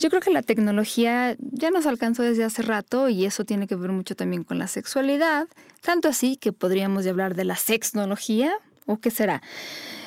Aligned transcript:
Yo 0.00 0.08
creo 0.08 0.22
que 0.22 0.30
la 0.30 0.40
tecnología 0.40 1.36
ya 1.38 1.70
nos 1.70 1.84
alcanzó 1.84 2.22
desde 2.22 2.42
hace 2.42 2.62
rato 2.62 3.10
y 3.10 3.26
eso 3.26 3.44
tiene 3.44 3.66
que 3.66 3.76
ver 3.76 3.92
mucho 3.92 4.16
también 4.16 4.44
con 4.44 4.58
la 4.58 4.66
sexualidad, 4.66 5.46
tanto 5.82 6.08
así 6.08 6.36
que 6.36 6.54
podríamos 6.54 7.06
hablar 7.06 7.34
de 7.34 7.44
la 7.44 7.54
sexnología, 7.54 8.50
o 8.86 8.96
qué 8.96 9.10
será. 9.10 9.42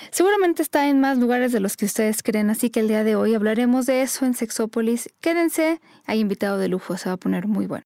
Seguramente 0.09 0.63
está 0.63 0.89
en 0.89 0.99
más 0.99 1.19
lugares 1.19 1.51
de 1.51 1.59
los 1.59 1.77
que 1.77 1.85
ustedes 1.85 2.23
creen, 2.23 2.49
así 2.49 2.71
que 2.71 2.79
el 2.79 2.87
día 2.87 3.03
de 3.03 3.15
hoy 3.15 3.35
hablaremos 3.35 3.85
de 3.85 4.01
eso 4.01 4.25
en 4.25 4.33
Sexópolis. 4.33 5.09
Quédense, 5.21 5.79
hay 6.05 6.21
invitado 6.21 6.57
de 6.57 6.69
lujo, 6.69 6.97
se 6.97 7.09
va 7.09 7.13
a 7.13 7.17
poner 7.17 7.47
muy 7.47 7.67
bueno. 7.67 7.85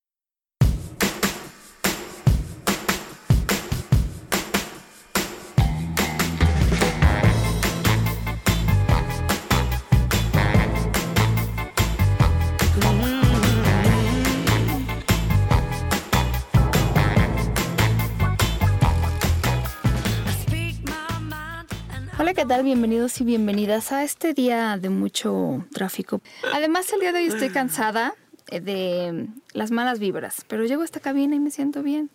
Tal? 22.47 22.63
Bienvenidos 22.63 23.19
y 23.19 23.25
bienvenidas 23.25 23.91
a 23.91 24.05
este 24.05 24.33
día 24.33 24.77
de 24.77 24.89
mucho 24.89 25.65
tráfico. 25.73 26.21
Además, 26.53 26.91
el 26.93 27.01
día 27.01 27.11
de 27.11 27.19
hoy 27.19 27.25
estoy 27.25 27.49
cansada 27.49 28.13
eh, 28.49 28.61
de 28.61 29.27
las 29.51 29.71
malas 29.71 29.99
vibras, 29.99 30.45
pero 30.47 30.63
llego 30.63 30.81
a 30.83 30.85
esta 30.85 31.01
cabina 31.01 31.35
y 31.35 31.39
me 31.39 31.51
siento 31.51 31.83
bien. 31.83 32.09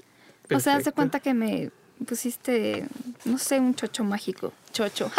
O 0.51 0.59
sea, 0.59 0.77
haz 0.77 0.85
de 0.85 0.93
cuenta 0.93 1.21
que 1.21 1.35
me 1.35 1.71
pusiste, 2.07 2.87
no 3.27 3.37
sé, 3.37 3.61
un 3.61 3.75
chocho 3.75 4.05
mágico. 4.05 4.55
Chocho. 4.73 5.11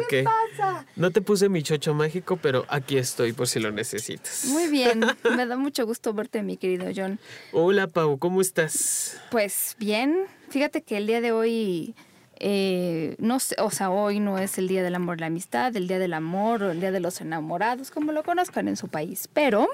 ¿Qué 0.08 0.24
pasa? 0.24 0.86
No 0.94 1.10
te 1.10 1.20
puse 1.20 1.48
mi 1.48 1.64
chocho 1.64 1.94
mágico, 1.94 2.36
pero 2.36 2.64
aquí 2.68 2.96
estoy 2.96 3.32
por 3.32 3.48
si 3.48 3.58
lo 3.58 3.72
necesitas. 3.72 4.44
Muy 4.44 4.68
bien, 4.68 5.00
me 5.36 5.46
da 5.46 5.56
mucho 5.56 5.84
gusto 5.84 6.14
verte, 6.14 6.44
mi 6.44 6.56
querido 6.56 6.86
John. 6.94 7.18
Hola, 7.50 7.88
Pau, 7.88 8.18
¿cómo 8.18 8.40
estás? 8.40 9.20
Pues 9.32 9.74
bien, 9.80 10.26
fíjate 10.48 10.82
que 10.82 10.96
el 10.96 11.08
día 11.08 11.20
de 11.20 11.32
hoy 11.32 11.96
eh, 12.40 13.16
no 13.18 13.40
sé, 13.40 13.56
o 13.58 13.70
sea, 13.70 13.90
hoy 13.90 14.20
no 14.20 14.38
es 14.38 14.58
el 14.58 14.68
Día 14.68 14.82
del 14.82 14.94
Amor 14.94 15.18
y 15.18 15.20
la 15.20 15.26
Amistad, 15.26 15.74
el 15.76 15.88
Día 15.88 15.98
del 15.98 16.14
Amor 16.14 16.62
o 16.62 16.70
el 16.70 16.80
Día 16.80 16.92
de 16.92 17.00
los 17.00 17.20
Enamorados, 17.20 17.90
como 17.90 18.12
lo 18.12 18.22
conozcan 18.22 18.68
en 18.68 18.76
su 18.76 18.88
país, 18.88 19.28
pero 19.32 19.68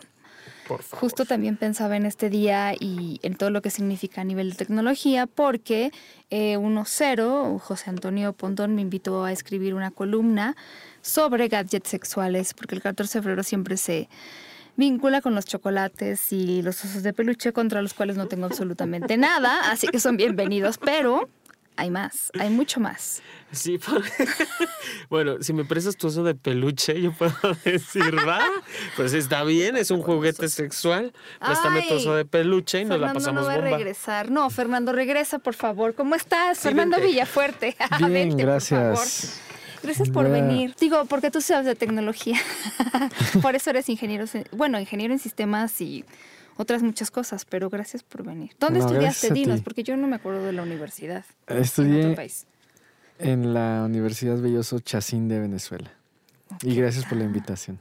justo 0.92 1.24
también 1.24 1.56
pensaba 1.56 1.96
en 1.96 2.06
este 2.06 2.30
día 2.30 2.74
y 2.78 3.18
en 3.22 3.34
todo 3.34 3.50
lo 3.50 3.62
que 3.62 3.70
significa 3.70 4.20
a 4.20 4.24
nivel 4.24 4.50
de 4.50 4.56
tecnología, 4.56 5.26
porque 5.26 5.90
eh, 6.30 6.56
1.0, 6.56 7.58
José 7.58 7.90
Antonio 7.90 8.32
Pontón, 8.32 8.74
me 8.74 8.82
invitó 8.82 9.24
a 9.24 9.32
escribir 9.32 9.74
una 9.74 9.90
columna 9.90 10.56
sobre 11.02 11.48
gadgets 11.48 11.88
sexuales, 11.88 12.54
porque 12.54 12.74
el 12.74 12.82
14 12.82 13.18
de 13.18 13.22
febrero 13.22 13.42
siempre 13.42 13.76
se 13.76 14.08
vincula 14.76 15.20
con 15.20 15.34
los 15.34 15.44
chocolates 15.44 16.32
y 16.32 16.62
los 16.62 16.84
osos 16.84 17.02
de 17.02 17.12
peluche 17.12 17.52
contra 17.52 17.82
los 17.82 17.92
cuales 17.92 18.16
no 18.16 18.28
tengo 18.28 18.46
absolutamente 18.46 19.16
nada, 19.16 19.70
así 19.70 19.88
que 19.88 20.00
son 20.00 20.16
bienvenidos, 20.16 20.78
pero 20.78 21.28
hay 21.80 21.90
más, 21.90 22.30
hay 22.38 22.50
mucho 22.50 22.78
más. 22.78 23.22
Sí, 23.52 23.80
bueno, 25.08 25.36
si 25.40 25.54
me 25.54 25.64
prestas 25.64 25.96
tu 25.96 26.08
oso 26.08 26.22
de 26.22 26.34
peluche, 26.34 27.00
yo 27.00 27.12
puedo 27.12 27.32
decir, 27.64 28.14
va, 28.16 28.44
pues 28.96 29.14
está 29.14 29.44
bien, 29.44 29.78
es 29.78 29.90
un 29.90 30.02
juguete 30.02 30.50
sexual. 30.50 31.14
Préstame 31.42 31.82
tu 31.88 31.94
oso 31.94 32.14
de 32.14 32.26
peluche 32.26 32.82
y 32.82 32.84
nos 32.84 33.00
la 33.00 33.14
pasamos 33.14 33.42
no 33.42 33.48
va 33.48 33.54
a 33.54 33.58
regresar. 33.58 34.30
No, 34.30 34.50
Fernando, 34.50 34.92
regresa, 34.92 35.38
por 35.38 35.54
favor. 35.54 35.94
¿Cómo 35.94 36.14
estás? 36.14 36.58
Fernando 36.58 37.00
Villafuerte. 37.00 37.74
Bien, 38.06 38.36
gracias. 38.36 39.40
Gracias 39.82 40.10
por 40.10 40.28
venir. 40.28 40.74
Digo, 40.78 41.06
porque 41.06 41.30
tú 41.30 41.40
sabes 41.40 41.64
de 41.64 41.74
tecnología. 41.74 42.38
por 43.40 43.56
eso 43.56 43.70
eres 43.70 43.88
ingeniero, 43.88 44.26
bueno, 44.52 44.78
ingeniero 44.78 45.14
en 45.14 45.18
sistemas 45.18 45.80
y 45.80 46.04
otras 46.60 46.82
muchas 46.82 47.10
cosas, 47.10 47.46
pero 47.46 47.70
gracias 47.70 48.02
por 48.02 48.22
venir. 48.22 48.50
¿Dónde 48.60 48.80
estudiaste, 48.80 49.32
Dinos? 49.32 49.62
Porque 49.62 49.82
yo 49.82 49.96
no 49.96 50.06
me 50.06 50.16
acuerdo 50.16 50.44
de 50.44 50.52
la 50.52 50.62
universidad. 50.62 51.24
Estudié 51.46 52.02
en, 52.02 52.14
país. 52.14 52.46
en 53.18 53.54
la 53.54 53.82
Universidad 53.86 54.38
Belloso 54.38 54.78
Chacín 54.80 55.26
de 55.26 55.40
Venezuela. 55.40 55.90
y 56.62 56.74
gracias 56.74 57.06
por 57.06 57.16
la 57.16 57.24
invitación. 57.24 57.78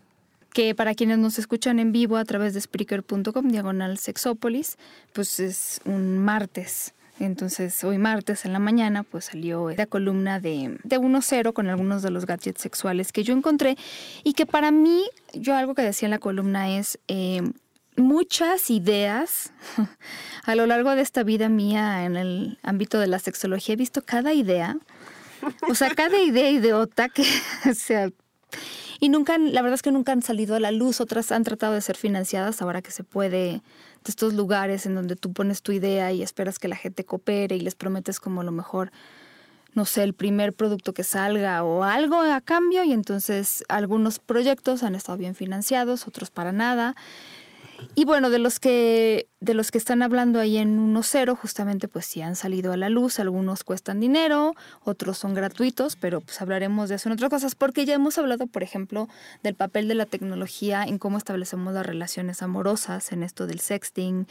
Que 0.53 0.73
para 0.73 0.95
quienes 0.95 1.17
nos 1.17 1.37
escuchan 1.39 1.77
en 1.79 1.91
vivo 1.91 2.15
a 2.15 2.23
través 2.23 2.53
de 2.53 2.61
Spreaker.com, 2.61 3.49
diagonal 3.49 3.97
Sexópolis, 3.97 4.77
pues 5.11 5.41
es 5.41 5.81
un 5.83 6.17
martes. 6.17 6.93
Entonces, 7.19 7.83
hoy 7.83 7.97
martes 7.97 8.45
en 8.45 8.53
la 8.53 8.59
mañana, 8.59 9.03
pues 9.03 9.25
salió 9.25 9.69
la 9.71 9.85
columna 9.87 10.39
de, 10.39 10.77
de 10.85 10.97
1.0 10.97 11.51
con 11.51 11.67
algunos 11.67 12.01
de 12.01 12.11
los 12.11 12.25
gadgets 12.25 12.61
sexuales 12.61 13.11
que 13.11 13.23
yo 13.23 13.33
encontré 13.33 13.77
y 14.23 14.33
que 14.33 14.45
para 14.45 14.71
mí, 14.71 15.03
yo 15.33 15.53
algo 15.53 15.75
que 15.75 15.81
decía 15.81 16.05
en 16.07 16.11
la 16.11 16.19
columna 16.19 16.77
es, 16.77 16.97
eh, 17.09 17.41
muchas 18.01 18.69
ideas 18.69 19.51
a 20.43 20.55
lo 20.55 20.65
largo 20.65 20.91
de 20.95 21.01
esta 21.01 21.23
vida 21.23 21.49
mía 21.49 22.05
en 22.05 22.15
el 22.15 22.59
ámbito 22.63 22.99
de 22.99 23.07
la 23.07 23.19
sexología. 23.19 23.73
He 23.73 23.77
visto 23.77 24.03
cada 24.03 24.33
idea, 24.33 24.77
o 25.69 25.75
sea, 25.75 25.93
cada 25.95 26.19
idea 26.21 26.49
idiota 26.49 27.09
que 27.09 27.23
sea... 27.75 28.09
Y 29.01 29.07
nunca, 29.07 29.37
la 29.37 29.61
verdad 29.61 29.75
es 29.75 29.81
que 29.81 29.93
nunca 29.93 30.11
han 30.11 30.21
salido 30.21 30.55
a 30.55 30.59
la 30.59 30.71
luz, 30.71 30.99
otras 30.99 31.31
han 31.31 31.45
tratado 31.45 31.73
de 31.73 31.79
ser 31.79 31.95
financiadas 31.95 32.61
ahora 32.61 32.81
que 32.81 32.91
se 32.91 33.05
puede, 33.05 33.61
de 34.03 34.09
estos 34.09 34.33
lugares 34.33 34.85
en 34.85 34.93
donde 34.93 35.15
tú 35.15 35.31
pones 35.31 35.61
tu 35.61 35.71
idea 35.71 36.11
y 36.11 36.21
esperas 36.21 36.59
que 36.59 36.67
la 36.67 36.75
gente 36.75 37.05
coopere 37.05 37.55
y 37.55 37.61
les 37.61 37.75
prometes 37.75 38.19
como 38.19 38.43
lo 38.43 38.51
mejor, 38.51 38.91
no 39.73 39.85
sé, 39.85 40.03
el 40.03 40.13
primer 40.13 40.51
producto 40.51 40.93
que 40.93 41.03
salga 41.03 41.63
o 41.63 41.83
algo 41.83 42.19
a 42.19 42.41
cambio 42.41 42.83
y 42.83 42.91
entonces 42.91 43.63
algunos 43.69 44.19
proyectos 44.19 44.83
han 44.83 44.95
estado 44.95 45.17
bien 45.17 45.33
financiados, 45.33 46.05
otros 46.05 46.29
para 46.29 46.51
nada. 46.51 46.95
Y 47.95 48.05
bueno, 48.05 48.29
de 48.29 48.39
los 48.39 48.59
que 48.59 49.27
de 49.41 49.53
los 49.53 49.71
que 49.71 49.77
están 49.77 50.01
hablando 50.01 50.39
ahí 50.39 50.57
en 50.57 50.93
1.0, 50.93 51.35
justamente 51.35 51.87
pues 51.87 52.05
sí 52.05 52.21
han 52.21 52.35
salido 52.35 52.73
a 52.73 52.77
la 52.77 52.89
luz, 52.89 53.19
algunos 53.19 53.63
cuestan 53.63 53.99
dinero, 53.99 54.53
otros 54.83 55.17
son 55.17 55.33
gratuitos, 55.33 55.95
pero 55.95 56.19
pues 56.19 56.41
hablaremos 56.41 56.89
de 56.89 56.95
eso 56.95 57.07
en 57.07 57.13
otras 57.13 57.29
cosas, 57.29 57.55
porque 57.55 57.85
ya 57.85 57.93
hemos 57.93 58.17
hablado, 58.17 58.47
por 58.47 58.63
ejemplo, 58.63 59.07
del 59.41 59.55
papel 59.55 59.87
de 59.87 59.95
la 59.95 60.05
tecnología 60.05 60.83
en 60.83 60.97
cómo 60.97 61.17
establecemos 61.17 61.73
las 61.73 61.85
relaciones 61.85 62.41
amorosas, 62.41 63.13
en 63.13 63.23
esto 63.23 63.47
del 63.47 63.61
sexting, 63.61 64.27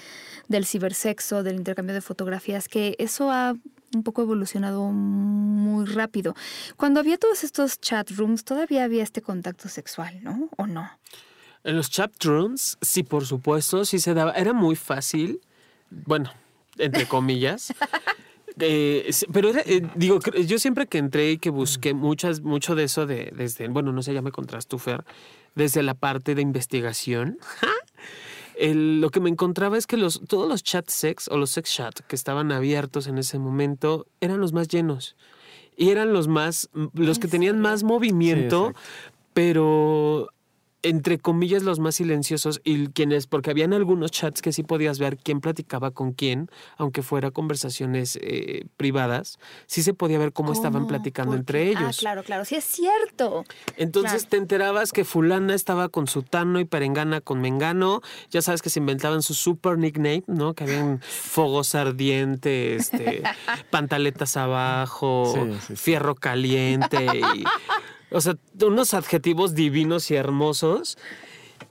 del 0.49 0.67
cibersexo, 0.67 1.43
del 1.43 1.57
intercambio 1.57 1.95
de 1.95 2.03
fotografías, 2.03 2.69
que 2.69 2.95
eso 2.99 3.31
ha 3.31 3.55
un 3.95 4.03
poco 4.03 4.21
evolucionado 4.21 4.85
muy 4.91 5.87
rápido. 5.87 6.35
Cuando 6.77 7.01
había 7.01 7.17
todos 7.17 7.43
estos 7.45 7.81
chat 7.81 8.11
rooms, 8.11 8.45
todavía 8.45 8.85
había 8.85 9.03
este 9.03 9.23
contacto 9.23 9.71
sexual, 9.71 10.23
¿no? 10.23 10.51
¿O 10.59 10.67
no? 10.67 10.91
En 11.65 11.77
los 11.77 11.91
chat 11.91 12.13
rooms, 12.25 12.79
sí, 12.81 13.03
por 13.03 13.27
supuesto, 13.27 13.85
sí 13.85 13.99
se 13.99 14.15
daba. 14.15 14.33
Era 14.33 14.53
muy 14.53 14.77
fácil, 14.77 15.41
bueno, 15.91 16.33
entre 16.79 17.07
comillas. 17.09 17.73
Eh, 18.61 19.11
pero 19.33 19.51
eh, 19.51 19.87
digo, 19.95 20.19
yo 20.47 20.59
siempre 20.59 20.87
que 20.87 20.99
entré 20.99 21.33
y 21.33 21.39
que 21.39 21.51
busqué 21.51 21.95
muchas, 21.95 22.41
mucho 22.41 22.75
de 22.75 22.85
eso 22.85 23.07
de, 23.07 23.33
desde, 23.37 23.69
bueno, 23.69 23.93
no 23.93 24.03
sé, 24.03 24.15
ya 24.15 24.23
me 24.23 24.33
contraste, 24.33 24.79
Fer, 24.79 25.05
desde 25.55 25.83
la 25.83 25.95
parte 25.95 26.35
de 26.35 26.43
investigación. 26.43 27.39
lo 28.61 29.11
que 29.11 29.21
me 29.21 29.31
encontraba 29.31 29.79
es 29.79 29.87
que 29.87 29.97
los, 29.97 30.21
todos 30.27 30.49
los 30.49 30.65
chat 30.65 30.89
sex 30.89 31.29
o 31.29 31.37
los 31.37 31.51
sex 31.51 31.73
chat 31.73 32.01
que 32.01 32.17
estaban 32.17 32.51
abiertos 32.51 33.07
en 33.07 33.19
ese 33.19 33.39
momento 33.39 34.07
eran 34.21 34.41
los 34.41 34.53
más 34.53 34.67
llenos 34.67 35.15
y 35.79 35.91
eran 35.91 36.13
los 36.13 36.27
más, 36.27 36.69
los 36.93 37.21
que 37.21 37.29
tenían 37.29 37.61
más 37.61 37.85
movimiento, 37.85 38.75
pero 39.33 40.29
entre 40.89 41.19
comillas, 41.19 41.63
los 41.63 41.79
más 41.79 41.97
silenciosos 41.97 42.61
y 42.65 42.89
quienes, 42.89 43.27
porque 43.27 43.51
habían 43.51 43.73
algunos 43.73 44.11
chats 44.11 44.41
que 44.41 44.53
sí 44.53 44.63
podías 44.63 44.99
ver 44.99 45.19
quién 45.19 45.41
platicaba 45.41 45.91
con 45.91 46.13
quién, 46.13 46.51
aunque 46.77 47.03
fuera 47.03 47.31
conversaciones 47.31 48.19
eh, 48.23 48.65
privadas, 48.77 49.39
sí 49.67 49.83
se 49.83 49.95
podía 49.95 50.19
ver 50.19 50.33
cómo, 50.33 50.53
estaban 50.53 50.87
platicando 50.87 51.35
entre 51.35 51.61
ah, 51.61 51.65
ellos. 51.65 51.99
Ah, 51.99 52.01
claro, 52.01 52.23
claro, 52.23 52.45
sí 52.47 52.55
es 52.55 52.65
cierto. 52.65 53.45
Entonces 53.77 54.29
te 54.29 54.39
enterabas 54.39 54.93
que 54.93 55.05
fulana 55.05 55.55
estaba 55.55 55.91
con 55.91 56.07
sutano 56.07 56.59
y 56.59 56.65
perengana 56.65 57.21
con 57.21 57.41
mengano, 57.41 58.01
ya 58.31 58.41
sabes 58.41 58.63
que 58.63 58.71
se 58.71 58.81
inventaban 58.81 59.23
su 59.23 59.35
super 59.35 59.77
nickname, 59.77 60.25
¿no? 60.27 60.55
Que 60.55 60.65
habían 60.65 61.01
fogos 61.03 61.75
ardientes, 61.75 62.93
este, 62.93 63.23
pantaletas 63.71 64.37
abajo, 64.39 65.49
fierro 65.75 66.15
caliente 66.15 67.07
y 67.37 67.45
o 68.11 68.21
sea, 68.21 68.37
unos 68.63 68.95
adjetivos 68.95 69.55
divinos 69.55 70.11
y 70.11 70.15
hermosos. 70.15 70.99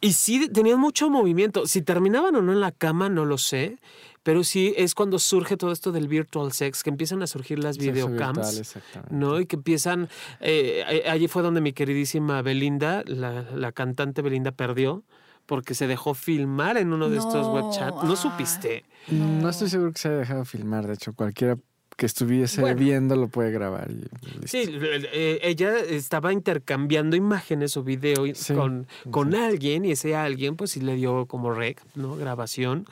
Y 0.01 0.13
sí, 0.13 0.49
tenían 0.49 0.79
mucho 0.79 1.09
movimiento. 1.09 1.65
Si 1.65 1.81
terminaban 1.81 2.35
o 2.35 2.41
no 2.41 2.51
en 2.51 2.59
la 2.59 2.71
cama, 2.71 3.09
no 3.09 3.25
lo 3.25 3.37
sé. 3.37 3.77
Pero 4.23 4.43
sí 4.43 4.73
es 4.75 4.93
cuando 4.93 5.19
surge 5.19 5.55
todo 5.55 5.71
esto 5.71 5.93
del 5.93 6.09
virtual 6.09 6.51
sex, 6.51 6.83
que 6.83 6.89
empiezan 6.89 7.23
a 7.23 7.27
surgir 7.27 7.63
las 7.63 7.77
videocams. 7.77 8.77
¿No? 9.09 9.39
Y 9.39 9.45
que 9.45 9.55
empiezan. 9.55 10.09
Eh, 10.41 11.05
allí 11.09 11.29
fue 11.29 11.41
donde 11.41 11.61
mi 11.61 11.71
queridísima 11.71 12.41
Belinda, 12.41 13.03
la, 13.05 13.71
cantante 13.71 14.21
Belinda, 14.21 14.51
perdió 14.51 15.03
porque 15.45 15.75
se 15.75 15.87
dejó 15.87 16.13
filmar 16.13 16.75
en 16.75 16.91
uno 16.91 17.09
de 17.09 17.19
estos 17.19 17.47
web 17.47 17.71
chats. 17.71 18.03
¿No 18.03 18.17
supiste? 18.17 18.83
No. 19.07 19.43
no 19.43 19.49
estoy 19.49 19.69
seguro 19.69 19.93
que 19.93 19.99
se 20.01 20.09
haya 20.09 20.17
dejado 20.17 20.43
filmar. 20.43 20.85
De 20.85 20.95
hecho, 20.95 21.13
cualquiera 21.13 21.57
que 21.97 22.05
estuviese 22.05 22.61
Bueno. 22.61 22.77
viendo 22.79 23.15
lo 23.15 23.27
puede 23.27 23.51
grabar. 23.51 23.89
y. 23.91 24.47
Sí, 24.47 24.63
eh, 24.69 25.39
ella 25.41 25.77
estaba 25.79 26.31
intercambiando 26.31 27.15
imágenes 27.17 27.75
o 27.75 27.83
video 27.83 28.23
Sí, 28.35 28.53
con, 28.53 28.87
con 29.11 29.35
alguien 29.35 29.83
y 29.83 29.91
ese 29.91 30.15
alguien 30.15 30.55
pues 30.55 30.71
sí 30.71 30.79
le 30.79 30.95
dio 30.95 31.25
como 31.25 31.51
rec, 31.51 31.81
¿no? 31.95 32.15
Grabación 32.15 32.85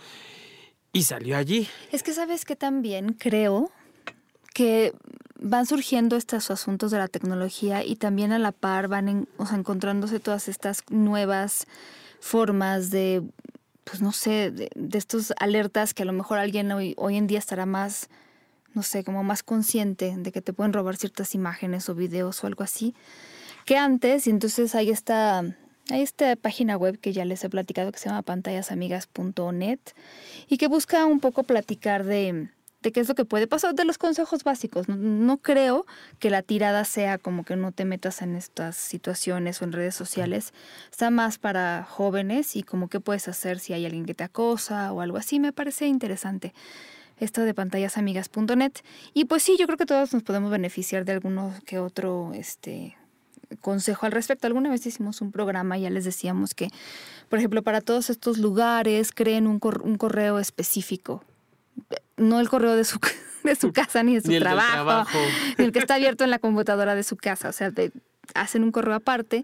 y 0.92 1.04
salió 1.04 1.38
allí. 1.38 1.68
Es 1.92 2.02
que 2.04 2.14
sabes 2.14 2.46
que 2.46 2.56
también 2.56 3.14
creo 3.14 3.70
que 4.54 4.94
van 5.40 5.66
surgiendo 5.68 6.16
estos 6.16 6.50
asuntos 6.50 6.90
de 6.92 6.98
la 6.98 7.08
tecnología 7.08 7.84
y 7.84 7.98
también 7.98 8.32
a 8.32 8.40
la 8.40 8.52
par 8.54 8.88
van 8.88 9.08
en- 9.10 9.28
o 9.38 9.46
sea, 9.46 9.58
encontrándose 9.58 10.20
todas 10.20 10.48
estas 10.48 10.82
nuevas 10.90 11.68
formas 12.22 12.90
de, 12.90 13.22
pues 13.84 14.02
no 14.02 14.12
sé, 14.14 14.50
de, 14.52 14.70
de 14.74 14.98
estos 14.98 15.32
alertas 15.40 15.94
que 15.94 16.02
a 16.04 16.06
lo 16.06 16.14
mejor 16.14 16.40
alguien 16.40 16.72
hoy, 16.72 16.96
hoy 16.98 17.18
en 17.18 17.28
día 17.28 17.38
estará 17.38 17.66
más, 17.68 18.10
no 18.76 18.84
sé, 18.84 19.04
como 19.04 19.24
más 19.24 19.42
consciente 19.42 20.14
de 20.18 20.32
que 20.32 20.42
te 20.42 20.54
pueden 20.54 20.74
robar 20.74 20.98
ciertas 20.98 21.34
imágenes 21.34 21.90
o 21.90 21.96
videos 21.96 22.44
o 22.44 22.48
algo 22.48 22.64
así 22.64 22.94
que 23.66 23.78
antes. 23.78 24.28
Y 24.28 24.30
entonces 24.30 24.76
hay 24.76 24.92
esta, 24.92 25.40
hay 25.40 26.02
esta 26.02 26.36
página 26.36 26.78
web 26.78 27.00
que 27.00 27.12
ya 27.12 27.26
les 27.26 27.44
he 27.44 27.50
platicado 27.50 27.92
que 27.92 28.00
se 28.00 28.10
llama 28.10 28.22
pantallasamigas.net 28.22 29.80
y 30.48 30.58
que 30.58 30.68
busca 30.68 31.06
un 31.06 31.20
poco 31.20 31.44
platicar 31.44 32.06
de, 32.06 32.50
de 32.82 32.92
qué 32.92 33.00
es 33.02 33.10
lo 33.10 33.16
que 33.16 33.26
puede 33.26 33.48
pasar, 33.48 33.74
de 33.74 33.84
los 33.84 33.98
consejos 33.98 34.44
básicos. 34.44 34.88
No, 34.88 34.96
no 34.96 35.38
creo 35.38 35.86
que 36.20 36.30
la 36.30 36.44
tirada 36.44 36.86
sea 36.86 37.18
como 37.18 37.44
que 37.44 37.56
no 37.56 37.72
te 37.72 37.84
metas 37.84 38.22
en 38.22 38.36
estas 38.36 38.78
situaciones 38.78 39.62
o 39.62 39.66
en 39.66 39.74
redes 39.74 39.96
sociales. 39.96 40.54
Está 40.92 41.10
más 41.10 41.38
para 41.40 41.84
jóvenes 41.84 42.56
y 42.56 42.64
como 42.64 42.88
qué 42.88 43.00
puedes 43.00 43.28
hacer 43.28 43.60
si 43.60 43.74
hay 43.74 43.86
alguien 43.86 44.06
que 44.06 44.14
te 44.14 44.24
acosa 44.24 44.94
o 44.94 45.02
algo 45.02 45.18
así. 45.18 45.40
Me 45.40 45.52
parece 45.52 45.88
interesante 45.88 46.54
esto 47.20 47.42
de 47.42 47.54
pantallasamigas.net. 47.54 48.74
Y 49.14 49.26
pues 49.26 49.44
sí, 49.44 49.56
yo 49.60 49.66
creo 49.66 49.78
que 49.78 49.86
todos 49.86 50.14
nos 50.14 50.24
podemos 50.24 50.52
beneficiar 50.52 51.06
de 51.06 51.14
alguno 51.14 51.54
que 51.66 51.80
otro 51.80 52.32
este 52.34 52.96
consejo 53.62 54.06
al 54.06 54.12
respecto. 54.12 54.48
Alguna 54.48 54.70
vez 54.70 54.86
hicimos 54.86 55.22
un 55.22 55.32
programa 55.32 55.78
y 55.78 55.82
ya 55.82 55.90
les 55.90 56.04
decíamos 56.06 56.54
que, 56.56 56.70
por 57.30 57.40
ejemplo, 57.40 57.62
para 57.64 57.82
todos 57.82 58.10
estos 58.10 58.38
lugares 58.38 59.12
creen 59.12 59.48
un, 59.48 59.60
cor- 59.60 59.82
un 59.84 59.98
correo 59.98 60.40
específico. 60.40 61.24
No 62.18 62.40
el 62.40 62.50
correo 62.50 62.76
de 62.76 62.84
su, 62.86 63.00
de 63.44 63.56
su 63.56 63.72
casa 63.72 64.04
ni 64.04 64.16
de 64.16 64.22
su 64.22 64.30
Ni 64.30 64.40
trabajo, 64.40 64.72
trabajo. 64.74 65.20
ni 65.58 65.66
el 65.66 65.72
que 65.72 65.80
está 65.80 65.96
abierto 65.96 66.24
en 66.24 66.32
la 66.32 66.40
computadora 66.40 66.96
de 66.96 67.04
su 67.04 67.18
casa. 67.18 67.50
O 67.50 67.54
sea, 67.54 67.72
de- 67.72 67.92
hacen 68.34 68.64
un 68.64 68.72
correo 68.72 68.96
aparte 68.96 69.44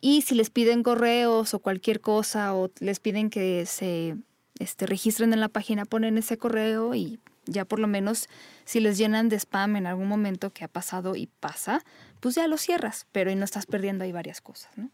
y 0.00 0.22
si 0.22 0.34
les 0.34 0.50
piden 0.50 0.82
correos 0.82 1.52
o 1.54 1.58
cualquier 1.58 2.00
cosa 2.00 2.54
o 2.54 2.70
les 2.80 2.98
piden 3.00 3.28
que 3.30 3.66
se 3.66 4.16
este, 4.58 4.86
registren 4.86 5.32
en 5.32 5.40
la 5.40 5.48
página, 5.48 5.84
ponen 5.84 6.18
ese 6.18 6.38
correo 6.38 6.94
y 6.94 7.18
ya 7.46 7.64
por 7.64 7.78
lo 7.78 7.86
menos 7.86 8.28
si 8.64 8.80
les 8.80 8.96
llenan 8.98 9.28
de 9.28 9.36
spam 9.38 9.76
en 9.76 9.86
algún 9.86 10.08
momento 10.08 10.50
que 10.50 10.64
ha 10.64 10.68
pasado 10.68 11.16
y 11.16 11.26
pasa, 11.40 11.82
pues 12.20 12.34
ya 12.36 12.46
lo 12.48 12.56
cierras, 12.56 13.06
pero 13.12 13.30
y 13.30 13.34
no 13.34 13.44
estás 13.44 13.66
perdiendo 13.66 14.04
ahí 14.04 14.12
varias 14.12 14.40
cosas, 14.40 14.70
¿no? 14.78 14.90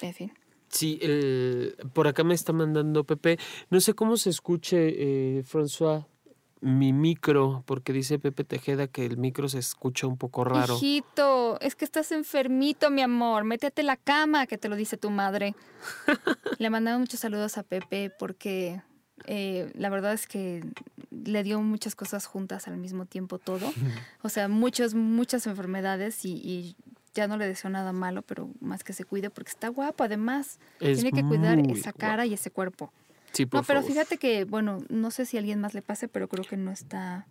En 0.00 0.14
fin. 0.14 0.32
Sí, 0.68 0.98
el- 1.02 1.76
por 1.92 2.08
acá 2.08 2.24
me 2.24 2.34
está 2.34 2.52
mandando 2.54 3.04
Pepe. 3.04 3.38
No 3.70 3.78
sé 3.80 3.92
cómo 3.94 4.16
se 4.16 4.30
escuche, 4.30 4.88
eh, 5.38 5.42
François, 5.44 6.06
mi 6.62 6.92
micro, 6.92 7.64
porque 7.66 7.92
dice 7.92 8.20
Pepe 8.20 8.44
Tejeda 8.44 8.86
que 8.86 9.04
el 9.04 9.16
micro 9.16 9.48
se 9.48 9.58
escucha 9.58 10.06
un 10.06 10.16
poco 10.16 10.44
raro. 10.44 10.76
Hijito, 10.76 11.60
es 11.60 11.74
que 11.74 11.84
estás 11.84 12.12
enfermito, 12.12 12.88
mi 12.88 13.02
amor. 13.02 13.42
Métete 13.42 13.82
a 13.82 13.84
la 13.84 13.96
cama, 13.96 14.46
que 14.46 14.58
te 14.58 14.68
lo 14.68 14.76
dice 14.76 14.96
tu 14.96 15.10
madre. 15.10 15.56
le 16.58 16.70
mandamos 16.70 17.00
muchos 17.00 17.18
saludos 17.18 17.58
a 17.58 17.64
Pepe 17.64 18.10
porque 18.16 18.80
eh, 19.26 19.72
la 19.74 19.90
verdad 19.90 20.12
es 20.12 20.28
que 20.28 20.64
le 21.10 21.42
dio 21.42 21.60
muchas 21.60 21.96
cosas 21.96 22.26
juntas 22.26 22.68
al 22.68 22.76
mismo 22.76 23.06
tiempo 23.06 23.38
todo. 23.38 23.72
O 24.22 24.28
sea, 24.28 24.46
muchas, 24.46 24.94
muchas 24.94 25.48
enfermedades 25.48 26.24
y, 26.24 26.34
y 26.34 26.76
ya 27.12 27.26
no 27.26 27.36
le 27.36 27.46
deseo 27.46 27.70
nada 27.70 27.92
malo, 27.92 28.22
pero 28.22 28.50
más 28.60 28.84
que 28.84 28.92
se 28.92 29.04
cuide 29.04 29.30
porque 29.30 29.50
está 29.50 29.68
guapo 29.68 30.04
además. 30.04 30.60
Es 30.78 31.00
Tiene 31.00 31.12
que 31.12 31.26
cuidar 31.26 31.58
esa 31.70 31.92
cara 31.92 32.24
y 32.24 32.34
ese 32.34 32.50
cuerpo. 32.50 32.92
Sí, 33.32 33.46
por 33.46 33.60
No, 33.60 33.66
pero 33.66 33.82
fíjate 33.82 34.18
que, 34.18 34.44
bueno, 34.44 34.78
no 34.88 35.10
sé 35.10 35.26
si 35.26 35.36
a 35.36 35.40
alguien 35.40 35.60
más 35.60 35.74
le 35.74 35.82
pase, 35.82 36.08
pero 36.08 36.28
creo 36.28 36.44
que 36.44 36.56
no 36.56 36.70
está 36.70 37.26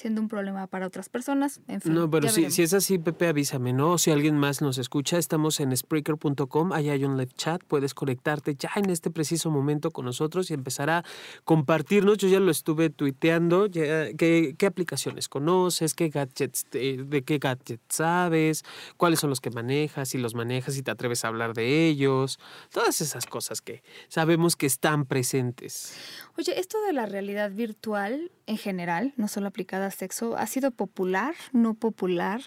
siendo 0.00 0.20
un 0.20 0.28
problema 0.28 0.66
para 0.66 0.86
otras 0.86 1.08
personas. 1.08 1.60
En 1.68 1.80
fin. 1.80 1.94
No, 1.94 2.10
pero 2.10 2.28
si, 2.28 2.50
si 2.50 2.62
es 2.62 2.72
así, 2.74 2.98
Pepe, 2.98 3.28
avísame, 3.28 3.72
¿no? 3.72 3.98
Si 3.98 4.10
alguien 4.10 4.36
más 4.38 4.62
nos 4.62 4.78
escucha, 4.78 5.18
estamos 5.18 5.60
en 5.60 5.76
Spreaker.com, 5.76 6.72
ahí 6.72 6.88
hay 6.90 7.04
un 7.04 7.16
live 7.16 7.32
chat, 7.36 7.62
puedes 7.64 7.94
conectarte 7.94 8.54
ya 8.58 8.70
en 8.76 8.90
este 8.90 9.10
preciso 9.10 9.50
momento 9.50 9.90
con 9.90 10.04
nosotros 10.06 10.50
y 10.50 10.54
empezar 10.54 10.90
a 10.90 11.04
compartirnos. 11.44 12.18
Yo 12.18 12.28
ya 12.28 12.40
lo 12.40 12.50
estuve 12.50 12.90
tuiteando, 12.90 13.66
ya, 13.66 14.12
¿qué, 14.14 14.54
qué 14.58 14.66
aplicaciones 14.66 15.28
conoces? 15.28 15.94
¿Qué 15.94 16.08
gadgets, 16.08 16.64
te- 16.64 16.96
de 17.04 17.22
qué 17.22 17.38
gadgets 17.38 17.82
sabes? 17.88 18.64
¿Cuáles 18.96 19.20
son 19.20 19.30
los 19.30 19.40
que 19.40 19.50
manejas? 19.50 20.08
Si 20.10 20.18
los 20.18 20.34
manejas 20.34 20.76
y 20.76 20.82
te 20.82 20.90
atreves 20.90 21.24
a 21.24 21.28
hablar 21.28 21.54
de 21.54 21.86
ellos. 21.88 22.38
Todas 22.72 23.00
esas 23.00 23.26
cosas 23.26 23.60
que 23.60 23.82
sabemos 24.08 24.56
que 24.56 24.66
están 24.66 25.04
presentes. 25.04 25.94
Oye, 26.38 26.58
esto 26.58 26.80
de 26.86 26.92
la 26.92 27.06
realidad 27.06 27.50
virtual 27.50 28.30
en 28.46 28.56
general, 28.56 29.12
no 29.16 29.28
solo 29.28 29.46
aplicada 29.48 29.89
sexo, 29.90 30.36
¿ha 30.36 30.46
sido 30.46 30.70
popular, 30.70 31.34
no 31.52 31.74
popular, 31.74 32.40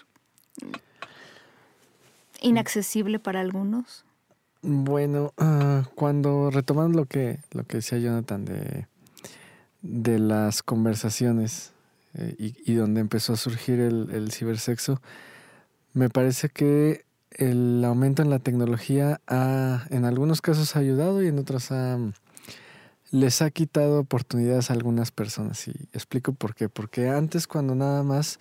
inaccesible 2.40 3.18
para 3.18 3.40
algunos? 3.40 4.04
Bueno, 4.62 5.32
ah, 5.38 5.84
cuando 5.94 6.50
retomando 6.50 6.98
lo 6.98 7.04
que, 7.06 7.38
lo 7.52 7.64
que 7.64 7.78
decía 7.78 7.98
Jonathan 7.98 8.44
de, 8.44 8.86
de 9.82 10.18
las 10.18 10.62
conversaciones 10.62 11.72
eh, 12.14 12.34
y, 12.38 12.74
donde 12.74 13.00
empezó 13.00 13.34
a 13.34 13.36
surgir 13.36 13.80
el, 13.80 14.10
el 14.10 14.32
cibersexo, 14.32 15.02
me 15.92 16.08
parece 16.08 16.48
que 16.48 17.04
el 17.30 17.84
aumento 17.84 18.22
en 18.22 18.30
la 18.30 18.38
tecnología 18.38 19.20
ha, 19.26 19.86
en 19.90 20.04
algunos 20.04 20.40
casos 20.40 20.76
ha 20.76 20.78
ayudado 20.78 21.22
y 21.22 21.28
en 21.28 21.38
otros 21.38 21.70
ha, 21.72 21.98
les 23.14 23.42
ha 23.42 23.50
quitado 23.50 24.00
oportunidades 24.00 24.70
a 24.70 24.72
algunas 24.72 25.12
personas. 25.12 25.68
Y 25.68 25.70
explico 25.92 26.32
por 26.32 26.56
qué. 26.56 26.68
Porque 26.68 27.08
antes 27.08 27.46
cuando 27.46 27.76
nada 27.76 28.02
más 28.02 28.40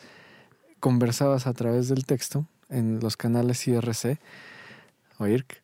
conversabas 0.80 1.46
a 1.46 1.54
través 1.54 1.90
del 1.90 2.06
texto 2.06 2.48
en 2.70 3.00
los 3.00 3.16
canales 3.16 3.68
IRC 3.68 4.20
o 5.20 5.28
IRC 5.28 5.62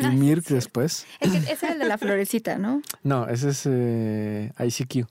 y 0.00 0.04
Ay, 0.06 0.16
MIRC 0.16 0.46
sí. 0.46 0.54
después. 0.54 1.06
Es 1.20 1.30
que 1.30 1.38
ese 1.52 1.66
era 1.66 1.74
el 1.74 1.78
de 1.80 1.84
la 1.84 1.98
florecita, 1.98 2.56
¿no? 2.56 2.80
No, 3.02 3.28
ese 3.28 3.50
es 3.50 3.62
eh, 3.66 4.52
ICQ. 4.58 5.06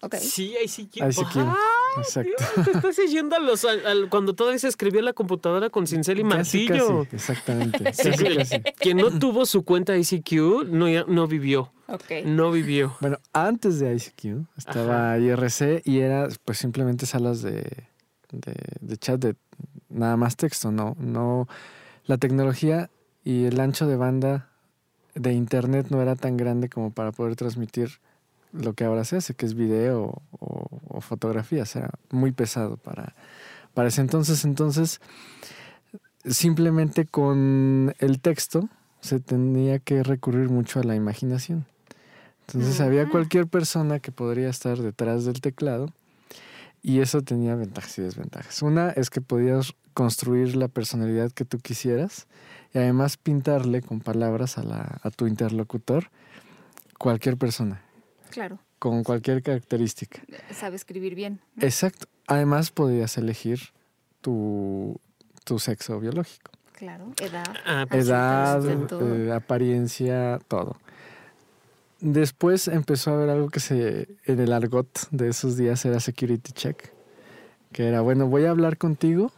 Ok. 0.00 0.16
Sí, 0.16 0.54
ICQ. 0.64 1.02
¡Ah! 1.38 1.83
Exacto. 1.98 2.30
Dios, 2.56 2.64
te 2.64 2.70
estás 2.88 2.96
yendo 3.10 3.36
a 3.36 3.38
los, 3.38 3.64
al- 3.64 4.08
cuando 4.10 4.34
todavía 4.34 4.58
se 4.58 4.68
escribía 4.68 5.00
en 5.00 5.04
la 5.06 5.12
computadora 5.12 5.70
con 5.70 5.86
cincel 5.86 6.20
y 6.20 6.22
Casi, 6.28 6.66
martillo. 6.68 7.04
casi, 7.04 7.16
exactamente. 7.16 7.92
Sí, 7.92 8.10
casi, 8.10 8.24
casi. 8.36 8.60
Quien 8.80 8.96
no 8.98 9.18
tuvo 9.18 9.46
su 9.46 9.64
cuenta 9.64 9.96
ICQ 9.96 10.66
no, 10.68 10.88
ya- 10.88 11.04
no 11.06 11.26
vivió. 11.26 11.72
Ok. 11.88 12.24
No 12.24 12.50
vivió. 12.50 12.96
Bueno, 13.00 13.18
antes 13.32 13.78
de 13.78 13.94
ICQ 13.94 14.46
estaba 14.56 15.18
IRC 15.18 15.82
y 15.84 15.98
era 16.00 16.28
pues 16.44 16.58
simplemente 16.58 17.04
salas 17.06 17.42
de, 17.42 17.62
de, 18.32 18.54
de 18.80 18.96
chat 18.96 19.20
de 19.20 19.36
nada 19.90 20.16
más 20.16 20.36
texto, 20.36 20.72
no, 20.72 20.96
no, 20.98 21.46
la 22.06 22.16
tecnología 22.16 22.90
y 23.22 23.44
el 23.44 23.60
ancho 23.60 23.86
de 23.86 23.96
banda 23.96 24.50
de 25.14 25.32
internet 25.32 25.86
no 25.90 26.02
era 26.02 26.16
tan 26.16 26.36
grande 26.36 26.68
como 26.68 26.90
para 26.92 27.12
poder 27.12 27.36
transmitir 27.36 28.00
lo 28.54 28.72
que 28.72 28.84
ahora 28.84 29.04
se 29.04 29.16
hace, 29.16 29.34
que 29.34 29.46
es 29.46 29.54
video 29.54 30.22
o, 30.30 30.80
o 30.88 31.00
fotografía, 31.00 31.62
o 31.62 31.66
sea, 31.66 31.90
muy 32.10 32.32
pesado 32.32 32.76
para, 32.76 33.14
para 33.74 33.88
ese 33.88 34.00
entonces. 34.00 34.44
Entonces, 34.44 35.00
simplemente 36.24 37.04
con 37.04 37.94
el 37.98 38.20
texto 38.20 38.68
se 39.00 39.20
tenía 39.20 39.78
que 39.78 40.02
recurrir 40.02 40.48
mucho 40.48 40.80
a 40.80 40.84
la 40.84 40.94
imaginación. 40.94 41.66
Entonces 42.46 42.80
había 42.80 43.08
cualquier 43.08 43.46
persona 43.46 44.00
que 44.00 44.12
podría 44.12 44.50
estar 44.50 44.78
detrás 44.78 45.24
del 45.24 45.40
teclado 45.40 45.92
y 46.82 47.00
eso 47.00 47.22
tenía 47.22 47.54
ventajas 47.54 47.98
y 47.98 48.02
desventajas. 48.02 48.62
Una 48.62 48.90
es 48.90 49.08
que 49.08 49.22
podías 49.22 49.74
construir 49.94 50.54
la 50.56 50.68
personalidad 50.68 51.32
que 51.32 51.44
tú 51.44 51.58
quisieras 51.58 52.26
y 52.74 52.78
además 52.78 53.16
pintarle 53.16 53.80
con 53.80 54.00
palabras 54.00 54.58
a, 54.58 54.62
la, 54.62 55.00
a 55.02 55.10
tu 55.10 55.26
interlocutor 55.26 56.10
cualquier 56.98 57.36
persona, 57.36 57.82
Claro. 58.34 58.58
con 58.78 59.02
cualquier 59.04 59.42
característica. 59.42 60.20
Sabe 60.52 60.76
escribir 60.76 61.14
bien. 61.14 61.40
¿no? 61.54 61.64
Exacto. 61.64 62.06
Además 62.26 62.70
podías 62.70 63.16
elegir 63.16 63.60
tu, 64.20 65.00
tu 65.44 65.58
sexo 65.58 65.98
biológico. 66.00 66.50
Claro. 66.72 67.12
Edad. 67.22 67.44
Ah, 67.64 67.86
pues, 67.88 68.06
Edad, 68.08 68.60
todo. 68.88 69.14
eh, 69.14 69.32
apariencia, 69.32 70.38
todo. 70.48 70.76
Después 72.00 72.68
empezó 72.68 73.12
a 73.12 73.14
haber 73.14 73.30
algo 73.30 73.48
que 73.48 73.60
se 73.60 74.08
en 74.26 74.40
el 74.40 74.52
argot 74.52 74.88
de 75.10 75.28
esos 75.28 75.56
días 75.56 75.84
era 75.84 76.00
security 76.00 76.52
check, 76.52 76.90
que 77.72 77.86
era, 77.88 78.00
bueno, 78.02 78.26
voy 78.26 78.44
a 78.44 78.50
hablar 78.50 78.76
contigo, 78.76 79.32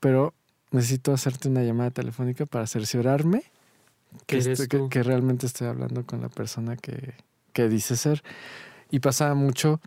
pero 0.00 0.32
necesito 0.70 1.12
hacerte 1.12 1.48
una 1.48 1.62
llamada 1.62 1.90
telefónica 1.90 2.46
para 2.46 2.66
cerciorarme 2.66 3.42
que, 4.26 4.38
Que 4.38 4.52
estoy- 4.52 4.88
que 4.88 5.02
realmente 5.02 5.46
estoy 5.46 5.66
hablando 5.66 6.04
con 6.06 6.20
la 6.20 6.28
persona 6.28 6.76
que, 6.76 7.14
que 7.54 7.68
dice 7.68 7.96
ser. 7.96 8.22
Y 8.90 9.00
pasaba 9.00 9.34
mucho 9.34 9.80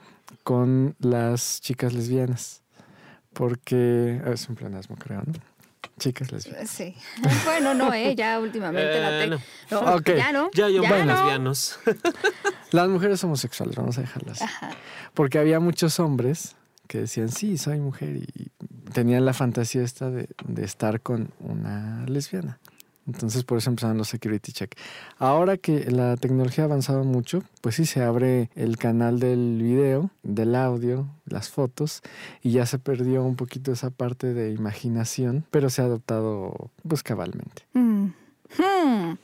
con 0.43 0.95
las 0.99 1.61
chicas 1.61 1.93
lesbianas. 1.93 2.63
Porque 3.33 4.19
ah, 4.25 4.31
es 4.31 4.49
un 4.49 4.55
pleonasmo, 4.55 4.95
creo, 4.95 5.21
¿no? 5.23 5.33
Chicas 5.99 6.31
lesbianas. 6.31 6.69
Sí. 6.69 6.95
Bueno, 7.45 7.75
no, 7.75 7.93
¿eh? 7.93 8.15
Ya 8.15 8.39
últimamente 8.39 8.99
la 8.99 9.23
Eh, 9.23 9.29
te... 9.69 9.75
no. 9.75 9.99
Ya 10.01 10.31
no. 10.31 10.49
Ya 10.53 10.69
yo 10.69 10.81
ya 10.81 10.91
van 10.91 11.07
no. 11.07 11.13
lesbianos. 11.13 11.79
Las 12.71 12.89
mujeres 12.89 13.23
homosexuales, 13.23 13.75
vamos 13.75 13.97
a 13.97 14.01
dejarlas. 14.01 14.39
Porque 15.13 15.39
había 15.39 15.59
muchos 15.59 15.99
hombres 15.99 16.55
que 16.87 16.99
decían, 16.99 17.29
sí, 17.29 17.57
soy 17.57 17.79
mujer 17.79 18.17
y 18.17 18.51
tenían 18.93 19.25
la 19.25 19.33
fantasía 19.33 19.83
esta 19.83 20.09
de, 20.09 20.29
de 20.45 20.63
estar 20.65 21.01
con 21.01 21.31
una 21.39 22.05
lesbiana. 22.07 22.59
Entonces 23.07 23.43
por 23.43 23.57
eso 23.57 23.69
empezaron 23.69 23.97
los 23.97 24.09
security 24.09 24.51
check. 24.51 24.75
Ahora 25.17 25.57
que 25.57 25.89
la 25.89 26.17
tecnología 26.17 26.65
ha 26.65 26.67
avanzado 26.67 27.03
mucho, 27.03 27.41
pues 27.61 27.75
sí 27.75 27.85
se 27.85 28.03
abre 28.03 28.49
el 28.55 28.77
canal 28.77 29.19
del 29.19 29.61
video, 29.61 30.11
del 30.23 30.55
audio, 30.55 31.07
las 31.25 31.49
fotos 31.49 32.01
y 32.43 32.51
ya 32.51 32.65
se 32.65 32.79
perdió 32.79 33.23
un 33.23 33.35
poquito 33.35 33.71
esa 33.71 33.89
parte 33.89 34.33
de 34.33 34.51
imaginación, 34.51 35.45
pero 35.51 35.69
se 35.69 35.81
ha 35.81 35.85
adoptado 35.85 36.69
pues 36.87 37.01
cabalmente. 37.01 37.63
Mm. 37.73 38.07
Hmm. 38.57 39.17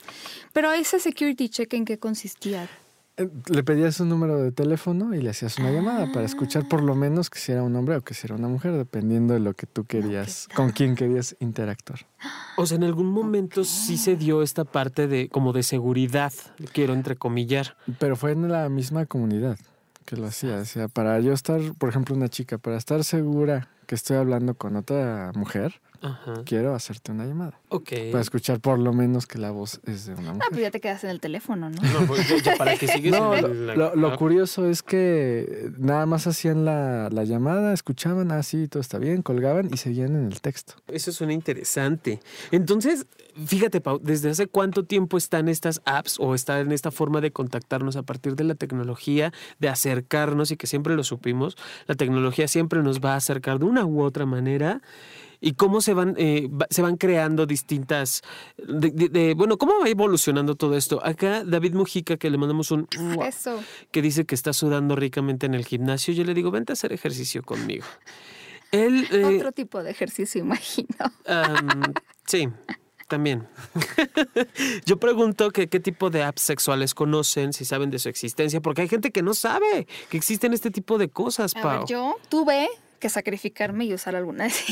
Pero 0.52 0.72
ese 0.74 1.00
security 1.00 1.50
check 1.50 1.74
en 1.74 1.86
qué 1.86 1.98
consistía. 1.98 2.68
Eh, 3.18 3.30
Le 3.48 3.64
pedías 3.64 4.00
un 4.00 4.10
número 4.10 4.42
de 4.42 4.52
teléfono 4.52 5.14
y 5.14 5.22
le 5.22 5.30
hacías 5.30 5.60
una 5.60 5.70
llamada 5.70 6.12
para 6.12 6.26
escuchar 6.26 6.68
por 6.68 6.82
lo 6.82 6.96
menos 6.96 7.30
que 7.30 7.38
si 7.38 7.52
era 7.52 7.62
un 7.62 7.76
hombre 7.76 7.98
o 7.98 8.02
que 8.02 8.16
si 8.16 8.26
era 8.26 8.36
una 8.36 8.48
mujer, 8.48 8.74
dependiendo 8.74 9.36
de 9.36 9.40
lo 9.40 9.54
que 9.54 9.68
tú 9.68 9.86
querías, 9.86 10.48
con 10.56 10.72
quién 10.72 10.96
querías 10.96 11.36
interactuar. 11.40 12.06
O 12.56 12.68
sea, 12.68 12.78
en 12.78 12.84
algún 12.84 13.08
momento 13.08 13.64
sí 13.64 13.98
se 13.98 14.16
dio 14.16 14.44
esta 14.44 14.64
parte 14.64 15.08
de 15.08 15.28
como 15.28 15.54
de 15.54 15.64
seguridad, 15.64 16.32
quiero 16.72 16.94
entrecomillar. 16.94 17.76
Pero 17.98 18.16
fue 18.16 18.32
en 18.34 18.48
la 18.48 18.70
misma 18.70 19.08
comunidad 19.08 19.58
que 20.06 20.18
lo 20.18 20.28
hacía. 20.28 20.58
O 20.58 20.66
sea, 20.66 20.88
para 20.88 21.20
yo 21.20 21.34
estar, 21.34 21.60
por 21.80 21.90
ejemplo, 21.90 22.16
una 22.16 22.30
chica, 22.30 22.60
para 22.60 22.78
estar 22.78 23.04
segura 23.04 23.70
que 23.88 23.96
estoy 23.96 24.18
hablando 24.18 24.54
con 24.54 24.76
otra 24.76 25.32
mujer, 25.34 25.82
Ajá. 26.04 26.44
quiero 26.46 26.76
hacerte 26.76 27.12
una 27.12 27.26
llamada. 27.26 27.60
Ok. 27.70 27.92
Para 28.12 28.22
escuchar 28.22 28.60
por 28.60 28.78
lo 28.78 28.94
menos 28.94 29.26
que 29.26 29.40
la 29.40 29.52
voz 29.52 29.80
es 29.86 30.06
de 30.06 30.14
una 30.14 30.30
Ah, 30.30 30.34
mujer. 30.34 30.48
pues 30.52 30.62
ya 30.62 30.72
te 30.72 30.80
quedas 30.82 31.04
en 31.06 31.10
el 31.10 31.20
teléfono, 31.20 31.70
¿no? 31.70 31.82
No, 31.82 32.06
pues 32.08 32.44
ya, 32.44 32.56
para 32.58 32.76
que 32.78 32.88
sigues 33.02 33.12
No, 33.14 33.34
en 33.36 33.68
la- 33.68 33.76
lo- 33.76 33.96
lo 33.96 34.08
ah, 34.10 34.18
curioso 34.18 34.68
es 34.68 34.84
que 34.84 35.72
nada 35.78 36.06
más 36.06 36.28
hacían 36.28 36.66
la, 36.66 37.10
la 37.10 37.24
llamada, 37.24 37.74
escuchaban, 37.74 38.32
ah, 38.32 38.44
sí, 38.44 38.68
todo 38.68 38.82
está 38.82 38.98
bien, 39.00 39.22
colgaban 39.22 39.70
y 39.74 39.78
seguían 39.78 40.16
en 40.16 40.26
el 40.28 40.42
texto. 40.42 40.74
Eso 40.88 41.12
suena 41.12 41.34
interesante. 41.34 42.20
Entonces, 42.52 43.08
fíjate, 43.46 43.82
Pau, 43.82 44.00
¿desde 44.04 44.30
hace 44.30 44.48
cuánto 44.48 44.84
tiempo 44.86 45.18
están 45.18 45.48
estas 45.48 45.82
apps 45.86 46.18
o 46.20 46.36
está 46.36 46.60
en 46.60 46.72
esta 46.72 46.92
forma 46.92 47.22
de 47.22 47.32
contactarnos 47.32 47.96
a 47.96 48.04
partir 48.04 48.36
de 48.36 48.44
la 48.44 48.56
tecnología, 48.56 49.32
de 49.60 49.70
acercarnos 49.70 50.52
y 50.52 50.58
que 50.58 50.68
siempre 50.68 50.96
lo 50.96 51.04
supimos? 51.04 51.58
La 51.88 51.96
tecnología 51.96 52.48
siempre 52.48 52.84
nos 52.84 53.00
va 53.00 53.14
a 53.14 53.18
acercar 53.18 53.60
de 53.60 53.66
una 53.66 53.86
u 53.86 54.02
otra 54.04 54.26
manera. 54.26 54.82
¿Y 55.46 55.56
cómo 55.56 55.82
se 55.82 55.94
van, 55.94 56.16
eh, 56.18 56.48
va- 56.50 56.68
se 56.70 56.82
van 56.82 56.96
creando 56.96 57.46
distintas... 57.46 58.22
de- 58.58 58.92
de- 58.92 59.10
de- 59.10 59.34
bueno, 59.34 59.58
¿cómo 59.58 59.74
va 59.82 59.90
evolucionando 59.90 60.56
todo 60.56 60.78
esto? 60.78 61.06
Acá 61.06 61.44
David 61.44 61.74
Mujica, 61.74 62.16
que 62.16 62.30
le 62.30 62.38
mandamos 62.38 62.72
un... 62.72 62.88
Eso. 63.28 63.60
que 63.92 64.02
dice 64.02 64.24
que 64.26 64.36
está 64.36 64.54
sudando 64.54 64.96
ricamente 64.96 65.46
en 65.46 65.54
el 65.54 65.66
gimnasio, 65.66 66.14
yo 66.14 66.24
le 66.24 66.34
digo, 66.34 66.50
vente 66.50 66.72
a 66.72 66.76
hacer 66.76 66.94
ejercicio 66.94 67.44
conmigo. 67.44 67.84
Él... 68.72 69.06
eh, 69.12 69.36
Otro 69.38 69.52
tipo 69.52 69.84
de 69.84 69.92
ejercicio, 69.92 70.40
imagino. 70.46 70.88
Sí, 72.26 72.48
también. 73.10 73.46
Yo 74.86 74.98
pregunto 74.98 75.52
que 75.52 75.68
qué 75.68 75.80
tipo 75.80 76.10
de 76.10 76.24
apps 76.24 76.42
sexuales 76.42 76.94
conocen, 76.96 77.54
si 77.54 77.66
saben 77.66 77.90
de 77.90 78.00
su 78.00 78.10
existencia, 78.10 78.62
porque 78.62 78.82
hay 78.84 78.88
gente 78.88 79.12
que 79.12 79.22
no 79.22 79.34
sabe 79.34 79.88
que 80.10 80.18
existen 80.18 80.54
este 80.54 80.72
tipo 80.72 80.98
de 80.98 81.10
cosas, 81.10 81.54
A 81.56 81.62
Pau. 81.62 81.80
ver, 81.80 81.88
yo 81.90 82.16
tuve 82.30 82.70
que 83.04 83.10
sacrificarme 83.10 83.84
y 83.84 83.94
usar 83.94 84.16
algunas. 84.16 84.54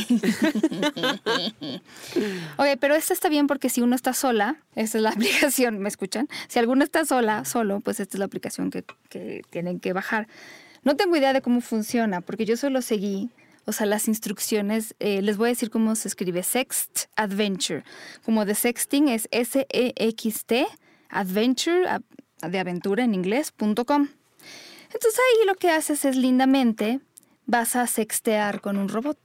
ok, 2.55 2.65
pero 2.79 2.95
esta 2.95 3.13
está 3.13 3.27
bien 3.27 3.45
porque 3.45 3.67
si 3.67 3.81
uno 3.81 3.93
está 3.93 4.13
sola, 4.13 4.55
esta 4.77 4.99
es 4.99 5.03
la 5.03 5.09
aplicación, 5.15 5.79
¿me 5.79 5.89
escuchan? 5.89 6.29
Si 6.47 6.57
alguno 6.57 6.85
está 6.85 7.03
sola, 7.03 7.43
solo, 7.43 7.81
pues 7.81 7.99
esta 7.99 8.15
es 8.15 8.19
la 8.19 8.25
aplicación 8.25 8.71
que, 8.71 8.85
que 9.09 9.41
tienen 9.49 9.81
que 9.81 9.91
bajar. 9.91 10.29
No 10.83 10.95
tengo 10.95 11.17
idea 11.17 11.33
de 11.33 11.41
cómo 11.41 11.59
funciona, 11.59 12.21
porque 12.21 12.45
yo 12.45 12.55
solo 12.55 12.81
seguí, 12.81 13.31
o 13.65 13.73
sea, 13.73 13.85
las 13.85 14.07
instrucciones, 14.07 14.95
eh, 14.99 15.21
les 15.21 15.35
voy 15.35 15.47
a 15.47 15.49
decir 15.49 15.69
cómo 15.69 15.93
se 15.97 16.07
escribe, 16.07 16.41
Sext 16.41 17.07
Adventure. 17.17 17.83
Como 18.23 18.45
de 18.45 18.55
sexting 18.55 19.09
es 19.09 19.27
S-E-X-T, 19.31 20.67
Adventure, 21.09 21.99
de 22.47 22.59
aventura 22.59 23.03
en 23.03 23.13
inglés, 23.13 23.51
punto 23.51 23.83
com. 23.85 24.07
Entonces 24.85 25.19
ahí 25.19 25.47
lo 25.47 25.55
que 25.55 25.69
haces 25.69 26.05
es 26.05 26.15
lindamente 26.15 27.01
vas 27.51 27.75
a 27.75 27.85
sextear 27.85 28.61
con 28.61 28.77
un 28.77 28.87
robot. 28.87 29.19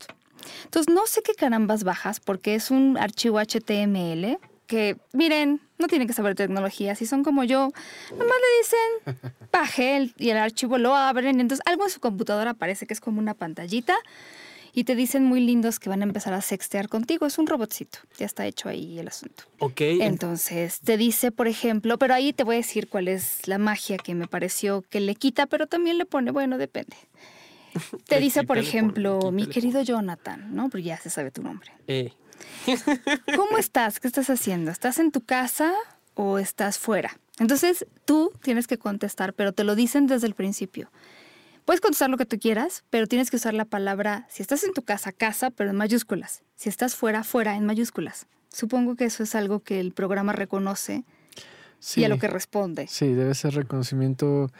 Entonces 0.64 0.92
no 0.92 1.06
sé 1.06 1.22
qué 1.22 1.34
carambas 1.34 1.84
bajas 1.84 2.18
porque 2.20 2.54
es 2.56 2.70
un 2.70 2.96
archivo 2.98 3.38
HTML 3.38 4.38
que, 4.66 4.96
miren, 5.12 5.60
no 5.78 5.86
tienen 5.86 6.08
que 6.08 6.12
saber 6.14 6.34
tecnología. 6.34 6.96
Si 6.96 7.06
son 7.06 7.22
como 7.22 7.44
yo, 7.44 7.70
nomás 8.10 8.36
le 8.44 8.58
dicen 8.58 9.32
baje 9.52 9.96
el- 9.96 10.14
y 10.18 10.30
el 10.30 10.38
archivo 10.38 10.76
lo 10.78 10.94
abren. 10.96 11.40
Entonces 11.40 11.62
algo 11.66 11.84
en 11.84 11.90
su 11.90 12.00
computadora 12.00 12.52
parece 12.54 12.86
que 12.86 12.94
es 12.94 13.00
como 13.00 13.20
una 13.20 13.34
pantallita 13.34 13.94
y 14.72 14.84
te 14.84 14.94
dicen 14.96 15.24
muy 15.24 15.40
lindos 15.40 15.78
que 15.78 15.88
van 15.88 16.00
a 16.02 16.04
empezar 16.04 16.34
a 16.34 16.42
sextear 16.42 16.88
contigo. 16.88 17.26
Es 17.26 17.38
un 17.38 17.46
robotcito. 17.46 17.98
Ya 18.18 18.26
está 18.26 18.44
hecho 18.46 18.68
ahí 18.68 18.98
el 18.98 19.06
asunto. 19.08 19.44
Ok, 19.60 19.80
Entonces 19.80 20.80
te 20.80 20.96
dice, 20.96 21.30
por 21.30 21.46
ejemplo, 21.48 21.96
pero 21.98 22.14
ahí 22.14 22.32
te 22.32 22.42
voy 22.44 22.56
a 22.56 22.58
decir 22.58 22.88
cuál 22.88 23.06
es 23.08 23.46
la 23.46 23.58
magia 23.58 23.96
que 23.98 24.14
me 24.16 24.26
pareció 24.26 24.82
que 24.82 24.98
le 25.00 25.14
quita, 25.14 25.46
pero 25.46 25.66
también 25.68 25.96
le 25.96 26.04
pone, 26.06 26.30
bueno, 26.32 26.58
depende. 26.58 26.96
Te 28.06 28.20
dice, 28.20 28.44
por 28.44 28.58
ejemplo, 28.58 29.30
mi 29.32 29.46
querido 29.46 29.82
Jonathan, 29.82 30.54
¿no? 30.54 30.68
Porque 30.68 30.84
ya 30.84 30.96
se 30.98 31.10
sabe 31.10 31.30
tu 31.30 31.42
nombre. 31.42 31.72
eh, 31.86 32.12
¿Cómo 33.36 33.56
estás? 33.58 33.98
¿Qué 34.00 34.08
estás 34.08 34.28
haciendo? 34.30 34.70
¿Estás 34.70 34.98
en 34.98 35.10
tu 35.10 35.22
casa 35.22 35.72
o 36.14 36.38
estás 36.38 36.78
fuera? 36.78 37.18
Entonces 37.38 37.86
tú 38.04 38.32
tienes 38.42 38.66
que 38.66 38.78
contestar, 38.78 39.32
pero 39.34 39.52
te 39.52 39.64
lo 39.64 39.74
dicen 39.74 40.06
desde 40.06 40.26
el 40.26 40.34
principio. 40.34 40.90
Puedes 41.64 41.80
contestar 41.80 42.10
lo 42.10 42.16
que 42.16 42.26
tú 42.26 42.38
quieras, 42.38 42.84
pero 42.90 43.06
tienes 43.06 43.30
que 43.30 43.36
usar 43.36 43.54
la 43.54 43.64
palabra, 43.64 44.26
si 44.30 44.42
estás 44.42 44.62
en 44.64 44.72
tu 44.72 44.82
casa, 44.82 45.12
casa, 45.12 45.50
pero 45.50 45.70
en 45.70 45.76
mayúsculas. 45.76 46.42
Si 46.54 46.68
estás 46.68 46.94
fuera, 46.94 47.24
fuera, 47.24 47.56
en 47.56 47.66
mayúsculas. 47.66 48.26
Supongo 48.52 48.94
que 48.96 49.04
eso 49.06 49.22
es 49.22 49.34
algo 49.34 49.60
que 49.60 49.80
el 49.80 49.92
programa 49.92 50.32
reconoce 50.32 51.04
Sí, 51.78 52.00
y 52.00 52.04
a 52.04 52.08
lo 52.08 52.18
que 52.18 52.28
responde. 52.28 52.86
sí, 52.88 53.12
debe 53.12 53.34
ser 53.34 53.54
reconocimiento. 53.54 54.50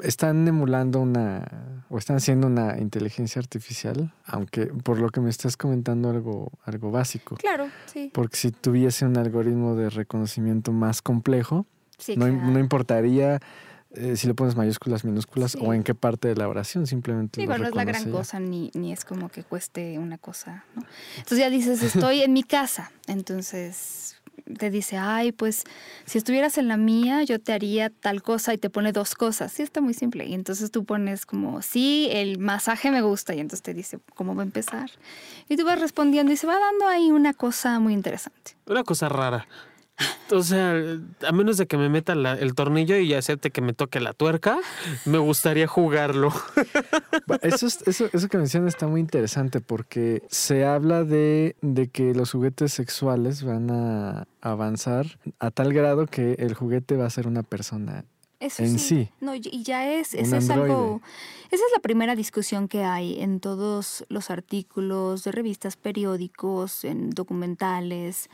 Están 0.00 0.46
emulando 0.46 1.00
una, 1.00 1.84
o 1.88 1.98
están 1.98 2.16
haciendo 2.16 2.46
una 2.46 2.78
inteligencia 2.78 3.40
artificial, 3.40 4.12
aunque 4.24 4.66
por 4.66 4.98
lo 4.98 5.10
que 5.10 5.20
me 5.20 5.30
estás 5.30 5.56
comentando 5.56 6.10
algo, 6.10 6.50
algo 6.64 6.90
básico. 6.90 7.36
Claro, 7.36 7.68
sí. 7.86 8.10
Porque 8.12 8.36
si 8.36 8.50
tuviese 8.50 9.04
un 9.06 9.16
algoritmo 9.16 9.74
de 9.76 9.90
reconocimiento 9.90 10.72
más 10.72 11.02
complejo, 11.02 11.66
sí 11.98 12.16
no, 12.16 12.26
claro. 12.26 12.50
no 12.50 12.58
importaría 12.58 13.40
eh, 13.92 14.16
si 14.16 14.28
le 14.28 14.34
pones 14.34 14.54
mayúsculas, 14.54 15.04
minúsculas 15.04 15.52
Sí. 15.52 15.58
o 15.60 15.74
en 15.74 15.82
qué 15.82 15.96
parte 15.96 16.28
de 16.28 16.36
la 16.36 16.46
oración, 16.48 16.86
simplemente 16.86 17.40
Digo, 17.40 17.54
lo 17.54 17.58
no 17.58 17.68
es 17.70 17.74
la 17.74 17.84
gran 17.84 18.04
ya. 18.04 18.10
cosa, 18.12 18.38
ni, 18.38 18.70
ni 18.74 18.92
es 18.92 19.04
como 19.04 19.28
que 19.30 19.42
cueste 19.42 19.98
una 19.98 20.16
cosa, 20.16 20.64
¿no? 20.76 20.82
Entonces 21.16 21.38
ya 21.38 21.50
dices, 21.50 21.82
estoy 21.82 22.20
en 22.22 22.32
mi 22.32 22.44
casa. 22.44 22.92
Entonces 23.08 24.19
te 24.58 24.70
dice, 24.70 24.96
ay, 24.96 25.32
pues 25.32 25.64
si 26.04 26.18
estuvieras 26.18 26.58
en 26.58 26.68
la 26.68 26.76
mía, 26.76 27.22
yo 27.22 27.40
te 27.40 27.52
haría 27.52 27.90
tal 27.90 28.22
cosa 28.22 28.54
y 28.54 28.58
te 28.58 28.70
pone 28.70 28.92
dos 28.92 29.14
cosas. 29.14 29.52
Sí, 29.52 29.62
está 29.62 29.80
muy 29.80 29.94
simple. 29.94 30.26
Y 30.26 30.34
entonces 30.34 30.70
tú 30.70 30.84
pones 30.84 31.26
como, 31.26 31.62
sí, 31.62 32.08
el 32.12 32.38
masaje 32.38 32.90
me 32.90 33.02
gusta. 33.02 33.34
Y 33.34 33.40
entonces 33.40 33.62
te 33.62 33.74
dice, 33.74 33.98
¿cómo 34.14 34.34
va 34.34 34.42
a 34.42 34.46
empezar? 34.46 34.90
Y 35.48 35.56
tú 35.56 35.64
vas 35.64 35.80
respondiendo 35.80 36.32
y 36.32 36.36
se 36.36 36.46
va 36.46 36.58
dando 36.58 36.86
ahí 36.88 37.10
una 37.10 37.34
cosa 37.34 37.78
muy 37.80 37.92
interesante. 37.92 38.56
una 38.66 38.84
cosa 38.84 39.08
rara. 39.08 39.46
O 40.32 40.42
sea, 40.44 40.74
a 41.26 41.32
menos 41.32 41.56
de 41.56 41.66
que 41.66 41.76
me 41.76 41.88
meta 41.88 42.12
el 42.12 42.54
tornillo 42.54 42.96
y 42.98 43.12
acepte 43.14 43.50
que 43.50 43.60
me 43.60 43.72
toque 43.72 43.98
la 43.98 44.12
tuerca, 44.12 44.58
me 45.04 45.18
gustaría 45.18 45.66
jugarlo. 45.66 46.32
Eso, 47.42 47.66
es- 47.66 47.82
eso, 47.86 48.08
eso 48.12 48.28
que 48.28 48.38
mencionas 48.38 48.74
está 48.74 48.86
muy 48.86 49.00
interesante 49.00 49.60
porque 49.60 50.22
se 50.28 50.64
habla 50.64 51.02
de, 51.04 51.56
de 51.62 51.88
que 51.88 52.14
los 52.14 52.30
juguetes 52.30 52.72
sexuales 52.72 53.42
van 53.42 53.70
a 53.70 54.26
avanzar 54.40 55.18
a 55.40 55.50
tal 55.50 55.72
grado 55.72 56.06
que 56.06 56.34
el 56.34 56.54
juguete 56.54 56.96
va 56.96 57.06
a 57.06 57.10
ser 57.10 57.26
una 57.26 57.42
persona. 57.42 58.04
Eso 58.40 58.62
En 58.62 58.78
sí. 58.78 58.88
sí. 58.88 59.08
No, 59.20 59.34
y 59.34 59.62
ya 59.62 59.86
es, 59.92 60.14
ese 60.14 60.38
es 60.38 60.48
algo, 60.50 61.02
esa 61.50 61.56
es 61.64 61.72
la 61.76 61.82
primera 61.82 62.16
discusión 62.16 62.68
que 62.68 62.82
hay 62.84 63.20
en 63.20 63.38
todos 63.38 64.04
los 64.08 64.30
artículos 64.30 65.24
de 65.24 65.32
revistas, 65.32 65.76
periódicos, 65.76 66.84
en 66.84 67.10
documentales. 67.10 68.28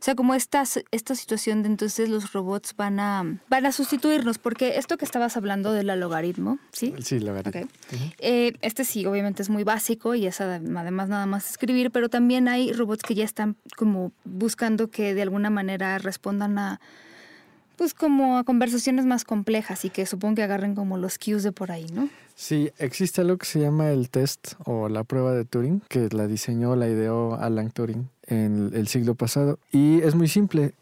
O 0.00 0.02
sea, 0.02 0.14
como 0.14 0.34
esta, 0.34 0.64
esta 0.92 1.14
situación 1.14 1.62
de 1.62 1.68
entonces 1.68 2.08
los 2.08 2.32
robots 2.32 2.74
van 2.74 3.00
a, 3.00 3.22
van 3.50 3.66
a 3.66 3.72
sustituirnos, 3.72 4.38
porque 4.38 4.78
esto 4.78 4.96
que 4.96 5.04
estabas 5.04 5.36
hablando 5.36 5.72
del 5.72 5.88
logaritmo, 6.00 6.58
¿sí? 6.72 6.94
Sí. 7.02 7.18
Ok. 7.20 7.68
Eh, 8.18 8.54
este 8.62 8.86
sí, 8.86 9.04
obviamente 9.04 9.42
es 9.42 9.50
muy 9.50 9.62
básico 9.62 10.14
y 10.14 10.26
es 10.26 10.40
adem- 10.40 10.74
además 10.78 11.10
nada 11.10 11.26
más 11.26 11.50
escribir, 11.50 11.90
pero 11.90 12.08
también 12.08 12.48
hay 12.48 12.72
robots 12.72 13.02
que 13.02 13.14
ya 13.14 13.24
están 13.24 13.56
como 13.76 14.12
buscando 14.24 14.88
que 14.88 15.12
de 15.14 15.20
alguna 15.20 15.50
manera 15.50 15.98
respondan 15.98 16.58
a 16.58 16.80
pues 17.80 17.94
como 17.94 18.36
a 18.36 18.44
conversaciones 18.44 19.06
más 19.06 19.24
complejas 19.24 19.86
y 19.86 19.88
que 19.88 20.04
supongo 20.04 20.34
que 20.34 20.42
agarren 20.42 20.74
como 20.74 20.98
los 20.98 21.18
cues 21.18 21.42
de 21.42 21.50
por 21.50 21.72
ahí, 21.72 21.86
¿no? 21.94 22.10
Sí, 22.34 22.70
existe 22.76 23.22
algo 23.22 23.38
que 23.38 23.46
se 23.46 23.58
llama 23.58 23.88
el 23.88 24.10
test 24.10 24.52
o 24.66 24.90
la 24.90 25.02
prueba 25.02 25.32
de 25.32 25.46
Turing, 25.46 25.80
que 25.88 26.10
la 26.10 26.26
diseñó, 26.26 26.76
la 26.76 26.88
ideó 26.88 27.36
Alan 27.36 27.70
Turing 27.70 28.10
en 28.26 28.72
el 28.74 28.86
siglo 28.86 29.14
pasado. 29.14 29.58
Y 29.72 30.02
es 30.02 30.14
muy 30.14 30.28
simple. 30.28 30.74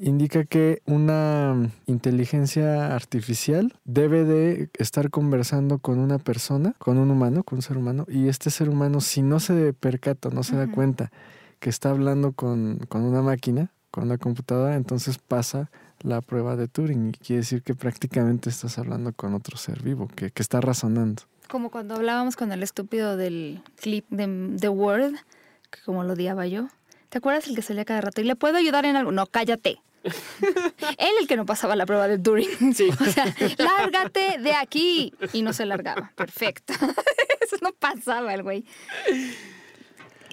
Indica 0.00 0.44
que 0.44 0.82
una 0.86 1.68
inteligencia 1.86 2.94
artificial 2.94 3.74
debe 3.84 4.22
de 4.22 4.70
estar 4.78 5.10
conversando 5.10 5.78
con 5.78 5.98
una 5.98 6.18
persona, 6.18 6.76
con 6.78 6.98
un 6.98 7.10
humano, 7.10 7.42
con 7.42 7.58
un 7.58 7.62
ser 7.62 7.76
humano, 7.76 8.06
y 8.08 8.28
este 8.28 8.52
ser 8.52 8.68
humano, 8.68 9.00
si 9.00 9.20
no 9.20 9.40
se 9.40 9.72
percata, 9.72 10.30
no 10.30 10.44
se 10.44 10.54
da 10.54 10.70
cuenta 10.70 11.10
que 11.58 11.70
está 11.70 11.90
hablando 11.90 12.30
con, 12.30 12.78
con 12.88 13.02
una 13.02 13.20
máquina, 13.20 13.72
con 13.90 14.04
una 14.04 14.16
computadora, 14.16 14.76
entonces 14.76 15.18
pasa 15.18 15.70
la 16.02 16.20
prueba 16.20 16.56
de 16.56 16.68
Turing 16.68 17.08
y 17.08 17.12
quiere 17.12 17.40
decir 17.40 17.62
que 17.62 17.74
prácticamente 17.74 18.50
estás 18.50 18.78
hablando 18.78 19.12
con 19.12 19.34
otro 19.34 19.56
ser 19.56 19.82
vivo, 19.82 20.08
que, 20.08 20.30
que 20.30 20.42
está 20.42 20.60
razonando. 20.60 21.22
Como 21.48 21.70
cuando 21.70 21.94
hablábamos 21.94 22.36
con 22.36 22.52
el 22.52 22.62
estúpido 22.62 23.16
del 23.16 23.62
clip 23.80 24.04
de 24.10 24.56
The 24.58 24.68
Word, 24.68 25.14
que 25.70 25.80
como 25.84 26.04
lo 26.04 26.14
odiaba 26.14 26.46
yo. 26.46 26.68
¿Te 27.08 27.18
acuerdas 27.18 27.46
el 27.46 27.54
que 27.54 27.62
salía 27.62 27.84
cada 27.84 28.00
rato? 28.00 28.20
¿Y 28.20 28.24
le 28.24 28.36
puedo 28.36 28.56
ayudar 28.56 28.84
en 28.84 28.96
algo? 28.96 29.12
No, 29.12 29.26
cállate. 29.26 29.80
Él 30.98 31.10
el 31.20 31.26
que 31.26 31.36
no 31.36 31.46
pasaba 31.46 31.76
la 31.76 31.86
prueba 31.86 32.08
de 32.08 32.18
Turing. 32.18 32.74
Sí. 32.74 32.90
O 33.00 33.04
sea, 33.04 33.34
lárgate 33.58 34.38
de 34.38 34.54
aquí. 34.54 35.12
Y 35.32 35.42
no 35.42 35.52
se 35.52 35.66
largaba. 35.66 36.12
Perfecto. 36.14 36.72
Eso 37.40 37.56
no 37.62 37.72
pasaba 37.72 38.34
el 38.34 38.42
güey. 38.42 38.64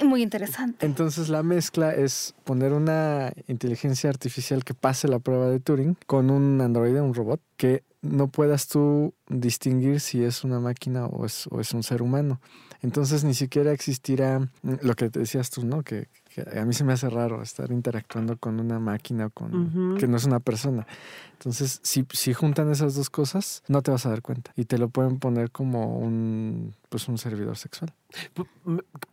Muy 0.01 0.21
interesante. 0.21 0.85
Entonces 0.85 1.29
la 1.29 1.43
mezcla 1.43 1.93
es 1.93 2.33
poner 2.43 2.73
una 2.73 3.31
inteligencia 3.47 4.09
artificial 4.09 4.63
que 4.63 4.73
pase 4.73 5.07
la 5.07 5.19
prueba 5.19 5.49
de 5.49 5.59
Turing 5.59 5.97
con 6.07 6.29
un 6.29 6.61
androide, 6.61 7.01
un 7.01 7.13
robot, 7.13 7.41
que 7.57 7.83
no 8.01 8.27
puedas 8.27 8.67
tú 8.67 9.13
distinguir 9.29 9.99
si 9.99 10.23
es 10.23 10.43
una 10.43 10.59
máquina 10.59 11.05
o 11.05 11.25
es, 11.25 11.47
o 11.47 11.59
es 11.59 11.73
un 11.73 11.83
ser 11.83 12.01
humano. 12.01 12.41
Entonces 12.81 13.23
ni 13.23 13.33
siquiera 13.33 13.71
existirá 13.71 14.39
mm, 14.39 14.73
lo 14.81 14.93
que 14.95 15.09
te 15.09 15.19
decías 15.19 15.49
tú, 15.49 15.65
¿no? 15.65 15.83
Que, 15.83 16.09
que 16.33 16.59
a 16.59 16.65
mí 16.65 16.73
se 16.73 16.83
me 16.83 16.91
hace 16.91 17.09
raro 17.09 17.41
estar 17.41 17.71
interactuando 17.71 18.37
con 18.37 18.59
una 18.59 18.79
máquina 18.79 19.27
o 19.27 19.29
con, 19.29 19.97
que 19.97 20.07
no 20.07 20.17
es 20.17 20.25
una 20.25 20.41
persona. 20.41 20.85
Entonces, 21.33 21.79
si, 21.83 22.05
si 22.11 22.33
juntan 22.33 22.71
esas 22.71 22.95
dos 22.95 23.09
cosas, 23.09 23.63
no 23.67 23.81
te 23.81 23.91
vas 23.91 24.05
a 24.05 24.09
dar 24.09 24.21
cuenta. 24.21 24.51
Y 24.55 24.65
te 24.65 24.77
lo 24.77 24.89
pueden 24.89 25.19
poner 25.19 25.51
como 25.51 25.97
un, 25.97 26.73
pues 26.93 27.07
un 27.07 27.17
servidor 27.17 27.57
sexual. 27.57 27.91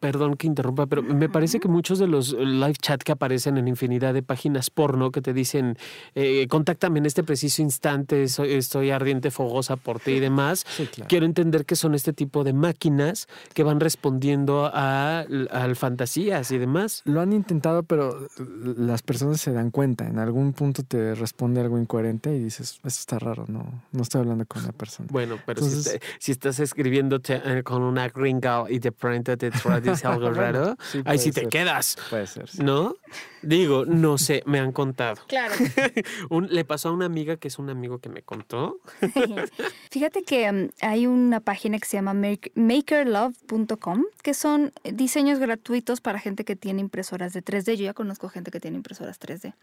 Perdón 0.00 0.36
que 0.36 0.46
interrumpa, 0.46 0.86
pero 0.86 1.02
me 1.02 1.30
parece 1.30 1.60
que 1.60 1.68
muchos 1.68 1.98
de 1.98 2.06
los 2.06 2.34
live 2.34 2.74
chat 2.74 3.02
que 3.02 3.12
aparecen 3.12 3.56
en 3.56 3.68
infinidad 3.68 4.12
de 4.12 4.22
páginas 4.22 4.68
porno 4.68 5.10
que 5.10 5.22
te 5.22 5.32
dicen, 5.32 5.78
eh, 6.14 6.46
contáctame 6.48 6.98
en 6.98 7.06
este 7.06 7.22
preciso 7.24 7.62
instante, 7.62 8.28
soy- 8.28 8.52
estoy 8.52 8.90
ardiente, 8.90 9.30
fogosa 9.30 9.76
por 9.76 9.98
ti 9.98 10.10
y 10.12 10.20
demás. 10.20 10.66
Sí, 10.76 10.86
claro. 10.86 11.08
Quiero 11.08 11.24
entender 11.24 11.64
que 11.64 11.74
son 11.74 11.94
este 11.94 12.12
tipo 12.12 12.44
de 12.44 12.52
máquinas 12.52 13.26
que 13.54 13.62
van 13.62 13.80
respondiendo 13.80 14.70
a, 14.72 15.20
a 15.50 15.74
fantasías 15.74 16.50
y 16.50 16.58
demás. 16.58 17.00
Lo 17.06 17.22
han 17.22 17.32
intentado, 17.32 17.82
pero 17.84 18.28
las 18.76 19.00
personas 19.00 19.40
se 19.40 19.52
dan 19.54 19.70
cuenta. 19.70 20.06
En 20.06 20.18
algún 20.18 20.52
punto 20.52 20.82
te 20.82 21.14
responde 21.14 21.62
algo 21.62 21.78
incoherente 21.78 22.36
y 22.36 22.38
dices, 22.44 22.72
eso 22.72 22.86
está 22.86 23.18
raro, 23.18 23.46
no, 23.48 23.82
no 23.92 24.02
estoy 24.02 24.20
hablando 24.20 24.44
con 24.44 24.62
una 24.62 24.72
persona. 24.72 25.08
Bueno, 25.10 25.38
pero 25.46 25.62
si, 25.62 25.66
Entonces- 25.68 26.00
te- 26.00 26.06
si 26.18 26.32
estás 26.32 26.60
escribiéndote 26.60 27.40
eh, 27.42 27.62
con 27.70 27.82
una 27.82 28.08
gringa 28.08 28.64
y 28.68 28.78
de 28.78 28.92
pronto 28.92 29.36
te 29.36 29.50
dice 29.50 30.06
algo 30.06 30.30
raro, 30.34 30.76
sí 30.90 31.00
ahí 31.04 31.18
sí 31.18 31.30
te 31.32 31.46
quedas, 31.48 31.96
Puede 32.10 32.26
ser. 32.26 32.48
sí. 32.48 32.62
¿no? 32.62 32.94
Digo, 33.42 33.86
no 33.86 34.18
sé, 34.18 34.42
me 34.44 34.58
han 34.60 34.70
contado. 34.72 35.22
Claro. 35.26 35.54
Un- 36.30 36.48
le 36.50 36.64
pasó 36.66 36.90
a 36.90 36.92
una 36.92 37.06
amiga 37.06 37.36
que 37.36 37.48
es 37.48 37.58
un 37.58 37.70
amigo 37.70 37.98
que 37.98 38.08
me 38.10 38.22
contó. 38.22 38.80
Fíjate 39.90 40.22
que 40.24 40.50
mm, 40.52 40.68
hay 40.82 41.06
una 41.06 41.40
página 41.40 41.78
que 41.78 41.86
se 41.88 41.96
llama 41.96 42.12
make- 42.12 42.52
makerlove.com, 42.54 44.04
que 44.22 44.34
son 44.34 44.72
diseños 44.84 45.38
gratuitos 45.38 46.00
para 46.00 46.18
gente 46.18 46.44
que 46.44 46.56
tiene 46.56 46.80
impresoras 46.80 47.32
de 47.32 47.42
3D. 47.42 47.74
Yo 47.76 47.84
ya 47.86 47.94
conozco 47.94 48.28
gente 48.28 48.50
que 48.50 48.60
tiene 48.60 48.76
impresoras 48.76 49.18
3D. 49.20 49.54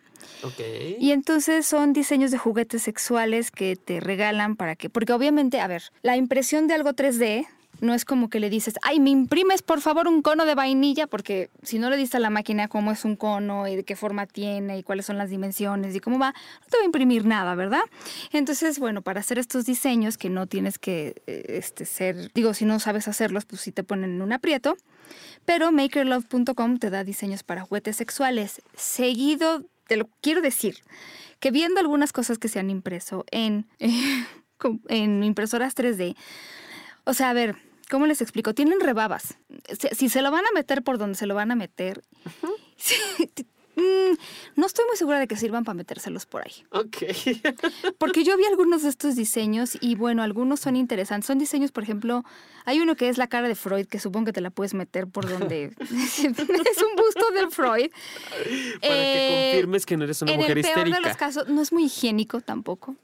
Ok. 0.44 0.60
Y 1.00 1.12
entonces 1.12 1.66
son 1.66 1.94
diseños 1.94 2.32
de 2.32 2.38
juguetes 2.38 2.82
sexuales 2.82 3.52
que 3.52 3.76
te 3.76 4.00
regalan 4.00 4.56
para 4.56 4.76
que, 4.76 4.90
porque 4.90 5.14
obviamente, 5.14 5.60
a 5.62 5.68
ver, 5.68 5.84
la 6.02 6.18
impresión 6.18 6.68
de 6.68 6.74
algo 6.74 6.92
3D 6.94 7.46
no 7.80 7.94
es 7.94 8.06
como 8.06 8.30
que 8.30 8.40
le 8.40 8.50
dices, 8.50 8.76
ay, 8.82 9.00
me 9.00 9.10
imprimes 9.10 9.62
por 9.62 9.82
favor 9.82 10.08
un 10.08 10.22
cono 10.22 10.46
de 10.46 10.56
vainilla, 10.56 11.08
porque 11.08 11.50
si 11.64 11.80
no 11.80 11.90
le 11.90 11.98
diste 11.98 12.18
a 12.18 12.20
la 12.20 12.30
máquina 12.30 12.68
cómo 12.68 12.92
es 12.92 13.06
un 13.06 13.16
cono 13.16 13.68
y 13.68 13.76
de 13.76 13.84
qué 13.84 13.96
forma 13.96 14.26
tiene 14.26 14.78
y 14.78 14.84
cuáles 14.84 15.06
son 15.06 15.18
las 15.18 15.30
dimensiones 15.30 15.96
y 15.96 16.00
cómo 16.00 16.20
va, 16.20 16.32
no 16.62 16.68
te 16.70 16.78
va 16.78 16.84
a 16.84 16.86
imprimir 16.86 17.26
nada, 17.26 17.56
¿verdad? 17.56 17.84
Entonces, 18.32 18.80
bueno, 18.80 19.02
para 19.02 19.20
hacer 19.20 19.40
estos 19.40 19.66
diseños 19.66 20.18
que 20.18 20.30
no 20.30 20.48
tienes 20.48 20.80
que 20.80 21.22
eh, 21.28 21.46
este, 21.50 21.86
ser, 21.86 22.32
digo, 22.34 22.54
si 22.54 22.66
no 22.66 22.80
sabes 22.80 23.08
hacerlos, 23.08 23.46
pues 23.46 23.62
sí 23.62 23.72
te 23.72 23.84
ponen 23.84 24.12
en 24.12 24.22
un 24.22 24.34
aprieto. 24.34 24.78
Pero 25.46 25.72
makerlove.com 25.72 26.78
te 26.78 26.90
da 26.90 27.04
diseños 27.04 27.44
para 27.44 27.62
juguetes 27.62 27.96
sexuales. 27.96 28.62
Seguido, 28.76 29.64
te 29.88 29.96
lo 29.96 30.10
quiero 30.22 30.42
decir, 30.42 30.80
que 31.40 31.52
viendo 31.52 31.80
algunas 31.80 32.12
cosas 32.12 32.38
que 32.38 32.50
se 32.50 32.60
han 32.60 32.70
impreso 32.70 33.24
en, 33.32 33.68
en 34.90 35.24
impresoras 35.24 35.76
3D, 35.76 36.16
o 37.06 37.14
sea, 37.14 37.30
a 37.30 37.34
ver, 37.34 37.56
¿cómo 37.90 38.06
les 38.06 38.22
explico? 38.22 38.54
Tienen 38.54 38.80
rebabas. 38.80 39.38
Si, 39.80 39.88
si 39.96 40.10
se 40.10 40.22
lo 40.22 40.32
van 40.32 40.46
a 40.46 40.52
meter 40.54 40.84
por 40.84 40.98
donde 40.98 41.16
se 41.18 41.26
lo 41.28 41.36
van 41.36 41.52
a 41.52 41.56
meter, 41.56 42.02
mm, 43.76 44.14
no 44.56 44.66
estoy 44.66 44.86
muy 44.88 44.98
segura 44.98 45.20
de 45.20 45.28
que 45.28 45.36
sirvan 45.36 45.64
para 45.64 45.76
metérselos 45.76 46.26
por 46.26 46.42
ahí. 46.44 46.52
Ok. 46.72 46.98
Porque 48.00 48.24
yo 48.24 48.36
vi 48.38 48.46
algunos 48.46 48.82
de 48.84 48.90
estos 48.90 49.16
diseños 49.16 49.78
y 49.80 49.96
bueno, 49.96 50.24
algunos 50.24 50.60
son 50.60 50.76
interesantes. 50.76 51.28
Son 51.28 51.38
diseños, 51.38 51.72
por 51.72 51.84
ejemplo, 51.84 52.24
hay 52.66 52.80
uno 52.80 52.96
que 52.96 53.08
es 53.10 53.18
la 53.18 53.28
cara 53.28 53.48
de 53.48 53.56
Freud, 53.56 53.86
que 53.88 54.00
supongo 54.00 54.26
que 54.28 54.34
te 54.34 54.42
la 54.42 54.50
puedes 54.50 54.74
meter 54.74 55.08
por 55.08 55.30
donde... 55.30 55.66
es 55.80 56.20
un 56.20 56.96
busto 56.96 57.32
de 57.34 57.48
Freud. 57.52 57.92
Para 57.92 58.44
que 58.44 58.80
Eh, 58.82 59.50
confirmes 59.52 59.86
que 59.86 59.98
no 59.98 60.04
eres 60.06 60.22
una 60.24 60.32
en 60.32 60.38
mujer 60.40 60.58
el 60.58 60.64
peor 60.64 60.78
histérica. 60.78 60.98
de 61.00 61.08
los 61.08 61.18
casos, 61.18 61.48
no 61.48 61.62
es 61.62 61.72
muy 61.72 61.86
higiénico 61.86 62.42
tampoco. 62.42 62.96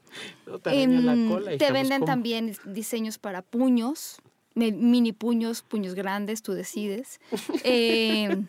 No 0.47 0.59
te 0.59 0.69
araña 0.71 1.01
la 1.01 1.13
Em, 1.13 1.29
cola, 1.29 1.57
te 1.57 1.71
venden 1.71 1.99
¿cómo? 2.01 2.05
también 2.11 2.55
diseños 2.65 3.17
para 3.19 3.41
puños, 3.43 4.17
mini 4.55 5.13
puños, 5.13 5.61
puños 5.61 5.95
grandes, 5.95 6.41
tú 6.41 6.53
decides. 6.53 7.19
Em, 7.63 8.45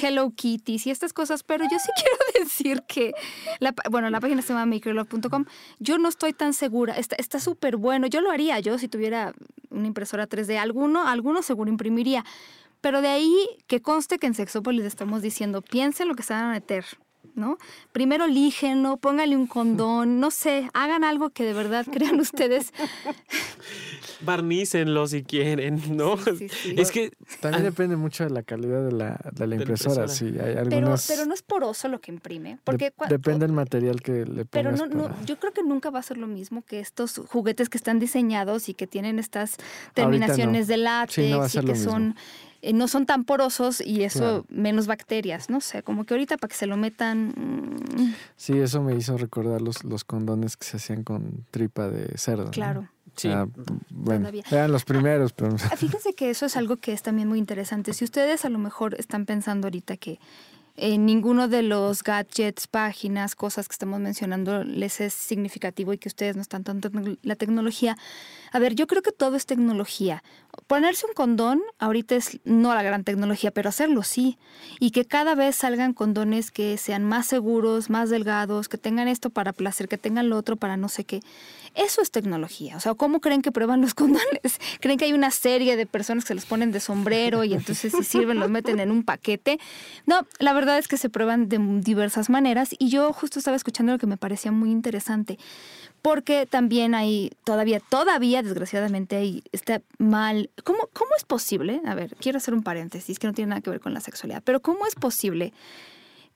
Hello 0.00 0.32
Kitties 0.34 0.86
y 0.86 0.90
estas 0.90 1.12
cosas, 1.12 1.42
pero 1.42 1.64
yo 1.70 1.78
sí 1.78 1.90
quiero 1.96 2.44
decir 2.44 2.82
que, 2.86 3.12
la, 3.58 3.74
bueno, 3.90 4.10
la 4.10 4.20
página 4.20 4.42
se 4.42 4.48
llama 4.52 4.66
makerlove.com, 4.66 5.44
yo 5.78 5.98
no 5.98 6.08
estoy 6.08 6.32
tan 6.32 6.52
segura, 6.52 6.94
está 6.94 7.16
está 7.16 7.38
súper 7.38 7.76
bueno, 7.76 8.06
yo 8.06 8.20
lo 8.20 8.30
haría 8.30 8.60
yo 8.60 8.78
si 8.78 8.88
tuviera 8.88 9.34
una 9.70 9.86
impresora 9.86 10.28
3D, 10.28 10.58
alguno, 10.58 11.06
alguno 11.06 11.42
seguro 11.42 11.70
imprimiría, 11.70 12.24
pero 12.80 13.02
de 13.02 13.08
ahí 13.08 13.46
que 13.66 13.82
conste 13.82 14.18
que 14.18 14.26
en 14.26 14.34
Sexópolis 14.34 14.84
estamos 14.84 15.22
diciendo, 15.22 15.62
piensen 15.62 16.08
lo 16.08 16.14
que 16.14 16.22
se 16.22 16.32
van 16.32 16.44
a 16.44 16.50
meter. 16.50 16.84
¿No? 17.34 17.58
Primero 17.92 18.26
lígenlo, 18.26 18.96
póngale 18.96 19.36
un 19.36 19.46
condón, 19.46 20.20
no 20.20 20.30
sé, 20.30 20.68
hagan 20.74 21.04
algo 21.04 21.30
que 21.30 21.44
de 21.44 21.52
verdad 21.54 21.86
crean 21.92 22.18
ustedes. 22.20 22.72
Barnícenlo 24.22 25.06
si 25.06 25.22
quieren, 25.22 25.96
¿no? 25.96 26.16
Sí, 26.18 26.32
sí, 26.36 26.48
sí. 26.48 26.74
Es 26.76 26.90
que 26.90 27.12
También 27.40 27.62
Ah. 27.62 27.64
depende 27.64 27.96
mucho 27.96 28.24
de 28.24 28.30
la 28.30 28.42
calidad 28.42 28.84
de 28.84 28.92
la, 28.92 29.18
de 29.32 29.46
la 29.46 29.54
impresora. 29.56 30.02
impresora. 30.02 30.08
Sí, 30.08 30.26
hay 30.38 30.54
Pero, 30.64 30.76
algunas. 30.76 31.06
pero 31.06 31.24
no 31.26 31.32
es 31.34 31.42
poroso 31.42 31.88
lo 31.88 32.00
que 32.00 32.10
imprime. 32.12 32.58
Porque 32.64 32.90
de- 32.98 33.06
depende 33.08 33.46
del 33.46 33.54
material 33.54 34.02
que 34.02 34.26
le 34.26 34.44
pongas. 34.44 34.48
Pero 34.50 34.72
no, 34.72 34.86
no, 34.86 35.24
yo 35.24 35.38
creo 35.38 35.52
que 35.52 35.62
nunca 35.62 35.90
va 35.90 36.00
a 36.00 36.02
ser 36.02 36.18
lo 36.18 36.26
mismo 36.26 36.62
que 36.62 36.80
estos 36.80 37.20
juguetes 37.28 37.68
que 37.68 37.78
están 37.78 37.98
diseñados 37.98 38.68
y 38.68 38.74
que 38.74 38.86
tienen 38.86 39.18
estas 39.18 39.56
terminaciones 39.94 40.66
de 40.66 40.76
látex 40.78 41.14
Sí, 41.14 41.30
no 41.30 41.38
va 41.38 41.44
a 41.44 41.46
y 41.46 41.50
ser 41.50 41.64
que 41.64 41.72
mismo. 41.72 41.92
Eh, 42.62 42.72
no 42.72 42.88
son 42.88 43.06
tan 43.06 43.24
porosos 43.24 43.80
y 43.80 44.02
eso 44.04 44.18
Claro. 44.18 44.46
menos 44.50 44.86
bacterias, 44.86 45.48
no 45.50 45.60
sé, 45.60 45.82
como 45.82 46.04
que 46.04 46.14
ahorita 46.14 46.36
para 46.36 46.48
que 46.50 46.56
se 46.56 46.66
lo 46.66 46.76
metan 46.76 47.28
mm, 47.28 48.14
Sí, 48.36 48.58
eso 48.58 48.82
me 48.82 48.94
hizo 48.96 49.16
recordar 49.16 49.62
los, 49.62 49.84
los 49.84 50.04
condones 50.04 50.56
que 50.56 50.66
se 50.66 50.76
hacían 50.76 51.02
con 51.04 51.44
tripa 51.50 51.88
de 51.88 52.16
cerdo. 52.18 52.44
¿no? 52.44 52.50
claro. 52.50 52.88
sí. 53.16 53.28
Ah, 53.28 53.46
bueno, 53.90 54.20
Todavía. 54.30 54.44
eran 54.50 54.72
los 54.72 54.84
primeros, 54.84 55.32
pero 55.32 55.56
Ah, 55.70 55.76
Fíjense 55.76 56.14
que 56.14 56.30
eso 56.30 56.46
es 56.46 56.56
algo 56.56 56.76
que 56.76 56.92
es 56.92 57.02
también 57.02 57.28
muy 57.28 57.38
interesante. 57.38 57.92
Si 57.94 58.04
ustedes 58.04 58.44
a 58.44 58.48
lo 58.48 58.58
mejor 58.58 58.94
están 58.98 59.26
pensando 59.26 59.66
ahorita 59.66 59.96
que 59.96 60.18
en 60.80 61.04
ninguno 61.04 61.46
de 61.46 61.62
los 61.62 62.02
gadgets, 62.02 62.66
páginas, 62.66 63.36
cosas 63.36 63.68
que 63.68 63.74
estamos 63.74 64.00
mencionando 64.00 64.64
les 64.64 65.00
es 65.02 65.12
significativo 65.12 65.92
y 65.92 65.98
que 65.98 66.08
ustedes 66.08 66.36
no 66.36 66.42
están 66.42 66.64
tanto 66.64 66.88
en 66.88 67.18
la 67.22 67.36
tecnología. 67.36 67.98
A 68.50 68.58
ver, 68.58 68.74
yo 68.74 68.86
creo 68.86 69.02
que 69.02 69.12
todo 69.12 69.36
es 69.36 69.44
tecnología. 69.44 70.22
Ponerse 70.66 71.06
un 71.06 71.12
condón 71.12 71.60
ahorita 71.78 72.16
es 72.16 72.40
no 72.44 72.74
la 72.74 72.82
gran 72.82 73.04
tecnología, 73.04 73.50
pero 73.50 73.68
hacerlo 73.68 74.02
sí. 74.02 74.38
Y 74.78 74.90
que 74.90 75.04
cada 75.04 75.34
vez 75.34 75.56
salgan 75.56 75.92
condones 75.92 76.50
que 76.50 76.78
sean 76.78 77.04
más 77.04 77.26
seguros, 77.26 77.90
más 77.90 78.08
delgados, 78.08 78.68
que 78.68 78.78
tengan 78.78 79.06
esto 79.06 79.28
para 79.28 79.52
placer, 79.52 79.86
que 79.86 79.98
tengan 79.98 80.30
lo 80.30 80.38
otro 80.38 80.56
para 80.56 80.78
no 80.78 80.88
sé 80.88 81.04
qué. 81.04 81.20
Eso 81.74 82.02
es 82.02 82.10
tecnología. 82.10 82.76
O 82.76 82.80
sea, 82.80 82.94
¿cómo 82.94 83.20
creen 83.20 83.42
que 83.42 83.52
prueban 83.52 83.80
los 83.80 83.94
condones? 83.94 84.60
¿Creen 84.80 84.98
que 84.98 85.04
hay 85.04 85.12
una 85.12 85.30
serie 85.30 85.76
de 85.76 85.86
personas 85.86 86.24
que 86.24 86.28
se 86.28 86.34
los 86.34 86.46
ponen 86.46 86.72
de 86.72 86.80
sombrero 86.80 87.44
y 87.44 87.54
entonces 87.54 87.92
si 87.92 88.04
sirven 88.04 88.38
los 88.38 88.50
meten 88.50 88.80
en 88.80 88.90
un 88.90 89.04
paquete? 89.04 89.58
No, 90.06 90.26
la 90.38 90.52
verdad 90.52 90.78
es 90.78 90.88
que 90.88 90.96
se 90.96 91.08
prueban 91.08 91.48
de 91.48 91.58
diversas 91.80 92.30
maneras 92.30 92.70
y 92.78 92.88
yo 92.88 93.12
justo 93.12 93.38
estaba 93.38 93.56
escuchando 93.56 93.92
lo 93.92 93.98
que 93.98 94.06
me 94.06 94.16
parecía 94.16 94.52
muy 94.52 94.70
interesante 94.70 95.38
porque 96.02 96.46
también 96.46 96.94
hay 96.94 97.32
todavía, 97.44 97.80
todavía 97.80 98.42
desgraciadamente 98.42 99.16
hay, 99.16 99.42
está 99.52 99.82
mal. 99.98 100.50
¿Cómo, 100.64 100.88
¿Cómo 100.92 101.10
es 101.16 101.24
posible? 101.24 101.80
A 101.84 101.94
ver, 101.94 102.16
quiero 102.16 102.38
hacer 102.38 102.54
un 102.54 102.62
paréntesis 102.62 103.18
que 103.18 103.26
no 103.26 103.34
tiene 103.34 103.50
nada 103.50 103.60
que 103.60 103.70
ver 103.70 103.80
con 103.80 103.94
la 103.94 104.00
sexualidad, 104.00 104.42
pero 104.44 104.60
¿cómo 104.60 104.86
es 104.86 104.94
posible 104.94 105.52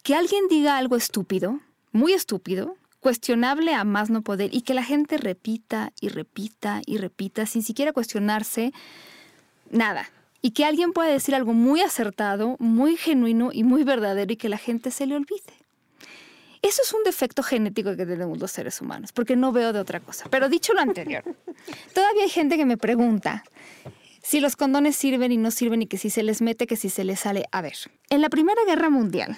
que 0.03 0.15
alguien 0.15 0.49
diga 0.49 0.77
algo 0.77 0.97
estúpido, 0.97 1.61
muy 1.93 2.13
estúpido, 2.13 2.77
cuestionable 3.05 3.75
a 3.75 3.85
más 3.85 4.09
no 4.09 4.23
poder 4.23 4.49
y 4.55 4.63
que 4.63 4.73
la 4.73 4.83
gente 4.83 5.19
repita 5.19 5.93
y 6.01 6.09
repita 6.09 6.81
y 6.87 6.97
repita 6.97 7.45
sin 7.45 7.63
siquiera 7.63 7.93
cuestionarse 7.93 8.73
nada? 9.71 10.09
Y 10.41 10.53
que 10.53 10.65
alguien 10.65 10.95
pueda 10.95 11.11
decir 11.11 11.35
algo 11.35 11.53
muy 11.53 11.83
acertado, 11.83 12.57
muy 12.59 12.97
genuino 12.97 13.51
y 13.53 13.63
muy 13.63 13.85
verdadero 13.85 14.33
y 14.33 14.37
que 14.37 14.49
la 14.49 14.57
gente 14.57 14.91
se 14.91 15.07
le 15.07 15.17
olvide. 15.17 15.53
Eso 16.63 16.81
es 16.83 16.95
un 16.95 17.05
defecto 17.05 17.43
genético 17.43 17.95
que 17.95 18.07
tenemos 18.07 18.39
los 18.39 18.51
seres 18.51 18.81
humanos, 18.81 19.13
porque 19.13 19.37
no 19.37 19.53
veo 19.53 19.75
de 19.75 19.81
otra 19.81 20.01
cosa. 20.01 20.25
Pero 20.31 20.49
dicho 20.49 20.73
lo 20.73 20.81
anterior, 20.81 21.25
todavía 21.95 22.23
hay 22.23 22.31
gente 22.31 22.57
que 22.57 22.65
me 22.65 22.79
pregunta 22.79 23.45
si 24.23 24.41
los 24.41 24.57
condones 24.57 24.97
sirven 24.97 25.31
y 25.31 25.37
no 25.37 25.51
sirven 25.51 25.83
y 25.83 25.87
que 25.87 25.99
si 25.99 26.09
se 26.09 26.23
les 26.23 26.41
mete, 26.41 26.67
que 26.67 26.77
si 26.77 26.89
se 26.89 27.05
les 27.05 27.21
sale. 27.21 27.45
A 27.53 27.61
ver, 27.61 27.77
en 28.09 28.23
la 28.23 28.31
Primera 28.31 28.63
Guerra 28.65 28.89
Mundial, 28.89 29.37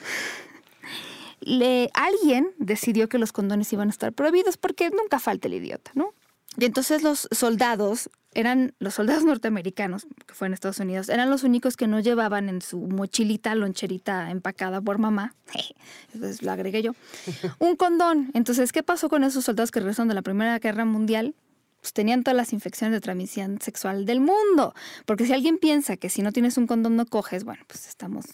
le, 1.40 1.90
alguien 1.94 2.50
decidió 2.58 3.08
que 3.08 3.18
los 3.18 3.32
condones 3.32 3.72
iban 3.72 3.88
a 3.88 3.90
estar 3.90 4.12
prohibidos 4.12 4.56
porque 4.56 4.90
nunca 4.90 5.18
falta 5.18 5.48
el 5.48 5.54
idiota, 5.54 5.90
¿no? 5.94 6.14
Y 6.58 6.64
entonces 6.64 7.02
los 7.02 7.28
soldados 7.32 8.10
eran 8.32 8.74
los 8.78 8.94
soldados 8.94 9.24
norteamericanos, 9.24 10.06
que 10.26 10.34
fue 10.34 10.46
en 10.46 10.54
Estados 10.54 10.78
Unidos, 10.78 11.08
eran 11.08 11.30
los 11.30 11.42
únicos 11.42 11.76
que 11.76 11.86
no 11.86 12.00
llevaban 12.00 12.48
en 12.48 12.62
su 12.62 12.78
mochilita, 12.78 13.54
loncherita 13.54 14.30
empacada 14.30 14.80
por 14.80 14.98
mamá, 14.98 15.34
entonces 16.12 16.42
lo 16.42 16.52
agregué 16.52 16.82
yo, 16.82 16.92
un 17.58 17.76
condón. 17.76 18.30
Entonces, 18.34 18.72
¿qué 18.72 18.82
pasó 18.82 19.08
con 19.08 19.24
esos 19.24 19.44
soldados 19.44 19.70
que 19.70 19.80
regresaron 19.80 20.08
de 20.08 20.14
la 20.14 20.22
Primera 20.22 20.58
Guerra 20.58 20.84
Mundial? 20.84 21.34
Pues 21.80 21.92
tenían 21.92 22.24
todas 22.24 22.36
las 22.36 22.52
infecciones 22.52 22.94
de 22.94 23.00
transmisión 23.00 23.60
sexual 23.60 24.06
del 24.06 24.18
mundo. 24.20 24.74
Porque 25.04 25.24
si 25.24 25.32
alguien 25.32 25.58
piensa 25.58 25.96
que 25.96 26.08
si 26.08 26.20
no 26.20 26.32
tienes 26.32 26.56
un 26.56 26.66
condón 26.66 26.96
no 26.96 27.06
coges, 27.06 27.44
bueno, 27.44 27.62
pues 27.68 27.86
estamos 27.86 28.24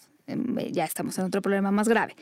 ya 0.70 0.84
estamos 0.84 1.18
en 1.18 1.24
otro 1.24 1.42
problema 1.42 1.70
más 1.70 1.88
grave. 1.88 2.16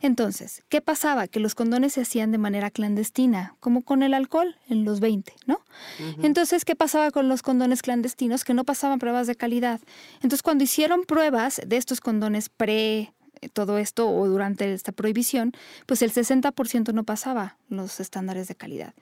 Entonces, 0.00 0.62
¿qué 0.68 0.80
pasaba? 0.80 1.28
Que 1.28 1.40
los 1.40 1.54
condones 1.54 1.94
se 1.94 2.02
hacían 2.02 2.32
de 2.32 2.38
manera 2.38 2.70
clandestina, 2.70 3.56
como 3.60 3.82
con 3.82 4.02
el 4.02 4.14
alcohol 4.14 4.56
en 4.68 4.84
los 4.84 5.00
20, 5.00 5.32
¿no? 5.46 5.60
Entonces, 6.22 6.64
¿qué 6.64 6.76
pasaba 6.76 7.10
con 7.10 7.28
los 7.28 7.42
condones 7.42 7.82
clandestinos? 7.82 8.44
Que 8.44 8.54
no 8.54 8.64
pasaban 8.64 8.98
pruebas 8.98 9.26
de 9.26 9.34
calidad. 9.34 9.80
Entonces, 10.16 10.42
cuando 10.42 10.64
hicieron 10.64 11.04
pruebas 11.04 11.60
de 11.66 11.76
estos 11.76 12.00
condones 12.00 12.48
pre 12.48 13.12
eh, 13.40 13.48
todo 13.52 13.78
esto 13.78 14.08
o 14.08 14.26
durante 14.28 14.72
esta 14.72 14.92
prohibición, 14.92 15.52
pues 15.86 16.02
el 16.02 16.12
60% 16.12 16.92
no 16.92 17.04
pasaba 17.04 17.56
los 17.68 18.00
estándares 18.00 18.48
de 18.48 18.54
calidad. 18.54 18.94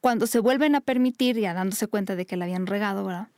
Cuando 0.00 0.26
se 0.26 0.38
vuelven 0.38 0.74
a 0.74 0.80
permitir, 0.80 1.38
ya 1.38 1.52
dándose 1.52 1.86
cuenta 1.86 2.16
de 2.16 2.24
que 2.24 2.36
la 2.36 2.46
habían 2.46 2.66
regado, 2.66 3.04
¿verdad? 3.04 3.28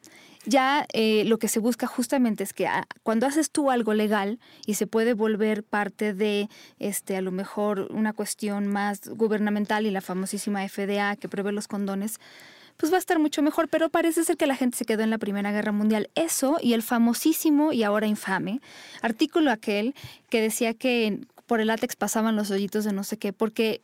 Ya 0.44 0.86
eh, 0.92 1.24
lo 1.24 1.38
que 1.38 1.48
se 1.48 1.60
busca 1.60 1.86
justamente 1.86 2.42
es 2.42 2.52
que 2.52 2.66
ah, 2.66 2.86
cuando 3.02 3.26
haces 3.26 3.50
tú 3.50 3.70
algo 3.70 3.94
legal 3.94 4.38
y 4.66 4.74
se 4.74 4.86
puede 4.86 5.14
volver 5.14 5.62
parte 5.62 6.14
de, 6.14 6.48
este, 6.78 7.16
a 7.16 7.20
lo 7.20 7.30
mejor, 7.30 7.88
una 7.90 8.12
cuestión 8.12 8.66
más 8.66 9.08
gubernamental 9.08 9.86
y 9.86 9.90
la 9.90 10.00
famosísima 10.00 10.66
FDA 10.68 11.16
que 11.16 11.28
prevé 11.28 11.52
los 11.52 11.68
condones, 11.68 12.18
pues 12.76 12.90
va 12.90 12.96
a 12.96 12.98
estar 12.98 13.18
mucho 13.18 13.42
mejor, 13.42 13.68
pero 13.68 13.90
parece 13.90 14.24
ser 14.24 14.36
que 14.36 14.46
la 14.46 14.56
gente 14.56 14.78
se 14.78 14.84
quedó 14.84 15.02
en 15.02 15.10
la 15.10 15.18
Primera 15.18 15.52
Guerra 15.52 15.72
Mundial. 15.72 16.10
Eso 16.14 16.56
y 16.60 16.72
el 16.72 16.82
famosísimo 16.82 17.72
y 17.72 17.82
ahora 17.84 18.06
infame 18.06 18.60
artículo 19.02 19.50
aquel 19.50 19.94
que 20.30 20.40
decía 20.40 20.74
que 20.74 21.20
por 21.46 21.60
el 21.60 21.68
látex 21.68 21.96
pasaban 21.96 22.34
los 22.34 22.50
hoyitos 22.50 22.84
de 22.84 22.92
no 22.92 23.04
sé 23.04 23.18
qué, 23.18 23.32
porque 23.32 23.82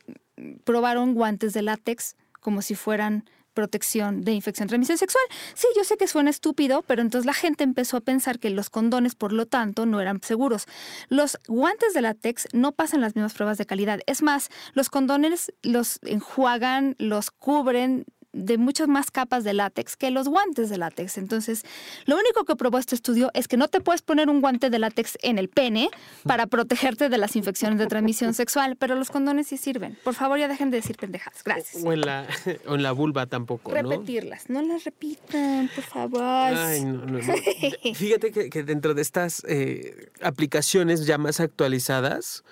probaron 0.64 1.14
guantes 1.14 1.52
de 1.52 1.62
látex 1.62 2.16
como 2.40 2.62
si 2.62 2.74
fueran 2.74 3.24
protección 3.58 4.20
de 4.20 4.30
infección 4.30 4.66
de 4.66 4.68
transmisión 4.68 4.98
sexual. 4.98 5.24
Sí, 5.54 5.66
yo 5.76 5.82
sé 5.82 5.96
que 5.96 6.06
suena 6.06 6.30
estúpido, 6.30 6.82
pero 6.82 7.02
entonces 7.02 7.26
la 7.26 7.34
gente 7.34 7.64
empezó 7.64 7.96
a 7.96 8.00
pensar 8.00 8.38
que 8.38 8.50
los 8.50 8.70
condones, 8.70 9.16
por 9.16 9.32
lo 9.32 9.46
tanto, 9.46 9.84
no 9.84 10.00
eran 10.00 10.20
seguros. 10.22 10.66
Los 11.08 11.40
guantes 11.48 11.92
de 11.92 12.02
látex 12.02 12.46
no 12.52 12.70
pasan 12.70 13.00
las 13.00 13.16
mismas 13.16 13.34
pruebas 13.34 13.58
de 13.58 13.66
calidad. 13.66 13.98
Es 14.06 14.22
más, 14.22 14.48
los 14.74 14.90
condones 14.90 15.52
los 15.64 15.98
enjuagan, 16.04 16.94
los 17.00 17.32
cubren 17.32 18.04
de 18.44 18.58
muchas 18.58 18.88
más 18.88 19.10
capas 19.10 19.44
de 19.44 19.54
látex 19.54 19.96
que 19.96 20.10
los 20.10 20.28
guantes 20.28 20.70
de 20.70 20.78
látex. 20.78 21.18
Entonces, 21.18 21.64
lo 22.06 22.16
único 22.16 22.44
que 22.44 22.56
probó 22.56 22.78
este 22.78 22.94
estudio 22.94 23.30
es 23.34 23.48
que 23.48 23.56
no 23.56 23.68
te 23.68 23.80
puedes 23.80 24.02
poner 24.02 24.28
un 24.28 24.40
guante 24.40 24.70
de 24.70 24.78
látex 24.78 25.18
en 25.22 25.38
el 25.38 25.48
pene 25.48 25.90
para 26.24 26.46
protegerte 26.46 27.08
de 27.08 27.18
las 27.18 27.36
infecciones 27.36 27.78
de 27.78 27.86
transmisión 27.86 28.34
sexual, 28.34 28.76
pero 28.76 28.94
los 28.94 29.10
condones 29.10 29.48
sí 29.48 29.56
sirven. 29.56 29.98
Por 30.04 30.14
favor, 30.14 30.38
ya 30.38 30.48
dejen 30.48 30.70
de 30.70 30.78
decir 30.78 30.96
pendejadas. 30.96 31.42
Gracias. 31.44 31.84
O 31.84 31.92
en 31.92 32.02
la, 32.02 32.26
o 32.66 32.74
en 32.74 32.82
la 32.82 32.92
vulva 32.92 33.26
tampoco, 33.26 33.70
Repetirlas. 33.70 34.48
No 34.48 34.62
las 34.62 34.84
repitan, 34.84 35.68
por 35.74 35.84
favor. 35.84 36.22
Ay, 36.22 36.84
no, 36.84 37.04
no, 37.04 37.18
Fíjate 37.94 38.32
que, 38.32 38.62
dentro 38.62 38.94
de 38.94 39.02
estas 39.02 39.42
eh, 39.48 40.10
aplicaciones 40.22 41.06
ya 41.06 41.18
más 41.18 41.40
actualizadas, 41.40 42.44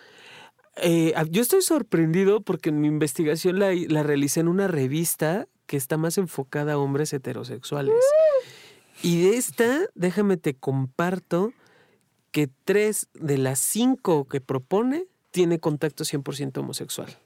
eh, 0.77 1.15
yo 1.31 1.43
estoy 1.43 1.63
sorprendido 1.63 2.41
porque 2.41 2.73
mi 2.73 2.87
investigación 2.87 3.59
la, 3.59 3.73
la 3.89 4.03
realicé 4.03 4.41
en 4.41 4.49
una 4.49 4.69
revista 4.69 5.49
que 5.67 5.77
está 5.77 5.97
más 5.97 6.19
enfocada 6.19 6.75
a 6.75 6.79
hombres 6.79 7.13
heterosexuales. 7.13 7.95
Y 9.03 9.23
de 9.23 9.37
esta, 9.37 9.81
déjame 9.95 10.37
te 10.37 10.55
comparto 10.55 11.53
que 12.31 12.49
tres 12.65 13.09
de 13.15 13.39
las 13.39 13.59
cinco 13.59 14.27
que 14.27 14.41
propone 14.41 15.07
tiene 15.31 15.59
contacto 15.59 16.05
100% 16.05 16.59
homosexual. 16.59 17.19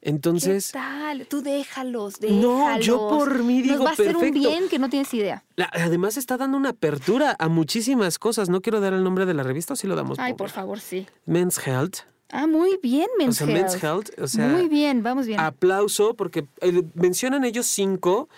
Entonces. 0.00 0.72
¿Qué 0.72 0.78
tal? 0.78 1.26
Tú 1.28 1.42
déjalos, 1.42 2.18
déjalos. 2.18 2.42
No, 2.42 2.80
yo 2.80 3.08
por 3.08 3.42
mí 3.44 3.62
digo, 3.62 3.76
Nos 3.76 3.86
va 3.86 3.90
a 3.90 3.92
hacer 3.92 4.16
un 4.16 4.32
bien 4.32 4.68
que 4.68 4.78
no 4.78 4.90
tienes 4.90 5.14
idea. 5.14 5.44
además 5.72 6.16
está 6.16 6.36
dando 6.36 6.56
una 6.56 6.70
apertura 6.70 7.36
a 7.38 7.48
muchísimas 7.48 8.18
cosas. 8.18 8.48
No 8.48 8.60
quiero 8.60 8.80
dar 8.80 8.92
el 8.92 9.04
nombre 9.04 9.26
de 9.26 9.34
la 9.34 9.44
revista, 9.44 9.76
sí 9.76 9.86
lo 9.86 9.94
damos. 9.94 10.18
Ay, 10.18 10.34
por 10.34 10.50
favor, 10.50 10.80
sí. 10.80 11.06
Men's 11.24 11.64
Health. 11.64 12.00
Ah, 12.32 12.46
muy 12.46 12.78
bien, 12.82 13.08
Men's, 13.18 13.42
o 13.42 13.44
sea, 13.44 13.54
Men's 13.54 13.82
Health. 13.82 14.08
O 14.18 14.26
sea, 14.26 14.48
muy 14.48 14.66
bien, 14.66 15.02
vamos 15.02 15.26
bien. 15.26 15.38
Aplauso, 15.38 16.14
porque 16.14 16.46
eh, 16.62 16.82
mencionan 16.94 17.44
ellos 17.44 17.66
cinco, 17.66 18.30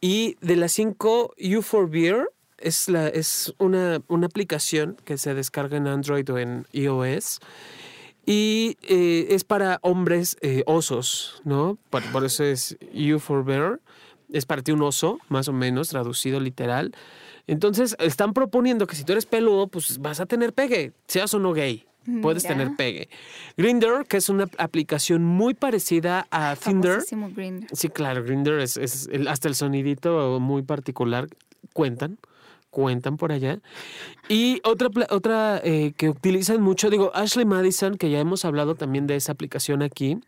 y 0.00 0.36
de 0.40 0.56
las 0.56 0.72
cinco, 0.72 1.32
U4 1.38 1.88
Beer 1.88 2.28
es, 2.58 2.88
la, 2.88 3.06
es 3.06 3.54
una, 3.58 4.00
una 4.08 4.26
aplicación 4.26 4.96
que 5.04 5.16
se 5.16 5.32
descarga 5.34 5.76
en 5.76 5.86
Android 5.86 6.28
o 6.30 6.38
en 6.38 6.66
iOS. 6.72 7.38
Y 8.26 8.76
eh, 8.82 9.28
es 9.30 9.44
para 9.44 9.78
hombres 9.82 10.36
eh, 10.40 10.64
osos, 10.66 11.40
¿no? 11.44 11.78
Por, 11.90 12.24
eso 12.24 12.42
es 12.42 12.76
U4 12.92 13.44
Bear. 13.44 13.80
Es 14.32 14.44
para 14.44 14.60
ti 14.62 14.72
un 14.72 14.82
oso, 14.82 15.20
más 15.28 15.46
o 15.46 15.52
menos, 15.52 15.90
traducido 15.90 16.40
literal. 16.40 16.92
Entonces, 17.46 17.94
están 18.00 18.32
proponiendo 18.32 18.88
que 18.88 18.96
si 18.96 19.04
tú 19.04 19.12
eres 19.12 19.24
peludo, 19.24 19.68
pues 19.68 19.98
vas 19.98 20.18
a 20.18 20.26
tener 20.26 20.52
pegue, 20.52 20.92
seas 21.06 21.32
o 21.32 21.38
no 21.38 21.52
gay 21.52 21.86
puedes 22.22 22.44
tener 22.44 22.76
pegue. 22.76 23.08
Grinder, 23.56 24.06
que 24.08 24.18
es 24.18 24.28
una 24.28 24.48
aplicación 24.58 25.24
muy 25.24 25.54
parecida 25.54 26.26
a 26.30 26.56
Tinder. 26.56 27.02
Sí, 27.72 27.88
claro, 27.88 28.24
Grinder 28.24 28.60
es, 28.60 28.78
hasta 29.28 29.48
el 29.48 29.54
sonidito 29.54 30.40
muy 30.40 30.62
particular. 30.62 31.28
Cuentan, 31.72 32.18
cuentan 32.70 33.16
por 33.16 33.32
allá. 33.32 33.58
Y 34.28 34.60
otra, 34.64 34.88
otra 35.10 35.60
eh, 35.62 35.92
que 35.96 36.08
utilizan 36.08 36.60
mucho, 36.60 36.90
digo, 36.90 37.10
Ashley 37.14 37.44
Madison, 37.44 37.96
que 37.96 38.10
ya 38.10 38.18
hemos 38.18 38.44
hablado 38.44 38.74
también 38.74 39.06
de 39.06 39.16
esa 39.16 39.32
aplicación 39.32 39.82
aquí 39.82 40.18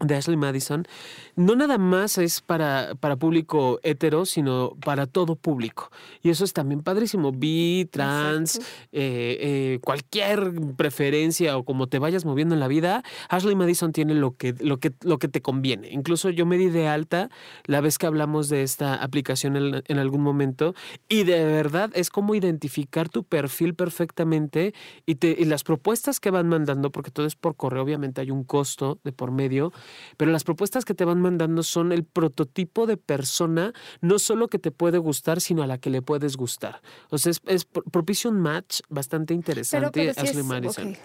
de 0.00 0.14
Ashley 0.14 0.36
Madison, 0.36 0.86
no 1.34 1.56
nada 1.56 1.78
más 1.78 2.18
es 2.18 2.40
para, 2.40 2.94
para 3.00 3.16
público 3.16 3.80
hetero, 3.82 4.26
sino 4.26 4.76
para 4.84 5.06
todo 5.06 5.34
público. 5.34 5.90
Y 6.22 6.30
eso 6.30 6.44
es 6.44 6.52
también 6.52 6.82
padrísimo. 6.82 7.32
Bi, 7.32 7.88
trans, 7.90 8.58
eh, 8.92 9.38
eh, 9.40 9.78
cualquier 9.82 10.52
preferencia 10.76 11.56
o 11.56 11.64
como 11.64 11.88
te 11.88 11.98
vayas 11.98 12.24
moviendo 12.24 12.54
en 12.54 12.60
la 12.60 12.68
vida, 12.68 13.02
Ashley 13.28 13.56
Madison 13.56 13.92
tiene 13.92 14.14
lo 14.14 14.36
que, 14.36 14.54
lo 14.60 14.78
que, 14.78 14.92
lo 15.02 15.18
que 15.18 15.28
te 15.28 15.42
conviene. 15.42 15.90
Incluso 15.90 16.30
yo 16.30 16.46
me 16.46 16.58
di 16.58 16.68
de 16.68 16.86
alta 16.86 17.30
la 17.64 17.80
vez 17.80 17.98
que 17.98 18.06
hablamos 18.06 18.48
de 18.48 18.62
esta 18.62 18.94
aplicación 18.94 19.56
en, 19.56 19.98
algún 19.98 20.22
momento 20.22 20.74
y 21.08 21.24
de 21.24 21.44
verdad 21.44 21.90
es 21.94 22.10
como 22.10 22.34
identificar 22.34 23.08
tu 23.08 23.24
perfil 23.24 23.74
perfectamente 23.74 24.74
y, 25.06 25.16
te, 25.16 25.36
y 25.38 25.44
las 25.44 25.64
propuestas 25.64 26.20
que 26.20 26.30
van 26.30 26.48
mandando, 26.48 26.90
porque 26.90 27.10
todo 27.10 27.26
es 27.26 27.34
por 27.34 27.56
correo, 27.56 27.82
obviamente 27.82 28.20
hay 28.20 28.30
un 28.30 28.44
costo 28.44 29.00
de 29.02 29.12
por 29.12 29.32
medio 29.32 29.72
pero 30.16 30.30
las 30.30 30.44
propuestas 30.44 30.84
que 30.84 30.94
te 30.94 31.04
van 31.04 31.20
mandando 31.20 31.62
son 31.62 31.92
el 31.92 32.04
prototipo 32.04 32.86
de 32.86 32.96
persona, 32.96 33.72
no 34.00 34.18
solo 34.18 34.48
que 34.48 34.58
te 34.58 34.70
puede 34.70 34.98
gustar, 34.98 35.40
sino 35.40 35.62
a 35.62 35.66
la 35.66 35.78
que 35.78 35.90
le 35.90 36.02
puedes 36.02 36.36
gustar. 36.36 36.80
O 37.10 37.18
sea, 37.18 37.32
es, 37.46 37.64
propicio 37.64 38.30
un 38.30 38.40
match 38.40 38.80
bastante 38.88 39.34
interesante, 39.34 40.10
Ashley 40.10 40.42
Madison. 40.42 40.96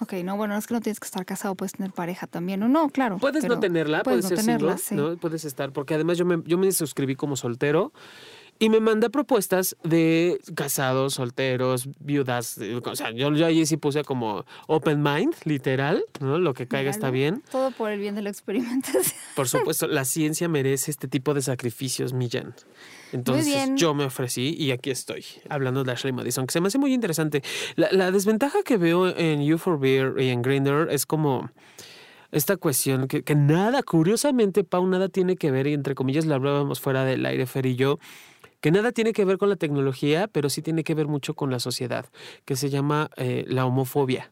Ok, 0.00 0.14
no, 0.24 0.36
bueno, 0.36 0.56
es 0.56 0.66
que 0.66 0.74
no 0.74 0.80
tienes 0.80 0.98
que 0.98 1.06
estar 1.06 1.24
casado, 1.24 1.54
puedes 1.54 1.74
tener 1.74 1.92
pareja 1.92 2.26
también, 2.26 2.60
o 2.64 2.68
no, 2.68 2.88
claro. 2.88 3.18
Puedes 3.18 3.44
no 3.44 3.60
tenerla, 3.60 4.02
puedes, 4.02 4.26
ser 4.26 4.38
tenerla, 4.38 4.76
¿no? 4.90 5.16
Puedes 5.16 5.44
estar, 5.44 5.72
porque 5.72 5.94
además 5.94 6.18
yo 6.18 6.24
me, 6.24 6.42
yo 6.44 6.58
me 6.58 6.72
suscribí 6.72 7.14
como 7.14 7.36
soltero 7.36 7.92
Y 8.58 8.68
me 8.68 8.78
manda 8.78 9.08
propuestas 9.08 9.76
de 9.82 10.38
casados, 10.54 11.14
solteros, 11.14 11.88
viudas. 11.98 12.58
eh, 12.58 12.80
O 12.84 12.94
sea, 12.94 13.10
yo, 13.10 13.32
yo 13.34 13.46
allí 13.46 13.66
sí 13.66 13.76
puse 13.76 14.04
como 14.04 14.44
open 14.68 15.02
mind, 15.02 15.34
literal, 15.44 16.04
¿no? 16.20 16.38
Lo 16.38 16.54
que 16.54 16.68
caiga 16.68 16.88
está 16.88 17.10
bien. 17.10 17.42
Todo 17.50 17.72
por 17.72 17.90
el 17.90 17.98
bien 17.98 18.14
de 18.14 18.22
la 18.22 18.30
experimentación. 18.30 19.02
Por 19.34 19.48
supuesto, 19.48 19.88
la 19.88 20.04
ciencia 20.04 20.48
merece 20.48 20.92
este 20.92 21.08
tipo 21.08 21.34
de 21.34 21.42
sacrificios, 21.42 22.12
Millán. 22.12 22.54
Entonces 23.12 23.70
yo 23.74 23.94
me 23.94 24.04
ofrecí 24.04 24.54
y 24.56 24.70
aquí 24.70 24.90
estoy, 24.90 25.24
hablando 25.48 25.82
de 25.84 25.92
Ashley 25.92 26.12
Madison, 26.12 26.46
que 26.46 26.52
se 26.52 26.60
me 26.60 26.68
hace 26.68 26.78
muy 26.78 26.94
interesante. 26.94 27.42
La, 27.74 27.90
la 27.90 28.10
desventaja 28.12 28.62
que 28.62 28.76
veo 28.76 29.08
en 29.08 29.44
You 29.44 29.58
for 29.58 29.78
Beer 29.80 30.14
y 30.18 30.28
en 30.28 30.40
Grindr 30.40 30.88
es 30.90 31.04
como 31.04 31.50
esta 32.30 32.56
cuestión 32.56 33.08
que, 33.08 33.22
que 33.22 33.34
nada, 33.34 33.82
curiosamente, 33.82 34.64
Pau, 34.64 34.86
nada 34.86 35.08
tiene 35.10 35.36
que 35.36 35.50
ver, 35.50 35.66
y 35.66 35.74
entre 35.74 35.94
comillas 35.94 36.24
lo 36.24 36.34
hablábamos 36.34 36.80
fuera 36.80 37.04
del 37.04 37.26
aire, 37.26 37.44
Fer 37.44 37.66
y 37.66 37.76
yo, 37.76 37.98
que 38.62 38.70
nada 38.70 38.92
tiene 38.92 39.12
que 39.12 39.24
ver 39.26 39.36
con 39.36 39.50
la 39.50 39.56
tecnología, 39.56 40.28
pero 40.32 40.48
sí 40.48 40.62
tiene 40.62 40.84
que 40.84 40.94
ver 40.94 41.06
mucho 41.08 41.34
con 41.34 41.50
la 41.50 41.58
sociedad, 41.58 42.06
que 42.46 42.56
se 42.56 42.70
llama 42.70 43.10
eh, 43.16 43.44
la 43.48 43.66
homofobia. 43.66 44.30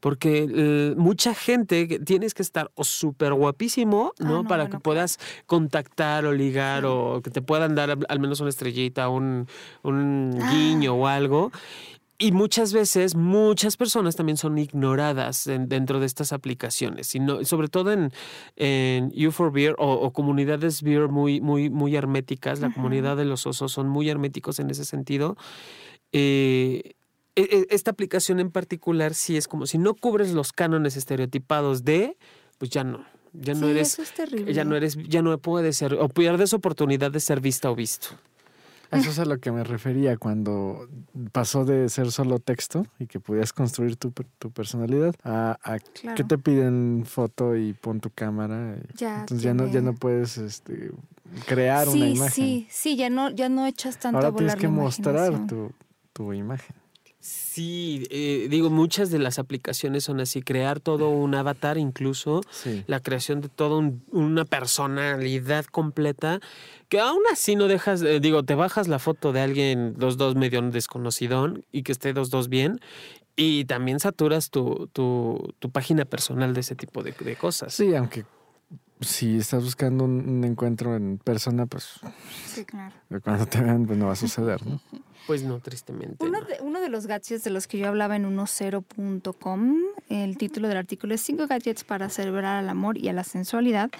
Porque 0.00 0.46
eh, 0.48 0.94
mucha 0.96 1.34
gente, 1.34 1.98
tienes 1.98 2.32
que 2.32 2.42
estar 2.42 2.70
o 2.76 2.84
súper 2.84 3.34
guapísimo, 3.34 4.12
Ah, 4.20 4.24
¿no? 4.24 4.44
Para 4.44 4.62
bueno, 4.64 4.78
que 4.78 4.82
puedas 4.82 5.18
contactar 5.46 6.24
o 6.24 6.32
ligar 6.32 6.82
Sí. 6.82 6.88
o 6.88 7.20
que 7.22 7.30
te 7.30 7.42
puedan 7.42 7.74
dar 7.74 7.90
al- 7.90 8.06
al 8.08 8.20
menos 8.20 8.38
una 8.40 8.48
estrellita, 8.50 9.08
un, 9.08 9.48
un 9.82 10.38
Ah. 10.40 10.50
guiño 10.52 10.94
o 10.94 11.06
algo. 11.08 11.50
Y 12.20 12.32
muchas 12.32 12.72
veces, 12.72 13.14
muchas 13.14 13.76
personas 13.76 14.16
también 14.16 14.36
son 14.36 14.58
ignoradas 14.58 15.46
en- 15.46 15.68
dentro 15.68 16.00
de 16.00 16.06
estas 16.06 16.32
aplicaciones, 16.32 17.14
y 17.14 17.20
no- 17.20 17.44
sobre 17.44 17.68
todo 17.68 17.92
en, 17.92 18.10
en 18.56 19.12
You 19.12 19.30
for 19.30 19.52
Beer 19.52 19.76
o, 19.78 19.92
o 19.92 20.12
comunidades 20.12 20.82
beer 20.82 21.08
muy, 21.08 21.40
muy, 21.40 21.70
muy 21.70 21.94
herméticas. 21.94 22.58
La 22.58 22.72
comunidad 22.74 23.16
de 23.16 23.24
los 23.24 23.46
osos 23.46 23.70
son 23.70 23.88
muy 23.88 24.08
herméticos 24.10 24.58
en 24.58 24.68
ese 24.70 24.84
sentido. 24.84 25.36
Eh, 26.12 26.94
e- 27.36 27.42
e- 27.42 27.66
esta 27.70 27.92
aplicación 27.92 28.40
en 28.40 28.50
particular 28.50 29.14
sí 29.14 29.36
es 29.36 29.46
como 29.46 29.66
si 29.66 29.78
no 29.78 29.94
cubres 29.94 30.32
los 30.32 30.52
cánones 30.52 30.96
estereotipados 30.96 31.84
de, 31.84 32.16
pues 32.58 32.70
ya 32.72 32.82
no, 32.82 33.04
ya 33.32 33.54
no 33.54 33.66
sí, 33.66 33.70
eres, 33.70 33.92
eso 33.92 34.02
es 34.02 34.12
terrible. 34.14 34.52
ya 34.52 34.64
no 34.64 34.74
eres, 34.74 34.96
ya 35.08 35.22
no 35.22 35.38
puedes 35.38 35.76
ser, 35.76 35.94
o 35.94 36.08
pierdes 36.08 36.52
oportunidad 36.52 37.12
de 37.12 37.20
ser 37.20 37.40
vista 37.40 37.70
o 37.70 37.76
visto. 37.76 38.08
Eso 38.90 39.10
es 39.10 39.18
a 39.18 39.24
lo 39.24 39.38
que 39.38 39.52
me 39.52 39.64
refería 39.64 40.16
cuando 40.16 40.88
pasó 41.32 41.64
de 41.64 41.88
ser 41.90 42.10
solo 42.10 42.38
texto 42.38 42.86
y 42.98 43.06
que 43.06 43.20
podías 43.20 43.52
construir 43.52 43.96
tu, 43.96 44.12
tu 44.38 44.50
personalidad 44.50 45.14
a, 45.24 45.58
a 45.62 45.78
Claro. 45.78 46.16
que 46.16 46.24
te 46.24 46.38
piden 46.38 47.04
foto 47.06 47.56
y 47.56 47.74
pon 47.74 48.00
tu 48.00 48.10
cámara. 48.10 48.76
Ya 48.94 49.20
entonces 49.20 49.42
ya 49.42 49.52
no, 49.54 49.66
ya 49.66 49.80
no 49.82 49.92
puedes 49.94 50.38
este, 50.38 50.90
crear 51.46 51.86
sí, 51.88 51.98
una 51.98 52.08
imagen. 52.08 52.30
Sí, 52.30 52.66
sí, 52.70 52.96
ya 52.96 53.10
no, 53.10 53.30
ya 53.30 53.48
no 53.48 53.66
echas 53.66 53.98
tanto 53.98 54.16
Ahora 54.16 54.28
a 54.28 54.30
volar 54.30 54.56
tienes 54.56 54.60
que 54.60 54.68
mostrar 54.68 55.46
tu, 55.46 55.70
tu 56.12 56.32
imagen. 56.32 56.74
Sí, 57.20 58.06
eh, 58.10 58.46
digo, 58.48 58.70
muchas 58.70 59.10
de 59.10 59.18
las 59.18 59.40
aplicaciones 59.40 60.04
son 60.04 60.20
así, 60.20 60.40
crear 60.40 60.78
todo 60.78 61.10
un 61.10 61.34
avatar 61.34 61.76
incluso, 61.76 62.42
Sí. 62.50 62.84
la 62.86 63.00
creación 63.00 63.40
de 63.40 63.48
toda 63.48 63.76
un- 63.78 64.04
una 64.12 64.44
personalidad 64.44 65.64
completa, 65.64 66.38
que 66.88 67.00
aún 67.00 67.20
así 67.32 67.56
no 67.56 67.66
dejas, 67.66 68.02
eh, 68.02 68.20
digo, 68.20 68.44
te 68.44 68.54
bajas 68.54 68.86
la 68.86 69.00
foto 69.00 69.32
de 69.32 69.40
alguien, 69.40 69.94
los 69.98 70.16
dos 70.16 70.36
medio 70.36 70.62
desconocidón, 70.62 71.64
y 71.72 71.82
que 71.82 71.90
esté 71.92 72.12
los 72.12 72.30
dos 72.30 72.48
bien, 72.48 72.78
y 73.34 73.64
también 73.64 73.98
saturas 73.98 74.50
tu, 74.50 74.88
tu, 74.92 75.54
tu 75.58 75.70
página 75.70 76.04
personal 76.04 76.54
de 76.54 76.60
ese 76.60 76.76
tipo 76.76 77.02
de, 77.02 77.12
de 77.12 77.36
cosas. 77.36 77.74
Sí, 77.74 77.94
aunque 77.96 78.24
si 79.00 79.36
estás 79.38 79.64
buscando 79.64 80.04
un, 80.04 80.28
un 80.28 80.44
encuentro 80.44 80.96
en 80.96 81.18
persona, 81.18 81.66
pues 81.66 82.00
Sí, 82.46 82.64
claro. 82.64 82.94
cuando 83.22 83.46
te 83.46 83.60
vean, 83.60 83.86
pues 83.86 83.98
no 83.98 84.06
va 84.06 84.12
a 84.12 84.16
suceder, 84.16 84.64
¿no? 84.66 84.80
Pues 85.26 85.42
no, 85.42 85.60
tristemente. 85.60 86.24
Uno 86.24 86.40
no. 86.40 86.46
de, 86.46 86.56
uno 86.62 86.80
de 86.80 86.88
los 86.88 87.06
gadgets 87.06 87.44
de 87.44 87.50
los 87.50 87.66
que 87.66 87.76
yo 87.76 87.86
hablaba 87.88 88.16
en 88.16 88.24
10.com, 88.34 89.74
el 90.08 90.38
título 90.38 90.68
del 90.68 90.78
artículo 90.78 91.14
es 91.14 91.20
5 91.20 91.46
gadgets 91.46 91.84
para 91.84 92.08
celebrar 92.08 92.56
al 92.56 92.68
amor 92.70 92.96
y 92.96 93.10
a 93.10 93.12
la 93.12 93.24
sensualidad, 93.24 93.90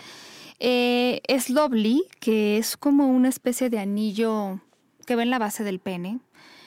eh, 0.59 1.21
es 1.29 1.51
Lovely, 1.51 2.05
que 2.21 2.57
es 2.57 2.79
como 2.79 3.09
una 3.09 3.29
especie 3.29 3.69
de 3.69 3.79
anillo 3.79 4.61
que 5.05 5.17
va 5.17 5.23
en 5.23 5.29
la 5.29 5.39
base 5.39 5.65
del 5.65 5.81
pene. 5.81 6.19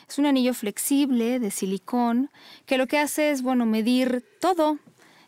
Es 0.08 0.20
un 0.20 0.28
anillo 0.28 0.54
flexible 0.54 1.40
de 1.40 1.50
silicón 1.52 2.30
que 2.68 2.78
lo 2.78 2.86
que 2.86 3.00
hace 3.00 3.32
es, 3.32 3.42
bueno, 3.42 3.66
medir 3.66 4.24
todo. 4.42 4.78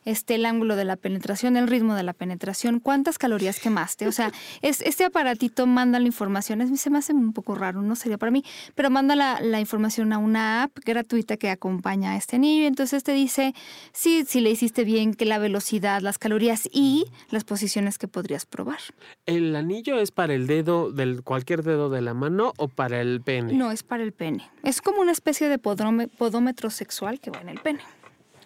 Este, 0.05 0.35
el 0.35 0.45
ángulo 0.45 0.75
de 0.75 0.85
la 0.85 0.95
penetración, 0.95 1.57
el 1.57 1.67
ritmo 1.67 1.95
de 1.95 2.03
la 2.03 2.13
penetración, 2.13 2.79
cuántas 2.79 3.17
calorías 3.17 3.59
quemaste. 3.59 4.07
O 4.07 4.11
sea, 4.11 4.31
es, 4.61 4.81
este 4.81 5.05
aparatito 5.05 5.67
manda 5.67 5.99
la 5.99 6.07
información. 6.07 6.61
Es, 6.61 6.79
se 6.79 6.89
me 6.89 6.97
hace 6.97 7.13
un 7.13 7.33
poco 7.33 7.55
raro, 7.55 7.81
no 7.81 7.95
sería 7.95 8.17
para 8.17 8.31
mí, 8.31 8.43
pero 8.75 8.89
manda 8.89 9.15
la, 9.15 9.39
la 9.41 9.59
información 9.59 10.13
a 10.13 10.17
una 10.17 10.63
app 10.63 10.71
gratuita 10.85 11.37
que 11.37 11.49
acompaña 11.49 12.11
a 12.11 12.17
este 12.17 12.37
anillo. 12.37 12.67
Entonces 12.67 13.03
te 13.03 13.13
dice 13.13 13.53
si, 13.91 14.25
si 14.25 14.41
le 14.41 14.49
hiciste 14.49 14.83
bien, 14.83 15.13
que 15.13 15.25
la 15.25 15.39
velocidad, 15.39 16.01
las 16.01 16.17
calorías 16.17 16.69
y 16.71 17.05
las 17.29 17.43
posiciones 17.43 17.97
que 17.97 18.07
podrías 18.07 18.45
probar. 18.45 18.79
¿El 19.25 19.55
anillo 19.55 19.99
es 19.99 20.11
para 20.11 20.33
el 20.33 20.47
dedo, 20.47 20.91
del 20.91 21.23
cualquier 21.23 21.63
dedo 21.63 21.89
de 21.89 22.01
la 22.01 22.13
mano 22.13 22.53
o 22.57 22.67
para 22.67 23.01
el 23.01 23.21
pene? 23.21 23.53
No, 23.53 23.71
es 23.71 23.83
para 23.83 24.03
el 24.03 24.11
pene. 24.11 24.49
Es 24.63 24.81
como 24.81 25.01
una 25.01 25.11
especie 25.11 25.49
de 25.49 25.57
podómetro 25.59 26.69
sexual 26.69 27.19
que 27.19 27.31
va 27.31 27.41
en 27.41 27.49
el 27.49 27.59
pene. 27.59 27.81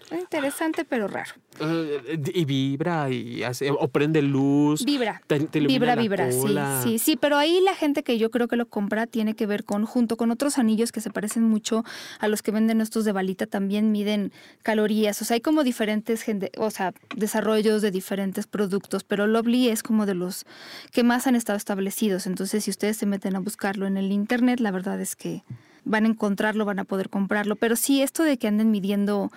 Es 0.10 0.20
interesante, 0.22 0.86
pero 0.86 1.08
raro. 1.08 1.32
Eh, 1.60 2.20
y 2.34 2.46
vibra 2.46 3.10
y 3.10 3.44
hace, 3.44 3.72
o 3.72 3.88
prende 3.90 4.22
luz. 4.22 4.86
Vibra. 4.86 5.22
te- 5.28 5.40
te 5.42 5.58
ilumina 5.60 5.96
Vibra, 5.96 6.28
vibra, 6.28 6.82
sí, 6.82 6.90
sí, 6.92 7.00
sí, 7.00 7.18
pero 7.20 7.36
ahí 7.38 7.60
la 7.62 7.76
gente 7.76 8.04
que 8.04 8.18
yo 8.18 8.32
creo 8.32 8.48
que 8.48 8.56
lo 8.56 8.68
compra 8.68 9.06
tiene 9.08 9.34
que 9.34 9.46
ver 9.46 9.66
con, 9.66 9.86
junto 9.86 10.16
con 10.16 10.32
otros 10.32 10.58
anillos 10.60 10.92
que 10.92 11.02
se 11.02 11.10
parecen 11.10 11.44
mucho 11.44 11.84
a 12.20 12.28
los 12.28 12.42
que 12.42 12.52
venden 12.52 12.80
estos 12.80 13.04
de 13.06 13.12
balita, 13.12 13.48
también 13.48 13.92
miden 13.92 14.32
calorías, 14.64 15.22
o 15.22 15.26
sea, 15.26 15.36
hay 15.36 15.42
como 15.42 15.64
diferentes, 15.64 16.22
gente, 16.22 16.52
o 16.58 16.70
sea, 16.70 16.94
desarrollos 17.16 17.82
de 17.82 17.92
diferentes 17.92 18.48
productos, 18.48 19.04
pero 19.04 19.28
Lovely 19.28 19.70
es 19.70 19.84
como 19.84 20.06
de 20.06 20.14
los 20.16 20.46
que 20.92 21.04
más 21.04 21.28
han 21.28 21.36
estado 21.36 21.58
establecidos, 21.58 22.28
entonces 22.28 22.64
si 22.64 22.70
ustedes 22.72 22.96
se 22.98 23.06
meten 23.08 23.36
a 23.36 23.40
buscarlo 23.40 23.88
en 23.88 23.98
el 23.98 24.12
internet, 24.12 24.60
la 24.62 24.72
verdad 24.72 25.02
es 25.02 25.16
que 25.16 25.44
van 25.84 26.06
a 26.06 26.10
encontrarlo, 26.10 26.66
van 26.66 26.80
a 26.80 26.84
poder 26.86 27.10
comprarlo, 27.10 27.56
pero 27.56 27.76
sí, 27.76 28.02
esto 28.02 28.24
de 28.24 28.38
que 28.38 28.48
anden 28.48 28.72
midiendo 28.72 29.32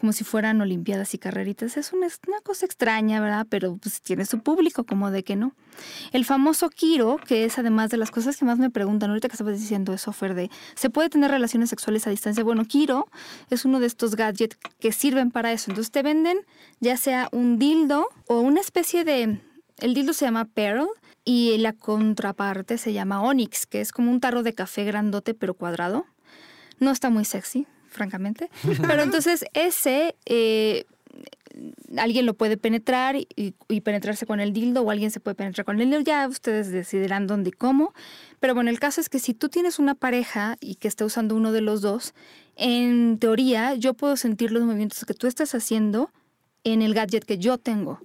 como 0.00 0.12
si 0.12 0.24
fueran 0.24 0.60
olimpiadas 0.60 1.14
y 1.14 1.18
carreritas. 1.18 1.76
Es 1.76 1.92
una, 1.92 2.08
cosa 2.42 2.66
extraña, 2.66 3.20
¿verdad? 3.20 3.46
Pero 3.48 3.76
pues 3.76 4.00
tiene 4.02 4.26
su 4.26 4.40
público, 4.40 4.84
como 4.84 5.10
de 5.10 5.24
que 5.24 5.36
no. 5.36 5.54
El 6.12 6.24
famoso 6.24 6.70
Kiro, 6.70 7.16
que 7.16 7.44
es 7.44 7.58
además 7.58 7.90
de 7.90 7.96
las 7.96 8.10
cosas 8.10 8.36
que 8.36 8.44
más 8.44 8.58
me 8.58 8.70
preguntan, 8.70 9.10
ahorita 9.10 9.28
que 9.28 9.34
estabas 9.34 9.58
diciendo 9.58 9.92
eso, 9.92 10.12
Fer, 10.12 10.34
de 10.34 10.50
¿se 10.74 10.90
puede 10.90 11.08
tener 11.08 11.30
relaciones 11.30 11.70
sexuales 11.70 12.06
a 12.06 12.10
distancia? 12.10 12.44
Bueno, 12.44 12.64
Kiro 12.64 13.08
es 13.50 13.64
uno 13.64 13.80
de 13.80 13.86
estos 13.86 14.16
gadgets 14.16 14.58
que 14.78 14.92
sirven 14.92 15.30
para 15.30 15.52
eso. 15.52 15.70
Entonces 15.70 15.90
te 15.90 16.02
venden 16.02 16.38
ya 16.80 16.96
sea 16.96 17.28
un 17.32 17.58
dildo 17.58 18.08
o 18.26 18.40
una 18.40 18.60
especie 18.60 19.04
de... 19.04 19.40
El 19.78 19.94
dildo 19.94 20.12
se 20.12 20.24
llama 20.24 20.46
Pearl 20.46 20.88
y 21.24 21.58
la 21.58 21.72
contraparte 21.72 22.78
se 22.78 22.92
llama 22.92 23.22
Onyx, 23.22 23.66
que 23.66 23.80
es 23.80 23.92
como 23.92 24.10
un 24.10 24.20
tarro 24.20 24.42
de 24.42 24.54
café 24.54 24.84
grandote 24.84 25.34
pero 25.34 25.54
cuadrado. 25.54 26.06
No 26.78 26.90
está 26.90 27.10
muy 27.10 27.24
sexy, 27.24 27.66
francamente. 27.96 28.50
Pero 28.86 29.02
entonces 29.02 29.44
ese 29.54 30.14
eh, 30.26 30.84
alguien 31.96 32.26
lo 32.26 32.34
puede 32.34 32.56
penetrar 32.56 33.16
y, 33.16 33.52
penetrarse 33.80 34.26
con 34.26 34.40
el 34.40 34.52
dildo 34.52 34.82
o 34.82 34.90
alguien 34.90 35.10
se 35.10 35.20
puede 35.20 35.34
penetrar 35.34 35.64
con 35.64 35.80
el 35.80 35.86
dildo. 35.86 36.00
Ya 36.00 36.26
ustedes 36.28 36.70
decidirán 36.70 37.26
dónde 37.26 37.50
y 37.50 37.52
cómo. 37.52 37.94
Pero 38.40 38.54
bueno, 38.54 38.70
el 38.70 38.78
caso 38.78 39.00
es 39.00 39.08
que 39.08 39.18
si 39.18 39.34
tú 39.34 39.48
tienes 39.48 39.78
una 39.78 39.94
pareja 39.94 40.56
y 40.60 40.76
que 40.76 40.88
está 40.88 41.04
usando 41.04 41.34
uno 41.34 41.52
de 41.52 41.60
los 41.60 41.80
dos, 41.80 42.14
en 42.56 43.18
teoría 43.18 43.74
yo 43.74 43.94
puedo 43.94 44.16
sentir 44.16 44.52
los 44.52 44.62
movimientos 44.62 45.04
que 45.04 45.14
tú 45.14 45.26
estás 45.26 45.54
haciendo 45.54 46.10
en 46.64 46.82
el 46.82 46.94
gadget 46.94 47.24
que 47.24 47.38
yo 47.38 47.58
tengo. 47.58 48.00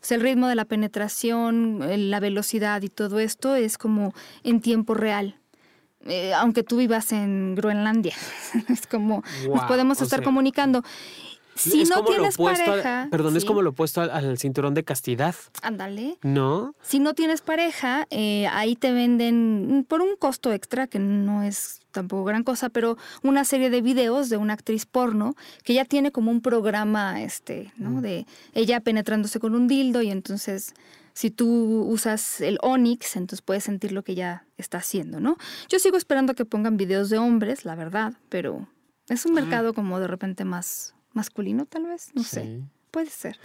O 0.00 0.04
sea, 0.08 0.16
el 0.16 0.22
ritmo 0.22 0.46
de 0.46 0.54
la 0.54 0.64
penetración, 0.64 2.10
la 2.10 2.20
velocidad 2.20 2.82
y 2.82 2.88
todo 2.88 3.18
esto 3.18 3.56
es 3.56 3.76
como 3.78 4.14
en 4.44 4.60
tiempo 4.60 4.94
real. 4.94 5.36
Eh, 6.06 6.32
aunque 6.34 6.62
tú 6.62 6.76
vivas 6.76 7.12
en 7.12 7.54
Groenlandia. 7.54 8.14
es 8.68 8.86
como 8.86 9.22
nos 9.48 9.64
podemos 9.64 10.00
estar 10.00 10.20
sea, 10.20 10.24
comunicando. 10.24 10.82
Si 11.54 11.82
Es 11.82 11.88
no 11.90 11.96
como 11.96 12.08
tienes 12.10 12.36
pareja. 12.36 13.08
perdón, 13.10 13.36
es 13.36 13.44
como 13.44 13.62
lo 13.62 13.70
opuesto 13.70 14.00
al, 14.00 14.10
al 14.10 14.38
cinturón 14.38 14.74
de 14.74 14.84
castidad, 14.84 15.34
Ándale. 15.62 16.16
¿no? 16.22 16.74
Si 16.82 17.00
no 17.00 17.14
tienes 17.14 17.40
pareja, 17.40 18.06
eh, 18.10 18.46
ahí 18.52 18.76
te 18.76 18.92
venden 18.92 19.78
mm, 19.78 19.84
por 19.84 20.00
un 20.00 20.14
costo 20.16 20.52
extra, 20.52 20.86
que 20.86 21.00
no 21.00 21.42
es 21.42 21.80
tampoco 21.90 22.22
gran 22.22 22.44
cosa, 22.44 22.68
pero 22.68 22.96
una 23.24 23.44
serie 23.44 23.70
de 23.70 23.82
videos 23.82 24.28
de 24.28 24.36
una 24.36 24.52
actriz 24.52 24.86
porno 24.86 25.34
que 25.64 25.74
ya 25.74 25.84
tiene 25.84 26.12
como 26.12 26.30
un 26.30 26.42
programa, 26.42 27.22
este, 27.22 27.72
¿no? 27.76 28.00
De 28.00 28.24
ella 28.54 28.78
penetrándose 28.78 29.40
con 29.40 29.56
un 29.56 29.66
dildo 29.66 30.00
y 30.00 30.10
entonces 30.12 30.74
si 31.18 31.32
tú 31.32 31.82
usas 31.88 32.40
el 32.40 32.58
Onyx, 32.62 33.16
entonces 33.16 33.42
puedes 33.42 33.64
sentir 33.64 33.90
lo 33.90 34.04
que 34.04 34.12
ella 34.12 34.44
está 34.56 34.78
haciendo, 34.78 35.18
¿no? 35.18 35.36
Yo 35.68 35.80
sigo 35.80 35.96
esperando 35.96 36.34
que 36.34 36.44
pongan 36.44 36.76
videos 36.76 37.10
de 37.10 37.18
hombres, 37.18 37.64
la 37.64 37.74
verdad, 37.74 38.12
pero 38.28 38.68
es 39.08 39.26
un 39.26 39.32
mercado 39.34 39.74
como 39.74 39.98
de 39.98 40.06
repente 40.06 40.44
más 40.44 40.94
masculino, 41.14 41.66
tal 41.66 41.86
vez, 41.86 42.10
no 42.14 42.22
sé. 42.22 42.60
Puede 42.92 43.10
ser. 43.10 43.36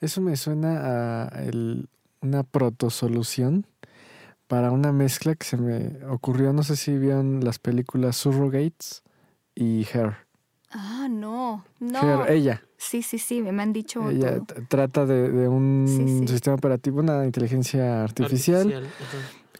Eso 0.00 0.20
me 0.20 0.36
suena 0.36 1.28
a 1.28 1.44
el- 1.44 1.88
una 2.20 2.42
protosolución 2.42 3.64
para 4.48 4.72
una 4.72 4.90
mezcla 4.90 5.36
que 5.36 5.46
se 5.46 5.56
me 5.56 6.04
ocurrió, 6.06 6.52
no 6.52 6.64
sé 6.64 6.74
si 6.74 6.98
vieron 6.98 7.44
las 7.44 7.60
películas 7.60 8.16
Surrogates 8.16 9.04
y 9.54 9.86
Her. 9.94 10.16
Ah, 10.70 11.06
no, 11.08 11.64
no. 11.78 12.24
Her, 12.24 12.32
ella. 12.32 12.64
Sí, 12.82 13.02
sí, 13.02 13.18
sí, 13.18 13.42
me 13.42 13.62
han 13.62 13.74
dicho. 13.74 14.08
Ella 14.10 14.40
todo. 14.40 14.62
trata 14.68 15.04
de, 15.04 15.30
de 15.30 15.48
un 15.48 15.84
Sí, 15.86 16.08
sí. 16.20 16.28
sistema 16.28 16.56
operativo, 16.56 17.00
una 17.00 17.26
inteligencia 17.26 18.02
artificial, 18.04 18.72
Artificial, 18.72 18.88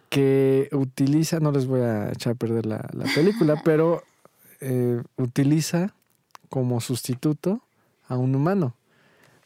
que 0.08 0.70
utiliza, 0.72 1.38
no 1.38 1.52
les 1.52 1.66
voy 1.66 1.82
a 1.82 2.08
echar 2.10 2.32
a 2.32 2.34
perder 2.36 2.64
la, 2.64 2.88
la 2.94 3.04
película, 3.14 3.60
pero 3.64 4.02
eh, 4.60 5.02
utiliza 5.18 5.94
como 6.48 6.80
sustituto 6.80 7.62
a 8.08 8.16
un 8.16 8.34
humano 8.34 8.74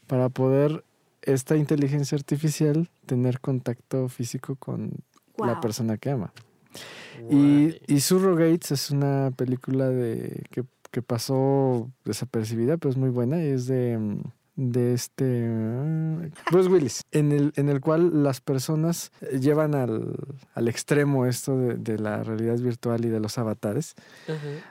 para 0.07 0.29
poder 0.29 0.85
esta 1.23 1.57
inteligencia 1.57 2.17
artificial 2.17 2.89
tener 3.07 3.41
contacto 3.41 4.09
físico 4.09 4.55
con 4.55 4.93
la 5.39 5.61
persona 5.61 5.97
que 5.99 6.11
ama. 6.11 6.33
Y, 7.31 7.77
y 7.87 8.01
Surrogates 8.01 8.71
es 8.71 8.91
una 8.91 9.33
película 9.37 9.89
de 9.89 10.45
que, 10.51 10.65
que 10.94 11.02
pasó 11.02 11.90
desapercibida, 12.04 12.76
pero 12.76 12.90
es 12.90 12.96
muy 12.96 13.11
buena. 13.11 13.42
y 13.42 13.48
Es 13.48 13.66
de, 13.66 13.98
mm, 13.98 14.20
de 14.57 14.94
este 14.94 15.48
ah, 15.50 16.28
Bruce 16.52 16.68
Willis, 16.70 17.02
en 17.11 17.33
el, 17.33 17.52
en 17.57 17.68
el 17.68 17.80
cual 17.80 18.22
las 18.22 18.40
personas 18.40 19.11
eh, 19.20 19.40
llevan 19.40 19.74
al, 19.74 20.14
al 20.54 20.68
extremo 20.68 21.26
esto 21.26 21.59
de, 21.59 21.74
de 21.74 21.98
la 21.98 22.22
realidad 22.22 22.57
virtual 22.59 23.04
y 23.04 23.09
de 23.09 23.18
los 23.18 23.37
avatares. 23.38 23.96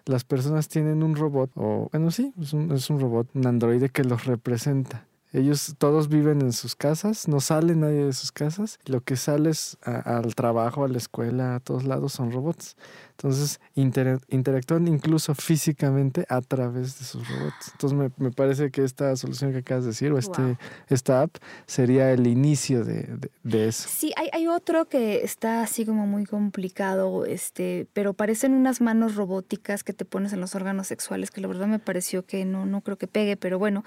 Las 0.06 0.24
personas 0.24 0.70
tienen 0.70 1.04
un 1.04 1.16
robot, 1.18 1.52
o 1.56 1.90
bueno, 1.92 2.12
sí, 2.12 2.34
es 2.42 2.54
un, 2.54 2.72
es 2.72 2.90
un 2.90 3.02
robot, 3.02 3.28
un 3.34 3.46
androide 3.46 3.90
que 3.90 4.06
los 4.06 4.24
representa. 4.26 5.06
Ellos 5.34 5.74
todos 5.80 6.10
viven 6.10 6.42
en 6.44 6.54
sus 6.54 6.76
casas, 6.76 7.28
no 7.28 7.40
sale 7.42 7.76
nadie 7.76 8.06
de 8.06 8.14
sus 8.14 8.32
casas. 8.32 8.78
Lo 8.86 9.02
que 9.02 9.16
sale 9.16 9.50
es 9.50 9.78
a- 9.84 10.18
al 10.20 10.36
trabajo, 10.36 10.86
a 10.86 10.88
la 10.88 11.00
escuela, 11.00 11.56
a 11.56 11.60
todos 11.60 11.86
lados 11.86 12.14
son 12.14 12.32
robots. 12.32 12.78
Entonces 13.18 13.60
inter- 13.76 14.20
interactúan 14.30 14.88
incluso 14.88 15.34
físicamente 15.36 16.26
a 16.30 16.42
través 16.42 17.00
de 17.00 17.06
sus 17.06 17.28
robots. 17.30 17.70
Entonces 17.74 17.98
me, 17.98 18.12
me 18.18 18.32
parece 18.32 18.72
que 18.72 18.84
esta 18.84 19.16
solución 19.16 19.52
que 19.52 19.60
acabas 19.60 19.84
de 19.86 19.92
decir 19.92 20.12
o 20.12 20.18
este, 20.18 20.42
Wow. 20.42 20.58
esta 20.90 21.22
app 21.22 21.36
sería 21.68 22.12
el 22.12 22.28
inicio 22.28 22.84
de, 22.84 23.04
de- 23.04 23.32
de 23.44 23.68
eso. 23.68 23.88
Sí, 23.90 24.12
hay, 24.18 24.30
hay 24.34 24.48
otro 24.48 24.86
que 24.86 25.24
está 25.24 25.62
así 25.62 25.86
como 25.86 26.06
muy 26.08 26.26
complicado, 26.26 27.26
este, 27.26 27.88
pero 27.94 28.14
parecen 28.14 28.54
unas 28.54 28.82
manos 28.82 29.16
robóticas 29.16 29.84
que 29.84 29.94
te 29.94 30.06
pones 30.06 30.34
en 30.34 30.42
los 30.42 30.56
órganos 30.56 30.88
sexuales, 30.88 31.30
que 31.32 31.42
la 31.42 31.48
verdad 31.48 31.68
me 31.68 31.80
pareció 31.80 32.26
que 32.26 32.46
no, 32.46 32.66
no 32.66 32.82
creo 32.82 32.98
que 32.98 33.08
pegue, 33.08 33.38
pero 33.38 33.60
bueno, 33.60 33.84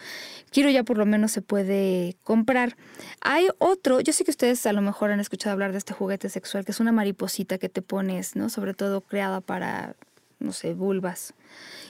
quiero 0.50 0.70
ya 0.70 0.82
por 0.84 0.98
lo 0.98 1.06
menos 1.06 1.32
se 1.32 1.42
puede 1.42 2.16
comprar. 2.22 2.76
Hay 3.20 3.48
otro, 3.58 4.00
yo 4.00 4.12
sé 4.12 4.24
que 4.24 4.30
ustedes 4.30 4.64
a 4.66 4.72
lo 4.72 4.82
mejor 4.82 5.10
han 5.10 5.20
escuchado 5.20 5.52
hablar 5.52 5.72
de 5.72 5.78
este 5.78 5.92
juguete 5.94 6.28
sexual, 6.28 6.64
que 6.64 6.72
es 6.72 6.80
una 6.80 6.92
mariposita 6.92 7.58
que 7.58 7.68
te 7.68 7.82
pones, 7.82 8.36
¿no? 8.36 8.48
Sobre 8.48 8.74
todo 8.74 9.00
creada 9.16 9.40
para, 9.40 9.96
no 10.40 10.52
sé, 10.52 10.74
vulvas. 10.74 11.32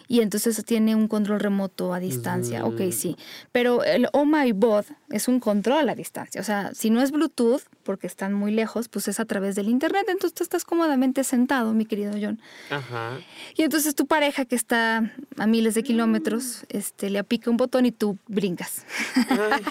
Y 0.07 0.21
entonces 0.21 0.65
tiene 0.65 0.95
un 0.95 1.09
control 1.09 1.41
remoto 1.41 1.93
a 1.93 1.99
distancia. 1.99 2.65
Ok, 2.65 2.93
sí. 2.93 3.17
Pero 3.51 3.83
el 3.83 4.07
Oh 4.13 4.25
My 4.25 4.53
Bod 4.53 4.85
es 5.11 5.27
un 5.27 5.41
control 5.41 5.89
a 5.89 5.97
distancia. 5.97 6.41
O 6.41 6.45
sea, 6.45 6.73
si 6.73 6.89
no 6.91 7.03
es 7.03 7.11
Bluetooth, 7.11 7.63
porque 7.83 8.07
están 8.07 8.33
muy 8.33 8.53
lejos, 8.53 8.89
pues 8.89 9.09
es 9.09 9.19
a 9.19 9.25
través 9.25 9.57
del 9.57 9.69
Internet. 9.69 10.05
Entonces 10.07 10.33
tú 10.35 10.45
estás 10.45 10.65
cómodamente 10.65 11.25
sentado, 11.25 11.73
mi 11.75 11.87
querido 11.87 12.13
John. 12.13 12.41
Ajá. 12.71 13.19
Y 13.57 13.63
entonces 13.63 13.97
tu 13.97 14.07
pareja 14.07 14.45
que 14.45 14.55
está 14.55 15.13
a 15.39 15.47
miles 15.49 15.75
de 15.75 15.83
kilómetros, 15.83 16.65
este, 16.69 17.11
le 17.11 17.19
apica 17.19 17.51
un 17.51 17.57
botón 17.57 17.85
y 17.87 17.91
tú 17.91 18.17
brincas. 18.29 18.87
Ay. 19.29 19.65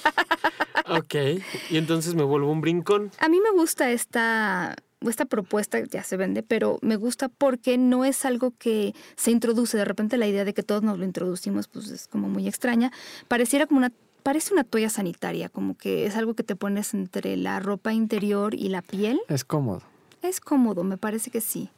ok. 0.98 1.42
Y 1.70 1.78
entonces 1.78 2.14
me 2.14 2.24
vuelvo 2.24 2.52
un 2.52 2.60
brincón. 2.60 3.10
A 3.20 3.30
mí 3.30 3.40
me 3.40 3.52
gusta 3.52 3.90
esta, 3.92 4.76
esta 5.10 5.26
propuesta, 5.26 5.80
ya 5.80 6.04
se 6.04 6.18
vende, 6.18 6.44
pero 6.44 6.80
me 6.82 6.96
gusta 6.96 7.30
porque 7.30 7.78
no 7.78 8.06
es 8.06 8.26
algo 8.26 8.54
que 8.58 8.94
se 9.16 9.32
introduce. 9.32 9.78
De 9.78 9.86
repente 9.86 10.18
la 10.18 10.28
idea 10.28 10.46
de 10.46 10.54
que 10.54 10.64
todos 10.64 10.84
nos 10.84 10.98
lo 10.98 11.06
introducimos, 11.06 11.68
pues 11.68 11.90
es 11.90 12.08
como 12.08 12.30
muy 12.30 12.48
extraña. 12.48 12.92
Pareciera 13.28 13.66
como 13.66 13.80
una, 13.80 13.92
parece 14.24 14.54
una 14.54 14.64
toalla 14.64 14.90
sanitaria, 14.90 15.50
como 15.50 15.78
que 15.78 16.06
es 16.06 16.16
algo 16.16 16.34
que 16.34 16.44
te 16.44 16.56
pones 16.56 16.94
entre 16.94 17.38
la 17.38 17.60
ropa 17.60 17.94
interior 17.94 18.56
y 18.56 18.70
la 18.70 18.82
piel. 18.82 19.20
Es 19.30 19.44
cómodo. 19.44 19.84
Es 20.22 20.40
cómodo, 20.40 20.84
me 20.84 20.98
parece 20.98 21.30
que 21.30 21.42
sí. 21.42 21.70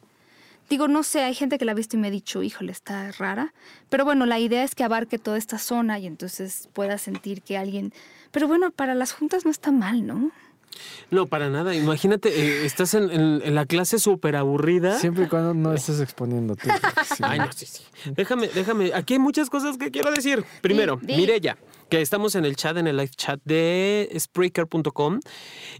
Digo, 0.68 0.86
no 0.86 1.02
sé, 1.02 1.22
hay 1.22 1.34
gente 1.34 1.56
que 1.56 1.64
la 1.64 1.72
ha 1.72 1.74
visto 1.74 1.96
y 1.96 1.98
me 1.98 2.08
ha 2.08 2.10
dicho, 2.10 2.42
híjole, 2.42 2.72
está 2.72 3.10
rara. 3.12 3.54
Pero 3.88 4.04
bueno, 4.04 4.26
la 4.26 4.38
idea 4.38 4.64
es 4.64 4.74
que 4.74 4.84
abarque 4.84 5.18
toda 5.18 5.38
esta 5.38 5.56
zona 5.56 5.98
y 5.98 6.06
entonces 6.06 6.68
pueda 6.74 6.98
sentir 6.98 7.40
que 7.40 7.56
alguien... 7.56 7.94
Pero 8.32 8.48
bueno, 8.48 8.70
para 8.70 8.94
las 8.94 9.12
juntas 9.12 9.46
no 9.46 9.50
está 9.50 9.72
mal, 9.72 10.06
¿no? 10.06 10.30
No, 11.10 11.26
para 11.26 11.48
nada. 11.48 11.74
Imagínate, 11.74 12.28
eh, 12.28 12.64
estás 12.66 12.94
en, 12.94 13.10
en- 13.10 13.42
en 13.44 13.54
la 13.54 13.66
clase 13.66 13.98
súper 13.98 14.36
aburrida. 14.36 14.98
Siempre 14.98 15.24
y 15.24 15.26
cuando 15.28 15.54
no 15.54 15.72
estés 15.74 16.00
exponiéndote. 16.00 16.68
Sí. 17.16 17.22
Ay, 17.22 17.38
no, 17.38 17.52
sí, 17.52 17.66
sí. 17.66 17.82
Déjame, 18.14 18.48
déjame. 18.48 18.92
Aquí 18.94 19.14
hay 19.14 19.18
muchas 19.20 19.50
cosas 19.50 19.76
que 19.78 19.90
quiero 19.90 20.10
decir. 20.10 20.44
Primero, 20.60 20.96
Di, 21.00 21.06
di. 21.08 21.16
Mirella, 21.16 21.56
que 21.88 22.00
estamos 22.00 22.34
en 22.34 22.44
el 22.44 22.56
chat, 22.56 22.76
en 22.76 22.86
el 22.86 22.96
live 22.96 23.10
chat 23.16 23.40
de 23.44 24.10
Spreaker.com. 24.18 25.20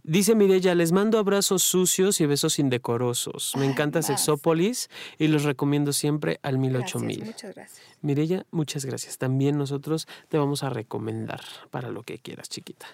Dice 0.02 0.34
Mirella, 0.34 0.74
les 0.74 0.92
mando 0.92 1.18
abrazos 1.18 1.62
sucios 1.62 2.20
y 2.20 2.26
besos 2.26 2.58
indecorosos. 2.58 3.54
Me 3.56 3.66
encanta. 3.66 4.02
Sexópolis 4.02 4.88
y 5.18 5.28
los 5.28 5.44
recomiendo 5.44 5.92
siempre 5.92 6.38
al 6.42 6.58
Gracias, 6.58 6.94
108000. 7.02 7.24
muchas 7.24 7.54
gracias. 7.54 7.86
Mirella, 8.00 8.46
muchas 8.50 8.84
gracias. 8.84 9.18
También 9.18 9.58
nosotros 9.58 10.06
te 10.28 10.38
vamos 10.38 10.62
a 10.62 10.70
recomendar 10.70 11.40
para 11.70 11.90
lo 11.90 12.02
que 12.04 12.18
quieras, 12.18 12.48
chiquita. 12.48 12.86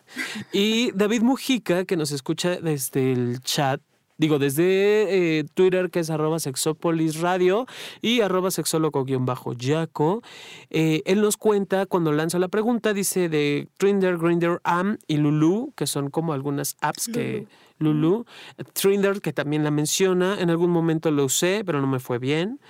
Y 0.52 0.92
David 0.92 1.22
Mujica, 1.22 1.84
que 1.84 1.96
nos 1.96 2.10
escucha 2.10 2.56
desde 2.56 3.12
el 3.12 3.40
chat, 3.40 3.80
digo, 4.16 4.38
desde 4.38 5.38
eh, 5.38 5.44
Twitter, 5.54 5.90
que 5.90 6.00
es 6.00 6.10
arroba 6.10 6.38
sexópolis 6.38 7.20
radio 7.20 7.66
y 8.00 8.20
arroba 8.20 8.50
sexólogo-yaco, 8.50 10.22
eh, 10.70 11.02
él 11.04 11.20
nos 11.20 11.36
cuenta 11.36 11.86
cuando 11.86 12.12
lanza 12.12 12.38
la 12.38 12.48
pregunta, 12.48 12.92
dice 12.92 13.28
de 13.28 13.68
Trinder, 13.76 14.18
Grinder, 14.18 14.60
Am 14.64 14.98
y 15.06 15.16
Lulu, 15.16 15.72
que 15.76 15.86
son 15.86 16.10
como 16.10 16.32
algunas 16.32 16.76
apps 16.80 17.08
que... 17.08 17.46
Lulu, 17.78 18.24
Trinder, 18.72 19.20
que 19.20 19.32
también 19.32 19.64
la 19.64 19.72
menciona, 19.72 20.40
en 20.40 20.48
algún 20.48 20.70
momento 20.70 21.10
lo 21.10 21.24
usé, 21.24 21.64
pero 21.66 21.80
no 21.80 21.88
me 21.88 21.98
fue 21.98 22.20
bien. 22.20 22.60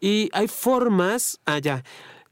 Y 0.00 0.30
hay 0.32 0.46
formas, 0.46 1.40
ah, 1.44 1.58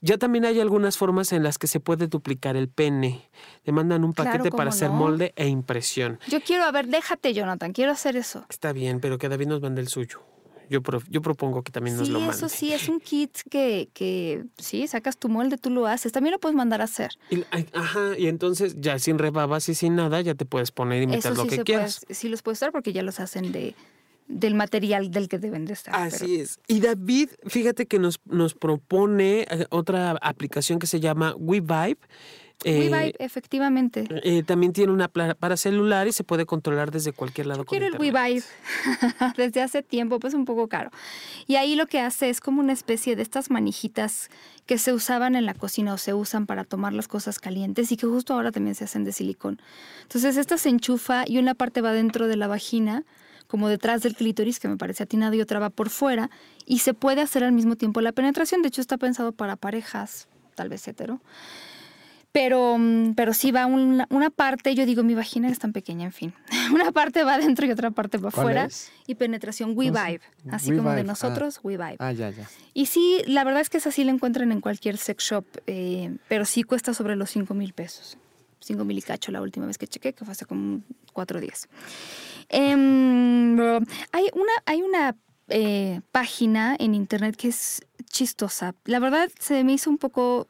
ya. 0.03 0.19
También 0.19 0.45
hay 0.45 0.61
algunas 0.61 0.99
formas 0.99 1.33
en 1.33 1.43
las 1.43 1.57
que 1.57 1.67
se 1.67 1.81
puede 1.81 2.07
duplicar 2.09 2.57
el 2.57 2.69
pene. 2.69 3.31
Te 3.65 3.73
mandan 3.73 4.05
un 4.05 4.13
paquete 4.13 4.51
¿cómo 4.51 4.59
para 4.59 4.69
hacer 4.71 4.91
no? 4.91 4.97
molde 4.97 5.33
e 5.37 5.49
impresión. 5.49 6.19
Yo 6.29 6.41
quiero, 6.43 6.65
a 6.65 6.73
ver, 6.73 6.89
déjate, 6.89 7.33
Jonathan, 7.33 7.73
quiero 7.73 7.93
hacer 7.93 8.17
eso. 8.17 8.45
Está 8.51 8.73
bien, 8.75 9.01
pero 9.01 9.17
que 9.17 9.31
David 9.31 9.47
nos 9.47 9.63
mande 9.63 9.81
el 9.81 9.89
suyo. 9.89 10.21
Yo, 10.69 10.81
pro- 10.83 11.03
yo 11.11 11.21
propongo 11.21 11.63
que 11.63 11.71
también 11.73 11.97
nos 11.97 12.07
Sí, 12.07 12.13
lo 12.13 12.21
mande. 12.21 12.35
eso 12.35 12.49
sí, 12.49 12.73
es 12.73 12.89
un 12.89 12.99
kit 12.99 13.37
que, 13.51 13.91
que, 13.93 14.45
sí, 14.57 14.87
sacas 14.87 15.19
tu 15.19 15.29
molde, 15.29 15.59
tú 15.59 15.69
lo 15.71 15.87
haces. 15.87 16.13
También 16.13 16.33
lo 16.33 16.39
puedes 16.39 16.57
mandar 16.57 16.81
a 16.81 16.85
hacer. 16.85 17.11
Y- 17.31 17.45
ajá, 17.75 18.17
y 18.17 18.27
entonces 18.29 18.77
ya 18.79 18.99
sin 18.99 19.19
rebabas 19.19 19.69
y 19.69 19.75
sin 19.75 19.97
nada, 19.97 20.21
ya 20.23 20.35
te 20.35 20.47
puedes 20.47 20.71
poner 20.71 21.03
y 21.03 21.07
meter 21.07 21.33
Eso 21.33 21.35
lo 21.35 21.43
sí 21.43 21.49
que 21.49 21.57
se 21.57 21.65
quieras. 21.65 22.01
puede, 22.07 22.15
sí 22.15 22.29
los 22.29 22.41
puedes 22.43 22.59
usar 22.59 22.73
porque 22.73 22.93
ya 22.95 23.03
los 23.03 23.21
hacen 23.21 23.53
de 23.53 23.75
del 24.33 24.55
material 24.55 25.11
del 25.11 25.29
que 25.29 25.39
deben 25.39 25.65
de 25.67 25.75
estar. 25.75 25.93
pero- 25.95 26.05
Así 26.07 26.41
es. 26.41 26.59
Y 26.67 26.81
David, 26.81 27.29
fíjate 27.47 27.87
que 27.87 27.99
nos, 27.99 28.21
nos 28.25 28.55
propone 28.55 29.43
eh, 29.51 29.67
otra 29.71 30.13
aplicación 30.23 30.79
que 30.79 30.87
se 30.87 31.01
llama 31.01 31.35
WeVibe. 31.37 31.99
Eh, 32.65 32.89
WeVibe, 32.91 33.15
efectivamente. 33.19 34.05
eh, 34.23 34.45
también 34.45 34.73
tiene 34.73 34.93
una 34.93 35.09
para 35.09 35.57
celular 35.57 36.07
y 36.07 36.13
se 36.13 36.23
puede 36.23 36.47
controlar 36.47 36.93
desde 36.93 37.13
cualquier 37.13 37.47
lado. 37.49 37.63
Yo 37.63 37.65
con 37.67 37.79
quiero 37.79 37.95
el. 37.95 38.01
WeVibe 38.01 38.45
desde 39.37 39.63
hace 39.63 39.83
tiempo, 39.83 40.21
pues 40.21 40.33
un 40.35 40.45
poco 40.45 40.69
caro. 40.69 40.91
Y 41.49 41.57
ahí 41.57 41.75
lo 41.75 41.87
que 41.87 41.99
hace 42.01 42.31
es 42.31 42.41
como 42.41 42.61
una 42.61 42.73
especie 42.73 43.17
de 43.17 43.23
estas 43.23 43.51
manijitas 43.51 44.31
que 44.65 44.79
se 44.79 44.93
usaban 44.93 45.35
en 45.35 45.45
la 45.45 45.55
cocina 45.55 45.93
o 45.93 45.99
se 45.99 46.15
usan 46.15 46.47
para 46.47 46.63
tomar 46.65 46.93
las 46.93 47.09
cosas 47.09 47.41
calientes 47.41 47.91
y 47.91 47.97
que 47.97 48.07
justo 48.07 48.33
ahora 48.33 48.53
también 48.53 48.77
se 48.77 48.85
hacen 48.85 49.03
de 49.03 49.11
silicón. 49.13 49.61
Entonces 50.03 50.37
esta 50.37 50.57
se 50.57 50.69
enchufa 50.69 51.25
y 51.27 51.39
una 51.39 51.55
parte 51.55 51.81
va 51.81 51.93
dentro 51.93 52.29
de 52.29 52.37
la 52.37 52.47
vagina, 52.47 53.03
como 53.53 53.69
detrás 53.69 54.01
del 54.01 54.17
clítoris, 54.17 54.59
que 54.59 54.67
me 54.67 54.79
parece 54.79 55.03
atinado, 55.03 55.35
y 55.35 55.43
otra 55.43 55.59
va 55.59 55.69
por 55.69 55.91
fuera, 55.91 56.31
y 56.65 56.79
se 56.79 56.95
puede 56.95 57.21
hacer 57.21 57.45
al 57.45 57.53
mismo 57.53 57.77
tiempo 57.77 58.01
la 58.01 58.13
penetración. 58.13 58.63
De 58.63 58.69
hecho 58.69 58.81
está 58.81 58.97
pensado 58.97 59.33
para 59.33 59.57
parejas, 59.57 60.27
tal 60.55 60.71
vez 60.71 60.89
hetero. 60.89 61.21
Pero, 62.33 62.79
mm, 62.79 63.13
pero 63.13 63.35
sí 63.35 63.51
va 63.51 63.67
una, 63.67 64.07
una 64.09 64.31
parte, 64.31 64.75
yo 64.75 64.87
digo, 64.87 65.03
mi 65.03 65.15
vagina 65.15 65.51
es 65.51 65.59
tan 65.59 65.75
pequeña, 65.75 66.07
en 66.07 66.13
fin. 66.13 66.33
Una 66.73 66.93
parte 66.93 67.25
va 67.25 67.35
adentro 67.35 67.67
y 67.67 67.71
otra 67.71 67.91
parte 67.91 68.17
va 68.17 68.31
¿Cuál 68.31 68.57
afuera. 68.57 68.69
Y 69.07 69.17
penetración 69.17 69.77
WeVibe. 69.77 70.23
Así 70.51 70.75
como 70.75 70.91
de 70.93 71.03
ah. 71.03 71.05
nosotros, 71.05 71.61
WeVibe. 71.63 71.97
Ah, 71.99 72.13
ya, 72.13 72.31
ya. 72.31 72.49
Y 72.73 72.87
sí, 72.87 73.21
la 73.27 73.45
verdad 73.45 73.61
es 73.61 73.69
que 73.69 73.77
esa 73.77 73.91
sí 73.91 74.03
la 74.03 74.13
encuentran 74.13 74.51
en 74.51 74.63
cualquier 74.63 74.97
sex 74.97 75.25
shop, 75.25 75.45
eh, 75.67 76.17
pero 76.27 76.47
sí 76.47 76.63
cuesta 76.63 76.95
sobre 76.95 77.17
los 77.17 77.29
5 77.29 77.53
mil 77.53 77.75
pesos. 77.75 78.17
5 78.63 78.85
mil 78.85 78.99
y 78.99 79.03
cacho 79.03 79.33
la 79.33 79.43
última 79.43 79.67
vez 79.67 79.79
que 79.79 79.87
chequé, 79.87 80.13
que 80.13 80.25
fue 80.25 80.33
hace 80.33 80.45
como 80.47 80.83
cuatro 81.13 81.41
días. 81.41 81.69
Em, 82.49 83.57
hay 84.13 84.29
una, 84.33 84.53
hay 84.67 84.83
una 84.83 85.17
eh, 85.49 86.01
página 86.11 86.77
en 86.79 86.95
internet 86.95 87.37
que 87.37 87.49
es 87.49 87.83
chistosa. 88.11 88.75
La 88.85 88.99
verdad 88.99 89.31
se 89.39 89.63
me 89.65 89.75
hizo 89.75 89.91
un 89.91 89.99
poco 89.99 90.47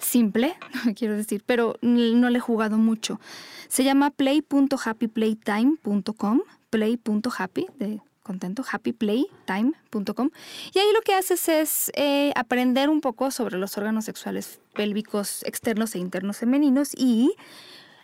simple, 0.00 0.56
quiero 0.96 1.16
decir, 1.16 1.44
pero 1.46 1.76
no 1.82 2.30
le 2.30 2.38
he 2.38 2.40
jugado 2.40 2.78
mucho. 2.78 3.20
Se 3.68 3.84
llama 3.84 4.10
play.happyplaytime.com 4.10 6.40
happyplay.happy, 6.72 7.66
de 7.78 8.00
contento, 8.22 8.64
happyplaytime.com. 8.70 10.30
Y 10.74 10.78
ahí 10.78 10.86
lo 10.94 11.00
que 11.02 11.14
haces 11.14 11.48
es 11.48 11.90
eh, 11.94 12.32
aprender 12.36 12.88
un 12.88 13.00
poco 13.00 13.30
sobre 13.30 13.58
los 13.58 13.76
órganos 13.78 14.04
sexuales 14.04 14.60
pélvicos 14.74 15.42
externos 15.44 15.94
e 15.94 15.98
internos 15.98 16.38
femeninos 16.38 16.92
y 16.96 17.34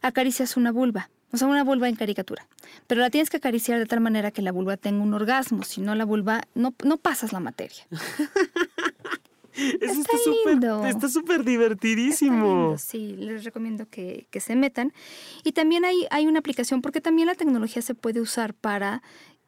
acaricias 0.03 0.57
una 0.57 0.73
vulva. 0.73 1.11
O 1.31 1.37
sea, 1.37 1.47
una 1.47 1.63
vulva 1.63 1.89
en 1.91 1.97
caricatura. 1.97 2.49
Pero 2.87 3.03
la 3.03 3.11
tienes 3.11 3.29
que 3.29 3.37
acariciar 3.37 3.79
de 3.79 3.85
tal 3.87 4.01
manera 4.01 4.31
que 4.31 4.41
la 4.41 4.51
vulva 4.51 4.77
tenga 4.79 5.03
un 5.03 5.13
orgasmo. 5.13 5.63
Si 5.63 5.81
no, 5.83 5.95
la 5.95 6.07
vulva, 6.07 6.41
no, 6.55 6.75
no 6.85 6.97
pasas 6.97 7.33
la 7.35 7.41
materia. 7.41 7.87
Eso 9.53 10.01
Está 10.01 10.17
súper- 10.19 10.53
lindo. 10.53 10.87
Está 10.87 11.09
súper 11.09 11.41
Está 11.41 11.51
divertidísimo. 11.51 12.45
lindo, 12.47 12.79
sí, 12.79 13.17
les 13.17 13.43
recomiendo 13.45 13.87
que, 13.91 14.29
que 14.31 14.39
se 14.41 14.55
metan. 14.55 14.93
Y 15.43 15.51
también 15.53 15.85
hay, 15.85 16.07
hay 16.11 16.27
una 16.29 16.39
aplicación, 16.39 16.81
porque 16.81 17.01
también 17.01 17.27
la 17.27 17.35
tecnología 17.35 17.83
se 17.83 17.95
puede 17.95 18.21
usar 18.21 18.55
para 18.55 19.03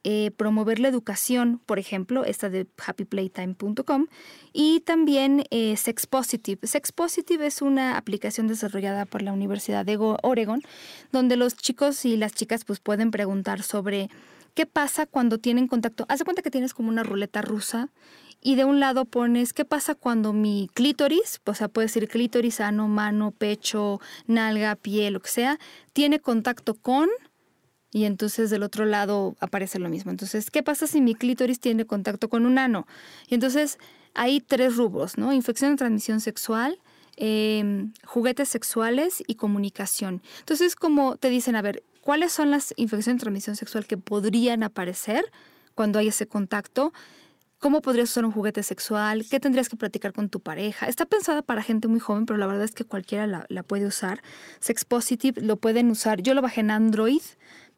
eh, 0.04 0.30
promover 0.36 0.78
la 0.78 0.88
educación, 0.88 1.60
por 1.66 1.78
ejemplo, 1.78 2.24
esta 2.24 2.48
de 2.48 2.66
happyplaytime.com, 2.86 4.06
y 4.52 4.80
también 4.80 5.44
eh, 5.50 5.76
Sex 5.76 6.06
Positive. 6.06 6.66
Sex 6.66 6.92
Positive 6.92 7.46
es 7.46 7.62
una 7.62 7.96
aplicación 7.96 8.48
desarrollada 8.48 9.04
por 9.04 9.22
la 9.22 9.32
Universidad 9.32 9.84
de 9.84 9.96
Go- 9.96 10.18
Oregon, 10.22 10.62
donde 11.12 11.36
los 11.36 11.56
chicos 11.56 12.04
y 12.04 12.16
las 12.16 12.32
chicas 12.32 12.64
pues, 12.64 12.80
pueden 12.80 13.10
preguntar 13.10 13.62
sobre 13.62 14.08
qué 14.54 14.66
pasa 14.66 15.06
cuando 15.06 15.38
tienen 15.38 15.68
contacto. 15.68 16.06
Haz 16.08 16.20
de 16.20 16.24
cuenta 16.24 16.42
que 16.42 16.50
tienes 16.50 16.74
como 16.74 16.88
una 16.88 17.02
ruleta 17.02 17.42
rusa 17.42 17.88
y 18.42 18.54
de 18.56 18.64
un 18.64 18.80
lado 18.80 19.04
pones 19.04 19.52
qué 19.52 19.64
pasa 19.66 19.94
cuando 19.94 20.32
mi 20.32 20.70
clítoris, 20.72 21.40
o 21.44 21.54
sea, 21.54 21.68
puede 21.68 21.88
ser 21.88 22.08
clítoris, 22.08 22.60
ano, 22.60 22.88
mano, 22.88 23.32
pecho, 23.32 24.00
nalga, 24.26 24.76
piel, 24.76 25.12
lo 25.12 25.20
que 25.20 25.28
sea, 25.28 25.58
tiene 25.92 26.20
contacto 26.20 26.74
con 26.74 27.08
y 27.92 28.04
entonces 28.04 28.50
del 28.50 28.62
otro 28.62 28.84
lado 28.84 29.36
aparece 29.40 29.78
lo 29.78 29.88
mismo. 29.88 30.10
Entonces, 30.10 30.50
¿qué 30.50 30.62
pasa 30.62 30.86
si 30.86 31.00
mi 31.00 31.14
clítoris 31.14 31.60
tiene 31.60 31.84
contacto 31.84 32.28
con 32.28 32.46
un 32.46 32.58
ano? 32.58 32.86
Y 33.28 33.34
entonces 33.34 33.78
hay 34.14 34.40
tres 34.40 34.76
rubros, 34.76 35.18
¿no? 35.18 35.32
Infección 35.32 35.72
de 35.72 35.76
transmisión 35.76 36.20
sexual, 36.20 36.78
eh, 37.16 37.86
juguetes 38.04 38.48
sexuales 38.48 39.22
y 39.26 39.34
comunicación. 39.34 40.22
Entonces, 40.40 40.76
como 40.76 41.16
te 41.16 41.30
dicen, 41.30 41.56
a 41.56 41.62
ver, 41.62 41.82
¿cuáles 42.00 42.32
son 42.32 42.50
las 42.50 42.72
infecciones 42.76 43.20
de 43.20 43.24
transmisión 43.24 43.56
sexual 43.56 43.86
que 43.86 43.96
podrían 43.96 44.62
aparecer 44.62 45.24
cuando 45.74 45.98
hay 45.98 46.08
ese 46.08 46.26
contacto? 46.26 46.92
¿Cómo 47.58 47.82
podrías 47.82 48.08
usar 48.08 48.24
un 48.24 48.32
juguete 48.32 48.62
sexual? 48.62 49.26
¿Qué 49.28 49.38
tendrías 49.38 49.68
que 49.68 49.76
platicar 49.76 50.14
con 50.14 50.30
tu 50.30 50.40
pareja? 50.40 50.86
Está 50.86 51.04
pensada 51.04 51.42
para 51.42 51.62
gente 51.62 51.88
muy 51.88 52.00
joven, 52.00 52.24
pero 52.24 52.38
la 52.38 52.46
verdad 52.46 52.64
es 52.64 52.72
que 52.72 52.84
cualquiera 52.84 53.26
la, 53.26 53.44
la 53.50 53.62
puede 53.62 53.84
usar. 53.84 54.22
Sex 54.60 54.86
Positive 54.86 55.42
lo 55.42 55.56
pueden 55.56 55.90
usar. 55.90 56.22
Yo 56.22 56.32
lo 56.32 56.40
bajé 56.40 56.62
en 56.62 56.70
Android, 56.70 57.20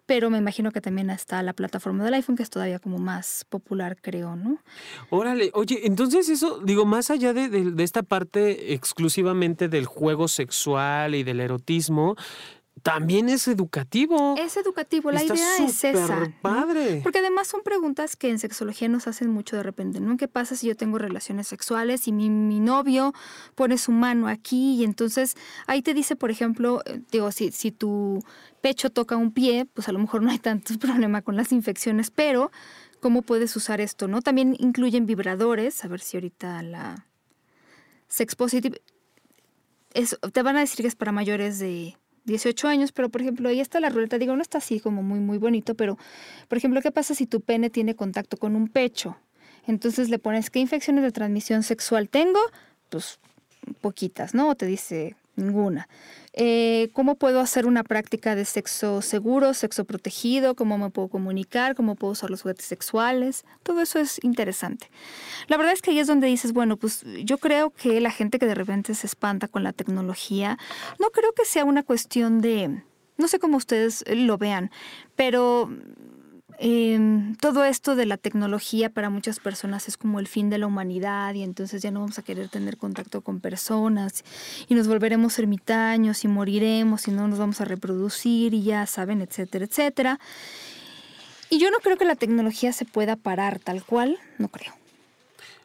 pero 0.07 0.31
me 0.31 0.39
imagino 0.39 0.73
que 0.73 0.81
también 0.81 1.11
está 1.11 1.43
la 1.43 1.53
plataforma 1.53 2.05
del 2.05 2.15
iPhone, 2.15 2.37
que 2.37 2.43
es 2.43 2.51
todavía 2.51 2.79
como 2.79 2.99
más 2.99 3.47
popular, 3.49 3.97
creo, 4.01 4.37
¿no? 4.37 4.59
Órale, 5.11 5.51
oye, 5.55 5.81
entonces 5.85 6.29
eso, 6.29 6.61
digo, 6.65 6.85
más 6.85 7.11
allá 7.11 7.33
de, 7.33 7.73
esta 7.79 8.03
parte 8.03 8.75
exclusivamente 8.75 9.69
del 9.69 9.87
juego 9.87 10.29
sexual 10.29 11.15
y 11.15 11.23
del 11.23 11.41
erotismo, 11.41 12.17
también 12.83 13.28
es 13.28 13.47
educativo. 13.49 14.35
Es 14.39 14.57
educativo, 14.57 15.11
la 15.12 15.20
Está 15.20 15.35
idea 15.35 15.57
es 15.59 15.85
esa. 15.85 16.33
padre. 16.43 17.01
Porque 17.03 17.20
además 17.20 17.47
son 17.47 17.62
preguntas 17.62 18.16
que 18.16 18.28
en 18.28 18.39
sexología 18.39 18.89
nos 18.89 19.07
hacen 19.07 19.30
mucho 19.30 19.57
de 19.57 19.62
repente, 19.62 20.01
¿no? 20.01 20.16
¿Qué 20.16 20.26
pasa 20.28 20.57
si 20.57 20.66
yo 20.66 20.76
tengo 20.76 20.99
relaciones 20.99 21.47
sexuales 21.47 22.09
y 22.09 22.12
mi, 22.12 22.28
mi 22.30 22.61
novio 22.61 23.12
pone 23.55 23.78
su 23.78 23.93
mano 23.93 24.26
aquí 24.28 24.74
y 24.74 24.85
entonces 24.85 25.37
ahí 25.66 25.83
te 25.83 25.95
dice, 25.95 26.16
por 26.16 26.30
ejemplo, 26.30 26.83
eh, 26.87 27.01
digo, 27.11 27.30
si, 27.30 27.53
si 27.53 27.70
tu 27.70 28.22
pecho 28.61 28.91
toca 28.91 29.16
un 29.16 29.33
pie, 29.33 29.64
pues 29.72 29.89
a 29.89 29.93
lo 29.93 29.99
mejor 29.99 30.22
no 30.22 30.30
hay 30.30 30.39
tantos 30.39 30.78
problemas 30.78 31.22
con 31.22 31.37
las 31.37 31.53
infecciones, 31.53 32.11
pero 32.11 32.51
¿cómo 33.01 33.22
puedes 33.22 33.55
usar 33.57 33.80
esto, 33.80 34.09
no? 34.09 34.22
También 34.22 34.57
incluyen 34.59 35.07
vibradores, 35.07 35.85
a 35.85 35.89
ver 35.89 36.01
si 36.01 36.16
ahorita 36.16 36.62
la 36.62 37.07
Sex 38.09 38.35
Positive 38.37 38.80
es- 39.95 40.18
te 40.33 40.43
van 40.43 40.57
a 40.57 40.61
decir 40.61 40.83
que 40.83 40.89
es 40.89 40.97
para 40.97 41.12
mayores 41.12 41.59
de 41.59 41.97
18 42.25 42.68
años, 42.68 42.93
pero 42.93 43.09
por 43.09 43.20
ejemplo, 43.20 43.49
ahí 43.49 43.61
está 43.61 43.81
la 43.81 43.89
ruleta, 43.89 44.18
digo, 44.18 44.37
no 44.37 44.43
está 44.43 44.59
así 44.59 44.81
como 44.81 45.03
muy, 45.03 45.20
muy 45.20 45.39
bonito, 45.39 45.75
pero 45.75 45.99
por 46.49 46.59
ejemplo, 46.59 46.81
¿qué 46.81 46.91
pasa 46.91 47.14
si 47.14 47.27
tu 47.27 47.41
pene 47.41 47.70
tiene 47.70 47.95
contacto 47.95 48.37
con 48.37 48.57
un 48.57 48.68
pecho? 48.68 49.16
Entonces 49.66 50.09
le 50.09 50.18
pones, 50.18 50.51
¿qué 50.51 50.59
infecciones 50.59 51.05
de 51.05 51.12
transmisión 51.12 51.62
sexual 51.62 52.09
tengo? 52.09 52.41
Pues 52.89 53.18
poquitas, 53.81 54.35
¿no? 54.35 54.49
O 54.51 54.55
te 54.55 54.66
dice 54.66 55.16
ninguna. 55.37 55.89
Eh, 56.35 56.89
¿Cómo 56.95 57.16
puedo 57.16 57.41
hacer 57.41 57.66
una 57.66 57.85
práctica 57.85 58.35
de 58.35 58.45
sexo 58.45 59.03
seguro, 59.03 59.53
sexo 59.53 59.85
protegido? 59.85 60.55
¿Cómo 60.55 60.78
me 60.78 60.91
puedo 60.91 61.09
comunicar? 61.09 61.74
¿Cómo 61.74 61.95
puedo 61.95 62.12
usar 62.12 62.30
los 62.30 62.43
juguetes 62.43 62.64
sexuales? 62.64 63.45
Todo 63.62 63.83
eso 63.83 63.99
es 63.99 64.18
interesante. 64.22 64.91
La 65.49 65.59
verdad 65.59 65.74
es 65.74 65.83
que 65.83 65.91
ahí 65.91 65.99
es 65.99 66.07
donde 66.07 66.26
dices, 66.28 66.53
bueno, 66.53 66.76
pues 66.76 67.05
yo 67.24 67.39
creo 67.39 67.70
que 67.70 68.01
la 68.01 68.11
gente 68.11 68.39
que 68.39 68.47
de 68.47 68.55
repente 68.55 68.95
se 68.95 69.07
espanta 69.07 69.47
con 69.49 69.62
la 69.62 69.72
tecnología, 69.72 70.59
no 70.99 71.11
creo 71.11 71.33
que 71.33 71.45
sea 71.45 71.64
una 71.64 71.83
cuestión 71.83 72.41
de, 72.41 72.83
no 73.18 73.28
sé 73.28 73.39
cómo 73.39 73.59
ustedes 73.59 74.03
lo 74.09 74.39
vean, 74.39 74.70
pero 75.16 75.70
eh, 76.65 77.35
todo 77.41 77.65
esto 77.65 77.97
de 77.97 78.07
la 78.07 78.17
tecnología 78.17 78.89
para 78.89 79.11
muchas 79.11 79.41
personas 79.41 79.89
es 79.89 79.97
como 79.97 80.21
el 80.21 80.29
fin 80.29 80.49
de 80.49 80.59
la 80.59 80.69
humanidad 80.69 81.35
y 81.35 81.43
entonces 81.43 81.83
ya 81.83 81.91
no 81.91 81.99
vamos 81.99 82.21
a 82.21 82.23
querer 82.23 82.49
tener 82.49 82.77
contacto 82.77 83.21
con 83.21 83.41
personas 83.41 84.23
y 84.69 84.77
nos 84.77 84.87
volveremos 84.87 85.37
ermitaños 85.41 86.23
y 86.23 86.29
moriremos 86.29 87.09
y 87.09 87.11
no 87.11 87.27
nos 87.27 87.41
vamos 87.41 87.61
a 87.61 87.65
reproducir 87.65 88.55
y 88.55 88.63
ya 88.63 88.87
saben, 88.87 89.23
etcétera, 89.23 89.65
etcétera. 89.65 90.21
Y 91.51 91.59
yo 91.59 91.71
no 91.73 91.79
creo 91.81 91.97
que 91.97 92.05
la 92.05 92.15
tecnología 92.15 92.73
se 92.73 92.85
pueda 92.85 93.17
parar 93.17 93.59
tal 93.59 93.83
cual, 93.85 94.19
no 94.39 94.47
creo. 94.47 94.73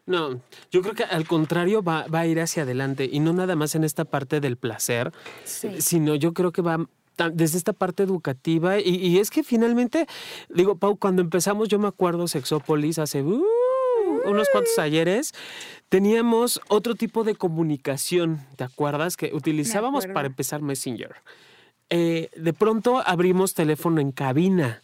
No, 0.08 0.42
yo 0.72 0.82
creo 0.82 0.96
que 0.96 1.04
al 1.04 1.28
contrario 1.28 1.84
va, 1.84 2.08
va 2.08 2.22
a 2.22 2.26
ir 2.28 2.40
hacia 2.40 2.64
adelante 2.64 3.08
y 3.12 3.20
no 3.20 3.34
nada 3.34 3.56
más 3.56 3.76
en 3.76 3.84
esta 3.84 4.04
parte 4.04 4.40
del 4.40 4.58
placer, 4.58 5.12
Sí. 5.44 5.80
sino 5.80 6.16
yo 6.16 6.34
creo 6.34 6.52
que 6.52 6.62
va 6.64 6.88
desde 7.34 7.58
esta 7.58 7.74
parte 7.74 8.04
educativa 8.04 8.80
y, 8.80 8.96
y 8.96 9.20
es 9.20 9.30
que 9.30 9.44
finalmente, 9.44 10.08
digo, 10.50 10.78
Pau, 10.78 10.98
cuando 10.98 11.22
empezamos, 11.22 11.70
yo 11.70 11.80
me 11.80 11.88
acuerdo 11.88 12.28
Sexópolis 12.28 13.00
hace 13.00 13.24
uh, 13.24 13.44
unos 14.26 14.48
cuantos 14.50 14.78
ayeres, 14.80 15.34
teníamos 15.90 16.62
otro 16.70 16.96
tipo 16.96 17.24
de 17.24 17.36
comunicación, 17.36 18.42
¿te 18.56 18.64
acuerdas? 18.64 19.18
Que 19.18 19.32
utilizábamos 19.34 20.08
para 20.08 20.28
empezar 20.28 20.62
Messenger. 20.62 21.16
Eh, 21.90 22.30
de 22.36 22.54
pronto 22.54 23.02
abrimos 23.06 23.54
teléfono 23.54 24.02
en 24.02 24.12
cabina 24.12 24.82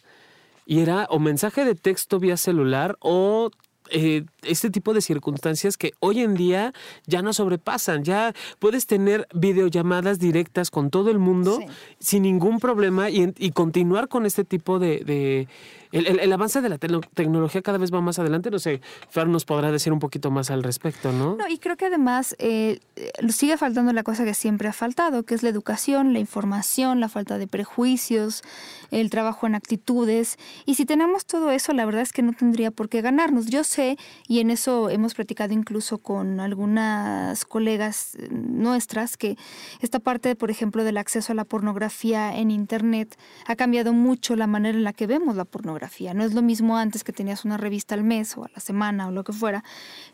y 0.66 0.80
era 0.80 1.06
o 1.10 1.18
mensaje 1.18 1.64
de 1.64 1.74
texto 1.74 2.18
vía 2.18 2.38
celular 2.38 2.96
o 3.00 3.50
eh, 3.90 4.24
este 4.42 4.70
tipo 4.70 4.94
de 4.94 5.00
circunstancias 5.00 5.76
que 5.76 5.92
hoy 6.00 6.20
en 6.20 6.34
día 6.34 6.72
ya 7.06 7.22
no 7.22 7.32
sobrepasan. 7.32 8.04
Ya 8.04 8.34
puedes 8.58 8.86
tener 8.86 9.26
videollamadas 9.34 10.18
directas 10.18 10.70
con 10.70 10.90
todo 10.90 11.10
el 11.10 11.18
mundo 11.18 11.58
Sí. 11.60 11.66
sin 12.00 12.22
ningún 12.22 12.60
problema 12.60 13.10
y, 13.10 13.32
y 13.38 13.50
continuar 13.52 14.08
con 14.08 14.26
este 14.26 14.44
tipo 14.44 14.78
de... 14.78 15.00
de- 15.04 15.48
el, 15.94 16.32
avance 16.32 16.60
de 16.60 16.68
la 16.68 16.78
tecno- 16.78 17.06
tecnología 17.14 17.62
cada 17.62 17.78
vez 17.78 17.92
va 17.92 18.00
más 18.00 18.18
adelante. 18.18 18.50
No 18.50 18.58
sé, 18.58 18.80
Fer 19.10 19.28
nos 19.28 19.44
podrá 19.44 19.70
decir 19.70 19.92
un 19.92 19.98
poquito 20.00 20.30
más 20.30 20.50
al 20.50 20.62
respecto, 20.62 21.12
¿no? 21.12 21.36
No, 21.36 21.48
y 21.48 21.58
creo 21.58 21.76
que 21.76 21.86
además 21.86 22.34
eh, 22.38 22.80
sigue 23.28 23.56
faltando 23.56 23.92
la 23.92 24.02
cosa 24.02 24.24
que 24.24 24.34
siempre 24.34 24.68
ha 24.68 24.72
faltado, 24.72 25.22
que 25.22 25.34
es 25.34 25.42
la 25.42 25.50
educación, 25.50 26.12
la 26.12 26.18
información, 26.18 27.00
la 27.00 27.08
falta 27.08 27.38
de 27.38 27.46
prejuicios, 27.46 28.42
el 28.90 29.10
trabajo 29.10 29.46
en 29.46 29.54
actitudes. 29.54 30.36
Y 30.66 30.74
si 30.74 30.84
tenemos 30.84 31.26
todo 31.26 31.50
eso, 31.50 31.72
la 31.72 31.84
verdad 31.86 32.02
es 32.02 32.12
que 32.12 32.22
no 32.22 32.32
tendría 32.32 32.70
por 32.70 32.88
qué 32.88 33.00
ganarnos. 33.00 33.46
Yo 33.46 33.62
sé, 33.62 33.96
y 34.26 34.40
en 34.40 34.50
eso 34.50 34.90
hemos 34.90 35.14
platicado 35.14 35.52
incluso 35.52 35.98
con 35.98 36.40
algunas 36.40 37.44
colegas 37.44 38.16
eh, 38.16 38.28
nuestras, 38.30 39.16
que 39.16 39.36
esta 39.80 40.00
parte, 40.00 40.34
por 40.34 40.50
ejemplo, 40.50 40.82
del 40.82 40.96
acceso 40.96 41.32
a 41.32 41.36
la 41.36 41.44
pornografía 41.44 42.36
en 42.36 42.50
Internet 42.50 43.16
ha 43.46 43.54
cambiado 43.54 43.92
mucho 43.92 44.34
la 44.34 44.46
manera 44.46 44.76
en 44.76 44.84
la 44.84 44.92
que 44.92 45.06
vemos 45.06 45.36
la 45.36 45.44
pornografía. 45.44 45.83
No 46.14 46.24
es 46.24 46.34
lo 46.34 46.42
mismo 46.42 46.76
antes 46.76 47.04
que 47.04 47.12
tenías 47.12 47.44
una 47.44 47.56
revista 47.56 47.94
al 47.94 48.04
mes 48.04 48.36
o 48.36 48.44
a 48.44 48.50
la 48.54 48.60
semana 48.60 49.08
o 49.08 49.10
lo 49.10 49.24
que 49.24 49.32
fuera, 49.32 49.64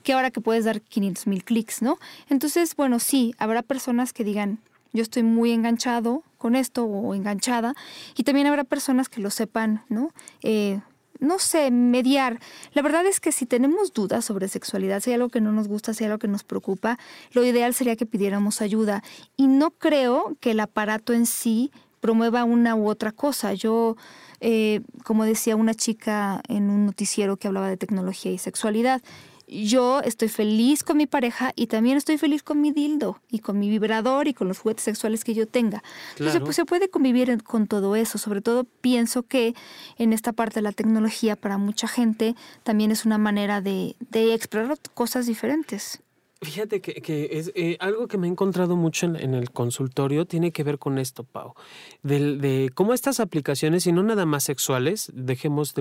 que 0.02 0.12
ahora 0.12 0.30
que 0.30 0.40
puedes 0.40 0.64
dar 0.64 0.80
500 0.80 1.26
mil 1.26 1.44
clics, 1.44 1.82
¿no? 1.82 1.98
Entonces, 2.28 2.74
bueno, 2.76 2.98
sí, 2.98 3.34
habrá 3.38 3.62
personas 3.62 4.12
que 4.12 4.24
digan, 4.24 4.58
yo 4.92 5.02
estoy 5.02 5.22
muy 5.22 5.52
enganchado 5.52 6.22
con 6.38 6.56
esto 6.56 6.84
o 6.84 7.14
enganchada, 7.14 7.74
y 8.16 8.24
también 8.24 8.46
habrá 8.46 8.64
personas 8.64 9.08
que 9.08 9.20
lo 9.20 9.30
sepan, 9.30 9.84
¿no? 9.88 10.10
Eh, 10.42 10.80
no 11.20 11.38
sé, 11.38 11.70
mediar. 11.70 12.40
La 12.72 12.82
verdad 12.82 13.06
es 13.06 13.20
que 13.20 13.30
si 13.30 13.44
tenemos 13.44 13.92
dudas 13.92 14.24
sobre 14.24 14.48
sexualidad, 14.48 15.00
si 15.00 15.10
hay 15.10 15.14
algo 15.14 15.28
que 15.28 15.40
no 15.40 15.52
nos 15.52 15.68
gusta, 15.68 15.92
si 15.92 16.04
hay 16.04 16.08
algo 16.08 16.18
que 16.18 16.28
nos 16.28 16.44
preocupa, 16.44 16.98
lo 17.32 17.44
ideal 17.44 17.74
sería 17.74 17.94
que 17.94 18.06
pidiéramos 18.06 18.62
ayuda. 18.62 19.02
Y 19.36 19.46
no 19.46 19.70
creo 19.70 20.36
que 20.40 20.52
el 20.52 20.60
aparato 20.60 21.12
en 21.12 21.26
sí 21.26 21.70
promueva 22.01 22.44
una 22.44 22.74
u 22.74 22.88
otra 22.88 23.12
cosa. 23.12 23.55
Yo, 23.55 23.96
eh, 24.40 24.80
como 25.05 25.24
decía 25.24 25.57
una 25.57 25.74
chica 25.74 26.40
en 26.48 26.70
un 26.70 26.86
noticiero 26.86 27.36
que 27.36 27.48
hablaba 27.48 27.68
de 27.68 27.76
tecnología 27.76 28.32
y 28.32 28.38
sexualidad, 28.38 29.03
yo 29.51 30.01
estoy 30.01 30.28
feliz 30.28 30.84
con 30.84 30.96
mi 30.96 31.07
pareja 31.07 31.53
y 31.57 31.66
también 31.66 31.96
estoy 31.96 32.18
feliz 32.18 32.42
con 32.42 32.61
mi 32.61 32.70
dildo 32.70 33.20
y 33.28 33.40
con 33.40 33.59
mi 33.59 33.68
vibrador 33.68 34.28
y 34.28 34.34
con 34.34 34.46
los 34.46 34.61
juguetes 34.61 34.84
sexuales 34.84 35.24
que 35.24 35.34
yo 35.34 35.46
tenga. 35.48 35.82
Entonces, 36.12 36.40
pues 36.40 36.55
se 36.55 36.64
puede 36.64 36.88
convivir 36.88 37.42
con 37.42 37.66
todo 37.66 37.96
eso. 37.96 38.16
Sobre 38.18 38.42
todo 38.42 38.64
pienso 38.64 39.24
que 39.24 39.55
en 39.98 40.12
esta 40.12 40.32
parte 40.32 40.57
de 40.57 40.62
la 40.62 40.72
tecnología 40.72 41.34
para 41.34 41.59
mucha 41.59 41.88
gente 41.88 42.36
también 42.62 42.92
es 42.92 43.05
una 43.05 43.18
manera 43.18 43.61
de, 43.61 43.96
de 43.98 44.34
explorar 44.34 44.78
cosas 44.94 45.26
diferentes. 45.26 46.01
Fíjate 46.43 46.80
que, 46.80 47.28
es 47.32 47.53
eh, 47.55 47.76
algo 47.80 48.09
que 48.09 48.16
me 48.16 48.26
he 48.26 48.30
encontrado 48.30 48.74
mucho 48.74 49.05
en, 49.05 49.34
el 49.34 49.51
consultorio 49.51 50.24
tiene 50.24 50.53
que 50.53 50.64
ver 50.64 50.78
con 50.78 50.99
esto, 50.99 51.22
Pau, 51.22 51.53
de, 52.03 52.70
cómo 52.74 52.95
estas 52.95 53.20
aplicaciones, 53.20 53.86
y 53.86 53.93
no 53.93 54.03
nada 54.03 54.24
más 54.24 54.45
sexuales, 54.45 55.12
dejemos 55.14 55.74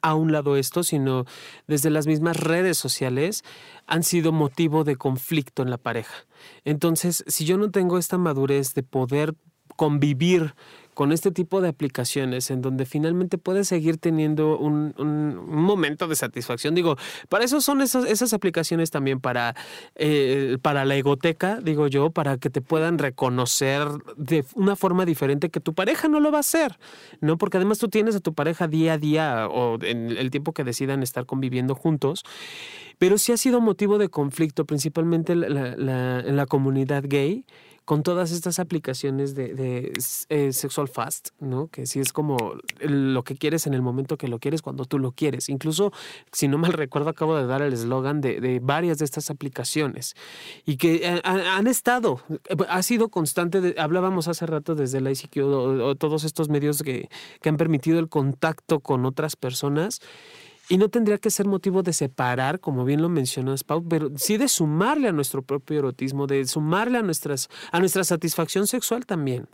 a 0.00 0.14
un 0.14 0.32
lado 0.32 0.56
esto, 0.56 0.82
sino 0.82 1.26
desde 1.66 1.90
las 1.90 2.06
mismas 2.06 2.38
redes 2.38 2.78
sociales, 2.78 3.44
han 3.86 4.02
sido 4.02 4.32
motivo 4.32 4.84
de 4.84 4.96
conflicto 4.96 5.62
en 5.62 5.68
la 5.68 5.76
pareja. 5.76 6.24
Entonces, 6.64 7.22
si 7.26 7.44
yo 7.44 7.58
no 7.58 7.70
tengo 7.70 7.98
esta 7.98 8.16
madurez 8.16 8.72
de 8.72 8.82
poder 8.82 9.34
convivir 9.76 10.54
con 10.94 11.12
este 11.12 11.30
tipo 11.30 11.60
de 11.60 11.68
aplicaciones 11.68 12.50
en 12.50 12.60
donde 12.62 12.84
finalmente 12.84 13.38
puedes 13.38 13.68
seguir 13.68 13.98
teniendo 13.98 14.58
un, 14.58 14.92
momento 15.46 16.08
de 16.08 16.16
satisfacción. 16.16 16.74
Digo, 16.74 16.96
para 17.28 17.44
eso 17.44 17.60
son 17.60 17.80
esas, 17.80 18.32
aplicaciones 18.32 18.90
también 18.90 19.20
para, 19.20 19.54
eh, 19.94 20.58
para 20.62 20.84
la 20.84 20.96
egoteca, 20.96 21.60
digo 21.62 21.86
yo, 21.86 22.10
para 22.10 22.38
que 22.38 22.50
te 22.50 22.60
puedan 22.60 22.98
reconocer 22.98 23.86
de 24.16 24.44
una 24.54 24.76
forma 24.76 25.04
diferente 25.04 25.50
que 25.50 25.60
tu 25.60 25.74
pareja 25.74 26.08
no 26.08 26.20
lo 26.20 26.30
va 26.30 26.38
a 26.38 26.40
hacer, 26.40 26.78
¿no? 27.20 27.38
Porque 27.38 27.56
además 27.58 27.78
tú 27.78 27.88
tienes 27.88 28.16
a 28.16 28.20
tu 28.20 28.34
pareja 28.34 28.68
día 28.68 28.94
a 28.94 28.98
día 28.98 29.48
o 29.48 29.78
en 29.82 30.10
el 30.10 30.30
tiempo 30.30 30.52
que 30.52 30.64
decidan 30.64 31.02
estar 31.02 31.26
conviviendo 31.26 31.74
juntos 31.74 32.24
pero 32.98 33.18
sí 33.18 33.32
ha 33.32 33.36
sido 33.36 33.60
motivo 33.60 33.98
de 33.98 34.08
conflicto, 34.10 34.64
principalmente 34.64 35.32
en 35.32 36.36
la 36.36 36.46
comunidad 36.46 37.02
gay, 37.04 37.44
con 37.84 38.02
todas 38.02 38.30
estas 38.30 38.58
aplicaciones 38.58 39.34
de, 39.34 39.92
eh, 40.28 40.52
sexual 40.52 40.88
fast, 40.88 41.30
¿no? 41.40 41.68
Que 41.68 41.86
sí 41.86 42.00
es 42.00 42.12
como 42.12 42.54
lo 42.80 43.24
que 43.24 43.36
quieres 43.36 43.66
en 43.66 43.74
el 43.74 43.82
momento 43.82 44.16
que 44.16 44.28
lo 44.28 44.38
quieres, 44.38 44.62
cuando 44.62 44.84
tú 44.84 44.98
lo 44.98 45.12
quieres. 45.12 45.48
Incluso, 45.48 45.92
si 46.30 46.48
no 46.48 46.58
mal 46.58 46.72
recuerdo, 46.72 47.10
acabo 47.10 47.36
de 47.36 47.46
dar 47.46 47.62
el 47.62 47.72
eslogan 47.72 48.20
de, 48.20 48.60
varias 48.62 48.98
de 48.98 49.04
estas 49.04 49.30
aplicaciones 49.30 50.14
y 50.64 50.76
que 50.76 51.00
eh, 51.04 51.20
han 51.24 51.66
estado, 51.66 52.20
ha 52.68 52.82
sido 52.82 53.08
constante, 53.08 53.74
hablábamos 53.78 54.28
hace 54.28 54.46
rato 54.46 54.74
desde 54.74 55.00
la 55.00 55.10
ICQ 55.10 55.36
o, 55.42 55.94
todos 55.96 56.24
estos 56.24 56.48
medios 56.48 56.82
que, 56.82 57.08
que 57.40 57.48
han 57.48 57.56
permitido 57.56 57.98
el 57.98 58.08
contacto 58.08 58.80
con 58.80 59.04
otras 59.06 59.36
personas 59.36 60.00
y 60.72 60.78
no 60.78 60.88
tendría 60.88 61.18
que 61.18 61.30
ser 61.30 61.46
motivo 61.46 61.82
de 61.82 61.92
separar, 61.92 62.58
como 62.58 62.86
bien 62.86 63.02
lo 63.02 63.10
mencionas, 63.10 63.62
Pau, 63.62 63.86
pero 63.86 64.10
sí 64.16 64.38
de 64.38 64.48
sumarle 64.48 65.08
a 65.08 65.12
nuestro 65.12 65.42
propio 65.42 65.80
erotismo, 65.80 66.26
de 66.26 66.46
sumarle 66.46 66.96
a, 66.96 67.02
nuestras, 67.02 67.50
a 67.72 67.78
nuestra 67.78 68.04
satisfacción 68.04 68.66
sexual 68.66 69.04
también. 69.04 69.48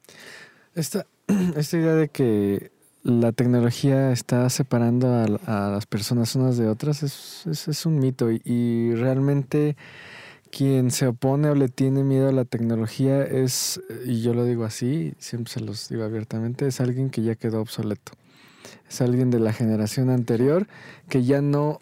Esta, 0.76 1.06
idea 1.72 1.94
de 1.94 2.08
que 2.08 2.70
la 3.02 3.32
tecnología 3.32 4.12
está 4.12 4.48
separando 4.48 5.12
a, 5.12 5.70
las 5.70 5.86
personas 5.86 6.36
unas 6.36 6.56
de 6.56 6.68
otras 6.68 7.02
es, 7.02 7.84
un 7.84 7.98
mito 7.98 8.30
y, 8.30 8.94
realmente 8.94 9.76
quien 10.52 10.92
se 10.92 11.08
opone 11.08 11.50
o 11.50 11.56
le 11.56 11.68
tiene 11.68 12.04
miedo 12.04 12.28
a 12.28 12.32
la 12.32 12.44
tecnología 12.44 13.24
es, 13.24 13.80
y 14.06 14.22
yo 14.22 14.34
lo 14.34 14.44
digo 14.44 14.64
así, 14.64 15.14
siempre 15.18 15.52
se 15.52 15.58
los 15.62 15.88
digo 15.88 16.04
abiertamente, 16.04 16.68
es 16.68 16.80
alguien 16.80 17.10
que 17.10 17.22
ya 17.22 17.34
quedó 17.34 17.60
obsoleto 17.60 18.12
es 18.88 19.00
alguien 19.00 19.30
de 19.30 19.40
la 19.40 19.52
generación 19.52 20.10
anterior 20.10 20.66
que 21.08 21.24
ya 21.24 21.40
no, 21.42 21.80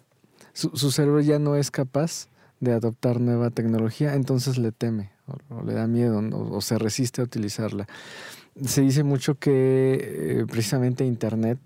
su, 0.53 0.91
cerebro 0.91 1.20
ya 1.20 1.39
no 1.39 1.57
es 1.57 1.70
capaz 1.70 2.28
de 2.61 2.72
adoptar 2.72 3.20
nueva 3.20 3.51
tecnología, 3.51 4.14
entonces 4.14 4.59
le 4.59 4.72
teme 4.72 5.11
o, 5.51 5.62
le 5.62 5.74
da 5.74 5.87
miedo 5.87 6.18
o, 6.18 6.61
se 6.61 6.78
resiste 6.78 7.20
a 7.20 7.24
utilizarla. 7.24 7.87
Se 8.64 8.80
dice 8.80 9.03
mucho 9.03 9.39
que 9.39 10.41
eh, 10.41 10.47
precisamente 10.49 11.05
Internet 11.05 11.59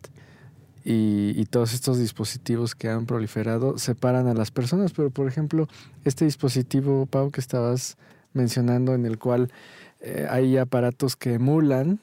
y, 0.84 1.44
todos 1.46 1.74
estos 1.74 1.98
dispositivos 1.98 2.74
que 2.74 2.88
han 2.88 3.06
proliferado 3.06 3.78
separan 3.78 4.26
a 4.28 4.34
las 4.34 4.50
personas, 4.50 4.92
pero 4.92 5.10
por 5.10 5.26
ejemplo, 5.28 5.68
este 6.04 6.24
dispositivo, 6.24 7.06
Pau, 7.06 7.30
que 7.30 7.40
estabas 7.40 7.96
mencionando, 8.32 8.94
en 8.94 9.04
el 9.04 9.18
cual 9.18 9.52
eh, 10.00 10.26
hay 10.30 10.56
aparatos 10.56 11.16
que 11.16 11.34
emulan 11.34 12.00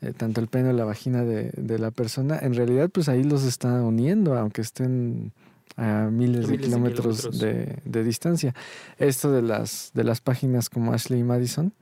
eh, 0.00 0.12
tanto 0.16 0.40
el 0.40 0.46
pene 0.46 0.70
o 0.70 0.72
la 0.72 0.84
vagina 0.84 1.24
de, 1.24 1.50
de, 1.56 1.78
la 1.78 1.90
persona, 1.90 2.38
en 2.40 2.54
realidad 2.54 2.88
pues 2.90 3.08
ahí 3.08 3.24
los 3.24 3.44
está 3.44 3.82
uniendo, 3.82 4.36
aunque 4.36 4.60
estén 4.60 5.32
a 5.76 6.08
miles, 6.10 6.48
de, 6.48 6.58
kilómetros 6.58 7.38
de, 7.38 7.78
de, 7.84 8.04
distancia. 8.04 8.54
Esto 8.98 9.32
de 9.32 9.42
las, 9.42 9.92
de 9.94 10.04
las 10.04 10.20
páginas 10.20 10.68
como 10.68 10.92
Ashley 10.92 11.22
Madison, 11.22 11.72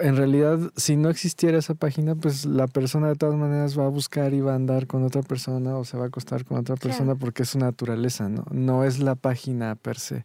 en 0.00 0.16
realidad 0.16 0.58
si 0.76 0.96
no 0.96 1.08
existiera 1.08 1.58
esa 1.58 1.74
página, 1.74 2.14
pues 2.14 2.44
la 2.44 2.66
persona 2.66 3.08
de 3.08 3.16
todas 3.16 3.36
maneras 3.36 3.78
va 3.78 3.86
a 3.86 3.88
buscar 3.88 4.34
y 4.34 4.40
va 4.40 4.52
a 4.52 4.56
andar 4.56 4.86
con 4.86 5.04
otra 5.04 5.22
persona 5.22 5.76
o 5.76 5.84
se 5.84 5.96
va 5.96 6.04
a 6.04 6.08
acostar 6.08 6.44
con 6.44 6.58
otra 6.58 6.76
persona 6.76 7.14
porque 7.14 7.42
es 7.42 7.50
su 7.50 7.58
naturaleza, 7.58 8.28
¿no? 8.28 8.44
No 8.50 8.84
es 8.84 8.98
la 8.98 9.14
página 9.14 9.74
per 9.74 9.98
se, 9.98 10.24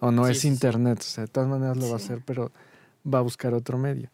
o 0.00 0.10
no 0.10 0.26
es 0.28 0.44
internet, 0.44 0.98
o 1.00 1.04
sea, 1.04 1.24
de 1.24 1.28
todas 1.28 1.48
maneras 1.48 1.76
lo 1.76 1.88
va 1.88 1.94
a 1.94 1.96
hacer, 1.96 2.22
pero 2.24 2.50
va 3.12 3.18
a 3.18 3.22
buscar 3.22 3.54
otro 3.54 3.78
medio. 3.78 4.10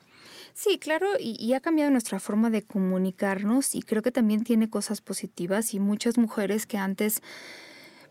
Sí, 0.55 0.79
claro, 0.79 1.09
y, 1.19 1.53
ha 1.55 1.61
cambiado 1.61 1.91
nuestra 1.91 2.21
forma 2.21 2.51
de 2.51 2.63
comunicarnos 2.63 3.75
y 3.75 3.83
creo 3.83 4.03
que 4.03 4.13
también 4.13 4.45
tiene 4.45 4.69
cosas 4.69 5.01
positivas 5.01 5.75
y 5.75 5.81
muchas 5.81 6.19
mujeres 6.19 6.67
que 6.67 6.79
antes 6.79 7.23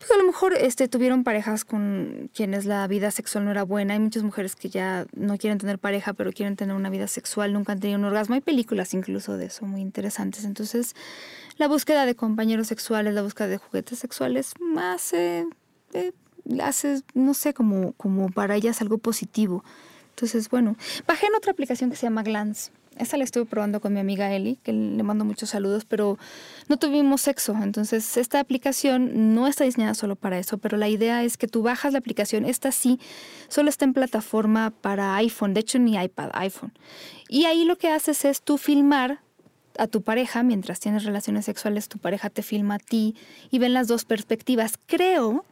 pues 0.02 0.10
a 0.10 0.18
lo 0.18 0.24
mejor 0.24 0.56
este, 0.56 0.88
tuvieron 0.88 1.24
parejas 1.24 1.64
con 1.64 2.32
quienes 2.34 2.66
la 2.66 2.88
vida 2.88 3.12
sexual 3.12 3.46
no 3.46 3.52
era 3.52 3.62
buena. 3.62 3.94
Hay 3.94 4.00
muchas 4.00 4.24
mujeres 4.24 4.56
que 4.56 4.68
ya 4.68 5.06
no 5.14 5.38
quieren 5.38 5.60
tener 5.60 5.78
pareja, 5.78 6.14
pero 6.14 6.32
quieren 6.32 6.56
tener 6.56 6.76
una 6.76 6.90
vida 6.90 7.08
sexual, 7.08 7.54
nunca 7.54 7.74
han 7.74 7.80
tenido 7.80 8.00
un 8.00 8.06
orgasmo. 8.06 8.34
Hay 8.34 8.42
películas 8.42 8.96
incluso 8.96 9.38
de 9.38 9.46
eso 9.46 9.64
muy 9.68 9.80
interesantes. 9.80 10.44
Entonces, 10.44 10.96
la 11.58 11.68
búsqueda 11.68 12.08
de 12.08 12.16
compañeros 12.16 12.66
sexuales, 12.66 13.14
la 13.14 13.22
búsqueda 13.22 13.48
de 13.50 13.58
juguetes 13.58 14.00
sexuales, 14.00 14.54
más 14.60 15.14
eh, 15.14 15.46
eh, 15.94 16.14
hace, 16.64 17.04
no 17.14 17.36
sé, 17.36 17.54
como, 17.54 17.94
como 17.94 18.30
para 18.30 18.56
ellas 18.56 18.82
algo 18.82 18.98
positivo. 18.98 19.64
Entonces, 20.22 20.52
bueno, 20.52 20.76
bajé 21.08 21.26
en 21.26 21.34
otra 21.34 21.52
aplicación 21.52 21.90
que 21.90 21.96
se 21.96 22.04
llama 22.04 22.22
Glance. 22.22 22.72
Esa 22.96 23.18
la 23.18 23.24
estuve 23.24 23.46
probando 23.46 23.82
con 23.82 23.92
mi 23.92 24.00
amiga 24.00 24.32
Eli, 24.32 24.58
que 24.58 24.72
le 24.72 25.02
mando 25.02 25.26
muchos 25.26 25.50
saludos, 25.50 25.84
pero 25.84 26.20
no 26.70 26.78
tuvimos 26.78 27.22
sexo. 27.22 27.58
Entonces, 27.60 28.18
esta 28.18 28.40
aplicación 28.40 29.34
no 29.34 29.48
está 29.48 29.64
diseñada 29.64 29.96
solo 29.96 30.16
para 30.16 30.38
eso, 30.38 30.60
pero 30.60 30.78
la 30.78 30.90
idea 30.90 31.24
es 31.24 31.38
que 31.38 31.48
tú 31.48 31.64
bajas 31.64 31.94
la 31.94 31.98
aplicación. 32.00 32.46
Esta 32.46 32.72
sí, 32.72 33.00
solo 33.48 33.70
está 33.70 33.86
en 33.86 33.94
plataforma 33.94 34.70
para 34.70 35.16
iPhone, 35.16 35.56
de 35.56 35.62
hecho 35.62 35.80
ni 35.80 35.96
iPad, 36.00 36.30
iPhone. 36.34 36.72
Y 37.28 37.46
ahí 37.46 37.66
lo 37.66 37.80
que 37.80 37.90
haces 37.90 38.24
es 38.24 38.44
tú 38.44 38.60
filmar 38.60 39.22
a 39.80 39.88
tu 39.88 40.04
pareja, 40.04 40.44
mientras 40.44 40.80
tienes 40.80 41.04
relaciones 41.04 41.46
sexuales, 41.46 41.90
tu 41.90 41.98
pareja 41.98 42.30
te 42.30 42.44
filma 42.44 42.76
a 42.76 42.80
ti 42.80 43.16
y 43.50 43.58
ven 43.58 43.74
las 43.74 43.88
dos 43.88 44.06
perspectivas. 44.06 44.74
Creo 44.86 45.46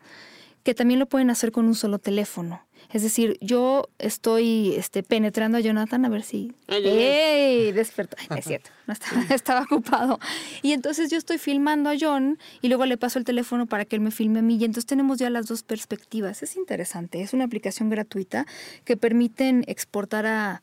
que 0.61 0.75
también 0.75 0.99
lo 0.99 1.07
pueden 1.07 1.31
hacer 1.31 1.51
con 1.51 1.65
un 1.65 1.73
solo 1.73 1.97
teléfono. 1.97 2.61
Es 2.91 3.03
decir, 3.03 3.37
yo 3.39 3.87
estoy 3.99 4.73
este, 4.75 5.03
penetrando 5.03 5.59
a 5.59 5.61
Jonathan 5.61 6.05
a 6.05 6.09
ver 6.09 6.23
si... 6.23 6.53
¡Ey! 6.67 7.71
Despertó. 7.71 8.17
Es 8.35 8.45
cierto, 8.45 8.71
no 8.87 8.93
estaba, 8.93 9.21
estaba, 9.29 9.61
ocupado. 9.61 10.19
Y 10.63 10.73
entonces 10.73 11.11
yo 11.11 11.17
estoy 11.17 11.37
filmando 11.37 11.89
a 11.89 11.93
John 11.99 12.39
y 12.61 12.67
luego 12.67 12.85
le 12.85 12.97
paso 12.97 13.19
el 13.19 13.25
teléfono 13.25 13.67
para 13.67 13.85
que 13.85 13.95
él 13.95 14.01
me 14.01 14.11
filme 14.11 14.39
a 14.39 14.41
mí. 14.41 14.55
Y 14.55 14.65
entonces 14.65 14.87
tenemos 14.87 15.19
ya 15.19 15.29
las 15.29 15.45
dos 15.45 15.61
perspectivas. 15.61 16.41
Es 16.41 16.55
interesante. 16.55 17.21
Es 17.21 17.33
una 17.33 17.43
aplicación 17.43 17.89
gratuita 17.89 18.47
que 18.85 18.97
permiten 18.97 19.63
exportar 19.67 20.25
a 20.25 20.61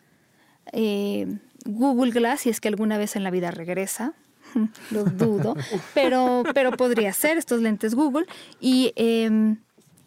eh, 0.73 1.39
Google 1.65 2.11
Glass 2.11 2.41
si 2.41 2.51
es 2.51 2.61
que 2.61 2.69
alguna 2.69 2.99
vez 2.99 3.15
en 3.15 3.23
la 3.23 3.31
vida 3.31 3.53
regresa. 3.53 4.15
Lo 4.91 5.05
dudo. 5.05 5.55
Pero, 5.95 6.43
pero 6.55 6.73
podría 6.73 7.13
ser 7.13 7.39
estos 7.39 7.61
lentes 7.61 7.95
Google. 7.95 8.27
Y... 8.61 8.93
Em, 8.97 9.59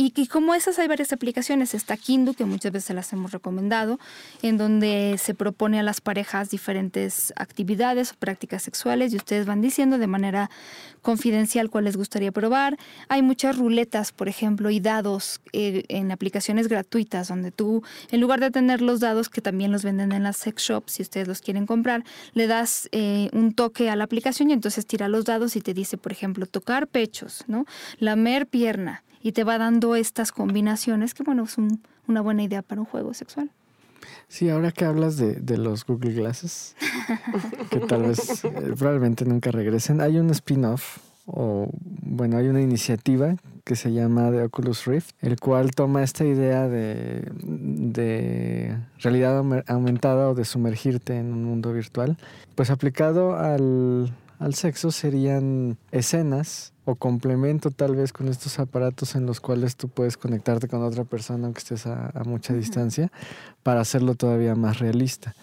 y, 0.02 0.28
como 0.28 0.56
esas 0.56 0.80
hay 0.80 0.88
varias 0.88 1.12
aplicaciones. 1.12 1.74
Está 1.74 1.98
Kindu, 1.98 2.34
que 2.34 2.46
muchas 2.46 2.72
veces 2.72 2.96
las 2.96 3.12
hemos 3.12 3.34
recomendado, 3.34 4.00
en 4.42 4.58
donde 4.58 5.18
se 5.22 5.34
propone 5.34 5.78
a 5.78 5.84
las 5.84 6.00
parejas 6.00 6.50
diferentes 6.50 7.34
actividades 7.36 8.14
o 8.14 8.16
prácticas 8.16 8.64
sexuales 8.64 9.12
y 9.12 9.18
ustedes 9.18 9.46
van 9.46 9.60
diciendo 9.60 9.98
de 9.98 10.08
manera 10.08 10.50
confidencial 11.02 11.70
cuál 11.70 11.84
les 11.84 11.98
gustaría 11.98 12.32
probar. 12.32 12.78
Hay 13.10 13.22
muchas 13.22 13.58
ruletas, 13.58 14.14
por 14.14 14.30
ejemplo, 14.30 14.70
y 14.70 14.80
dados 14.80 15.42
eh, 15.52 15.84
en 15.90 16.14
aplicaciones 16.14 16.70
gratuitas, 16.70 17.28
donde 17.28 17.52
tú, 17.52 17.84
en 18.10 18.22
lugar 18.22 18.40
de 18.40 18.52
tener 18.52 18.82
los 18.82 19.02
dados 19.02 19.28
que 19.28 19.42
también 19.42 19.74
los 19.74 19.84
venden 19.84 20.14
en 20.14 20.24
las 20.24 20.38
sex 20.38 20.64
shops, 20.64 20.94
si 20.94 21.02
ustedes 21.02 21.28
los 21.28 21.42
quieren 21.42 21.66
comprar, 21.66 22.06
le 22.34 22.48
das 22.48 22.88
eh, 22.94 23.30
un 23.34 23.54
toque 23.54 23.90
a 23.90 23.98
la 23.98 24.06
aplicación 24.06 24.50
y 24.50 24.54
entonces 24.54 24.86
tira 24.86 25.10
los 25.10 25.26
dados 25.26 25.58
y 25.58 25.62
te 25.62 25.74
dice, 25.74 25.98
por 25.98 26.14
ejemplo, 26.14 26.46
tocar 26.46 26.88
pechos, 26.88 27.44
¿no? 27.48 27.66
Lamer 28.00 28.48
pierna 28.48 29.04
y 29.22 29.32
te 29.32 29.44
va 29.44 29.58
dando 29.58 29.96
estas 29.96 30.32
combinaciones 30.32 31.14
que, 31.14 31.24
bueno, 31.24 31.48
son 31.48 31.82
una 32.08 32.22
buena 32.22 32.44
idea 32.44 32.62
para 32.62 32.82
un 32.82 32.88
juego 32.88 33.14
sexual. 33.14 33.52
Sí, 34.28 34.50
ahora 34.50 34.72
que 34.72 34.86
hablas 34.86 35.18
de, 35.18 35.36
de 35.36 35.58
los 35.58 35.86
Google 35.86 36.14
Glasses, 36.14 36.76
que 37.70 37.80
tal 37.80 38.04
vez 38.04 38.46
eh, 38.46 38.74
probablemente 38.78 39.26
nunca 39.26 39.52
regresen, 39.52 40.02
hay 40.02 40.18
un 40.18 40.30
spin-off 40.30 41.00
o, 41.26 41.70
bueno, 42.02 42.38
hay 42.38 42.48
una 42.48 42.62
iniciativa 42.62 43.36
que 43.64 43.76
se 43.76 43.92
llama 43.92 44.32
The 44.32 44.44
Oculus 44.44 44.86
Rift, 44.86 45.12
el 45.22 45.40
cual 45.40 45.72
toma 45.72 46.02
esta 46.02 46.26
idea 46.26 46.68
de, 46.68 47.30
de 47.44 48.78
realidad 48.98 49.38
aumentada 49.68 50.30
o 50.30 50.34
de 50.34 50.46
sumergirte 50.46 51.18
en 51.18 51.32
un 51.32 51.44
mundo 51.44 51.72
virtual, 51.72 52.18
pues 52.56 52.72
aplicado 52.72 53.36
al, 53.36 54.12
al 54.40 54.56
sexo 54.56 54.92
serían 54.92 55.78
escenas 55.92 56.74
o 56.86 56.96
complemento 56.96 57.72
tal 57.72 57.96
vez 57.96 58.14
con 58.14 58.30
estos 58.30 58.58
aparatos 58.58 59.16
en 59.16 59.26
los 59.26 59.42
cuales 59.42 59.76
tú 59.76 59.90
puedes 59.90 60.18
conectarte 60.18 60.70
con 60.70 60.82
otra 60.82 61.04
persona 61.04 61.46
aunque 61.46 61.60
estés 61.60 61.86
a, 61.86 62.12
mucha 62.26 62.54
distancia 62.54 63.12
para 63.64 63.82
hacerlo 63.82 64.16
todavía 64.16 64.56
más 64.56 64.80
realista. 64.80 65.36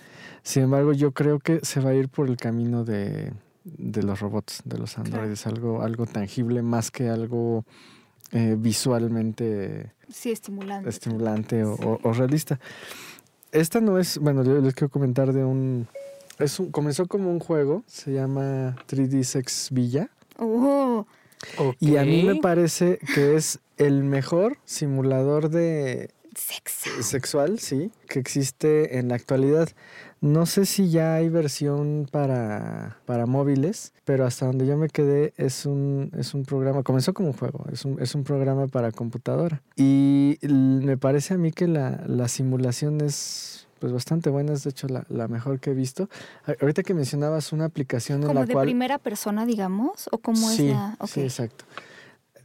Sin 0.42 0.64
embargo, 0.64 0.92
yo 0.92 1.12
creo 1.12 1.40
que 1.40 1.60
se 1.62 1.80
va 1.80 1.90
a 1.90 1.94
ir 1.94 2.08
por 2.08 2.28
el 2.28 2.36
camino 2.36 2.84
de, 2.84 3.32
los 3.64 4.20
robots, 4.20 4.62
de 4.64 4.78
los 4.78 4.96
androides, 4.96 5.46
algo, 5.46 5.82
algo 5.82 6.06
tangible 6.06 6.62
más 6.62 6.90
que 6.90 7.08
algo 7.08 7.64
eh, 8.32 8.56
visualmente 8.58 9.92
sí, 10.08 10.30
estimulante, 10.30 10.88
estimulante 10.88 11.64
o, 11.64 12.12
realista. 12.12 12.58
Esta 13.52 13.80
no 13.80 13.98
es, 13.98 14.18
bueno, 14.18 14.42
yo 14.42 14.60
les 14.60 14.74
quiero 14.74 14.90
comentar 14.90 15.32
de 15.32 15.44
un, 15.44 15.88
es 16.38 16.60
un, 16.60 16.70
comenzó 16.70 17.06
como 17.06 17.30
un 17.30 17.40
juego, 17.40 17.82
se 17.86 18.12
llama 18.12 18.76
3D 18.88 19.22
Sex 19.22 19.68
Villa. 19.72 20.10
Oh. 20.38 21.06
Y 21.80 21.96
a 21.96 22.04
mí 22.04 22.22
me 22.22 22.36
parece 22.36 22.98
que 23.14 23.36
es 23.36 23.60
el 23.76 24.02
mejor 24.02 24.58
simulador 24.64 25.50
de 25.50 26.10
Sexo. 26.34 27.02
sexual, 27.02 27.58
sí, 27.58 27.90
que 28.08 28.18
existe 28.18 28.98
en 28.98 29.08
la 29.08 29.14
actualidad. 29.14 29.70
No 30.20 30.46
sé 30.46 30.66
si 30.66 30.90
ya 30.90 31.14
hay 31.14 31.28
versión 31.28 32.08
para, 32.10 32.98
para 33.06 33.26
móviles, 33.26 33.92
pero 34.04 34.26
hasta 34.26 34.46
donde 34.46 34.66
yo 34.66 34.76
me 34.76 34.88
quedé 34.88 35.32
es 35.36 35.66
un, 35.66 36.10
es 36.18 36.34
un 36.34 36.44
programa, 36.44 36.82
comenzó 36.82 37.14
como 37.14 37.28
un 37.28 37.34
juego, 37.34 37.64
es 37.72 37.84
un, 37.84 38.00
es 38.00 38.14
un 38.14 38.24
programa 38.24 38.66
para 38.66 38.92
computadora. 38.92 39.62
Y 39.76 40.38
me 40.42 40.96
parece 40.96 41.34
a 41.34 41.38
mí 41.38 41.52
que 41.52 41.68
la, 41.68 42.02
la 42.06 42.28
simulación 42.28 43.00
es 43.00 43.65
pues 43.78 43.92
bastante 43.92 44.30
buena, 44.30 44.52
es 44.52 44.64
de 44.64 44.70
hecho 44.70 44.86
la, 44.88 45.28
mejor 45.28 45.60
que 45.60 45.70
he 45.70 45.74
visto. 45.74 46.08
Ahorita 46.60 46.82
que 46.82 46.94
mencionabas 46.94 47.52
una 47.52 47.66
aplicación 47.66 48.22
en 48.22 48.28
la 48.28 48.34
cual... 48.34 48.48
¿Como 48.48 48.60
de 48.60 48.66
primera 48.66 48.98
persona, 48.98 49.46
digamos? 49.46 50.08
¿O 50.12 50.18
cómo 50.18 50.50
es 50.50 50.60
la...? 50.60 50.96
Sí, 51.06 51.20
exacto. 51.20 51.64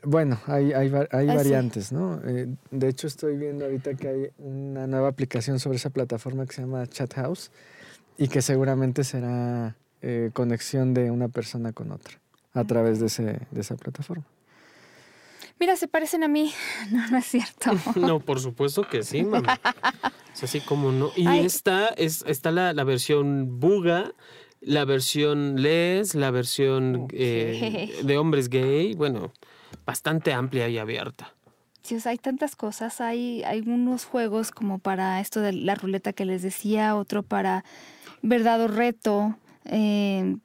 Bueno, 0.03 0.39
hay, 0.47 0.73
hay, 0.73 0.91
hay 1.11 1.29
ah, 1.29 1.35
variantes, 1.35 1.91
¿no? 1.91 2.19
Eh, 2.25 2.47
de 2.71 2.89
hecho, 2.89 3.05
estoy 3.05 3.37
viendo 3.37 3.65
ahorita 3.65 3.93
que 3.93 4.07
hay 4.07 4.29
una 4.39 4.87
nueva 4.87 5.09
aplicación 5.09 5.59
sobre 5.59 5.77
esa 5.77 5.91
plataforma 5.91 6.45
que 6.47 6.53
se 6.53 6.61
llama 6.61 6.87
Chat 6.87 7.13
House 7.13 7.51
y 8.17 8.27
que 8.27 8.41
seguramente 8.41 9.03
será 9.03 9.75
eh, 10.01 10.31
conexión 10.33 10.95
de 10.95 11.11
una 11.11 11.27
persona 11.27 11.71
con 11.71 11.91
otra 11.91 12.19
a 12.53 12.63
través 12.63 12.99
de, 12.99 13.05
ese, 13.05 13.23
de 13.51 13.61
esa 13.61 13.75
plataforma. 13.75 14.25
Mira, 15.59 15.75
se 15.75 15.87
parecen 15.87 16.23
a 16.23 16.27
mí. 16.27 16.51
No, 16.91 17.07
no 17.09 17.17
es 17.17 17.25
cierto. 17.25 17.71
no, 17.95 18.19
por 18.19 18.39
supuesto 18.39 18.83
que 18.87 19.03
sí, 19.03 19.23
mamá. 19.23 19.59
Es 20.33 20.43
así 20.43 20.59
como 20.61 20.91
no. 20.91 21.11
Y 21.15 21.27
esta 21.39 21.87
es, 21.87 22.23
está 22.27 22.51
la, 22.51 22.73
la, 22.73 22.83
versión 22.83 23.59
Buga, 23.59 24.13
la 24.59 24.85
versión 24.85 25.61
Les, 25.61 26.15
la 26.15 26.31
versión 26.31 27.07
eh, 27.11 27.99
de 28.03 28.17
hombres 28.17 28.49
gay. 28.49 28.93
Bueno, 28.95 29.31
bastante 29.85 30.33
amplia 30.33 30.67
y 30.69 30.77
abierta. 30.77 31.33
Sí, 31.81 31.97
hay 32.05 32.17
tantas 32.17 32.55
cosas. 32.55 33.01
Hay, 33.01 33.43
hay 33.43 33.61
unos 33.61 34.05
juegos 34.05 34.51
como 34.51 34.79
para 34.79 35.19
esto 35.19 35.41
de 35.41 35.53
la 35.53 35.75
ruleta 35.75 36.13
que 36.13 36.25
les 36.25 36.41
decía, 36.41 36.95
otro 36.95 37.23
para 37.23 37.63
verdad 38.21 38.61
o 38.61 38.67
reto, 38.67 39.35
eh, 39.65 40.37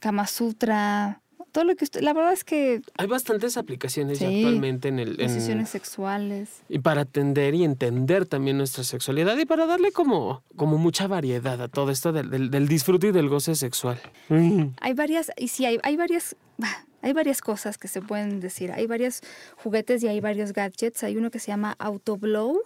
Kama 0.00 0.26
Sutra 0.26 1.22
todo 1.56 1.64
lo 1.64 1.74
que 1.74 1.84
usted, 1.84 2.02
la 2.02 2.12
verdad 2.12 2.34
es 2.34 2.44
que 2.44 2.82
hay 2.98 3.06
bastantes 3.06 3.56
aplicaciones 3.56 4.20
actualmente 4.20 4.88
en 4.88 4.98
el 4.98 5.16
decisiones 5.16 5.70
sexuales 5.70 6.50
y 6.68 6.80
para 6.80 7.00
atender 7.00 7.54
y 7.54 7.64
entender 7.64 8.26
también 8.26 8.58
nuestra 8.58 8.84
sexualidad 8.84 9.38
y 9.38 9.46
para 9.46 9.64
darle 9.64 9.90
como 9.90 10.42
como 10.54 10.76
mucha 10.76 11.06
variedad 11.06 11.62
a 11.62 11.68
todo 11.68 11.90
esto 11.90 12.12
del, 12.12 12.50
del, 12.50 12.68
disfrute 12.68 13.06
y 13.06 13.12
del 13.12 13.30
goce 13.30 13.54
sexual. 13.54 13.98
Hay 14.82 14.92
varias 14.92 15.32
y 15.38 15.48
sí 15.48 15.64
hay, 15.64 15.78
hay 15.82 15.96
varias 15.96 16.36
hay 17.00 17.14
varias 17.14 17.40
cosas 17.40 17.78
que 17.78 17.88
se 17.88 18.02
pueden 18.02 18.40
decir. 18.40 18.70
Hay 18.70 18.86
varios 18.86 19.22
juguetes 19.56 20.02
y 20.02 20.08
hay 20.08 20.20
varios 20.20 20.52
gadgets. 20.52 21.04
Hay 21.04 21.16
uno 21.16 21.30
que 21.30 21.38
se 21.38 21.46
llama 21.46 21.74
Autoblow 21.78 22.60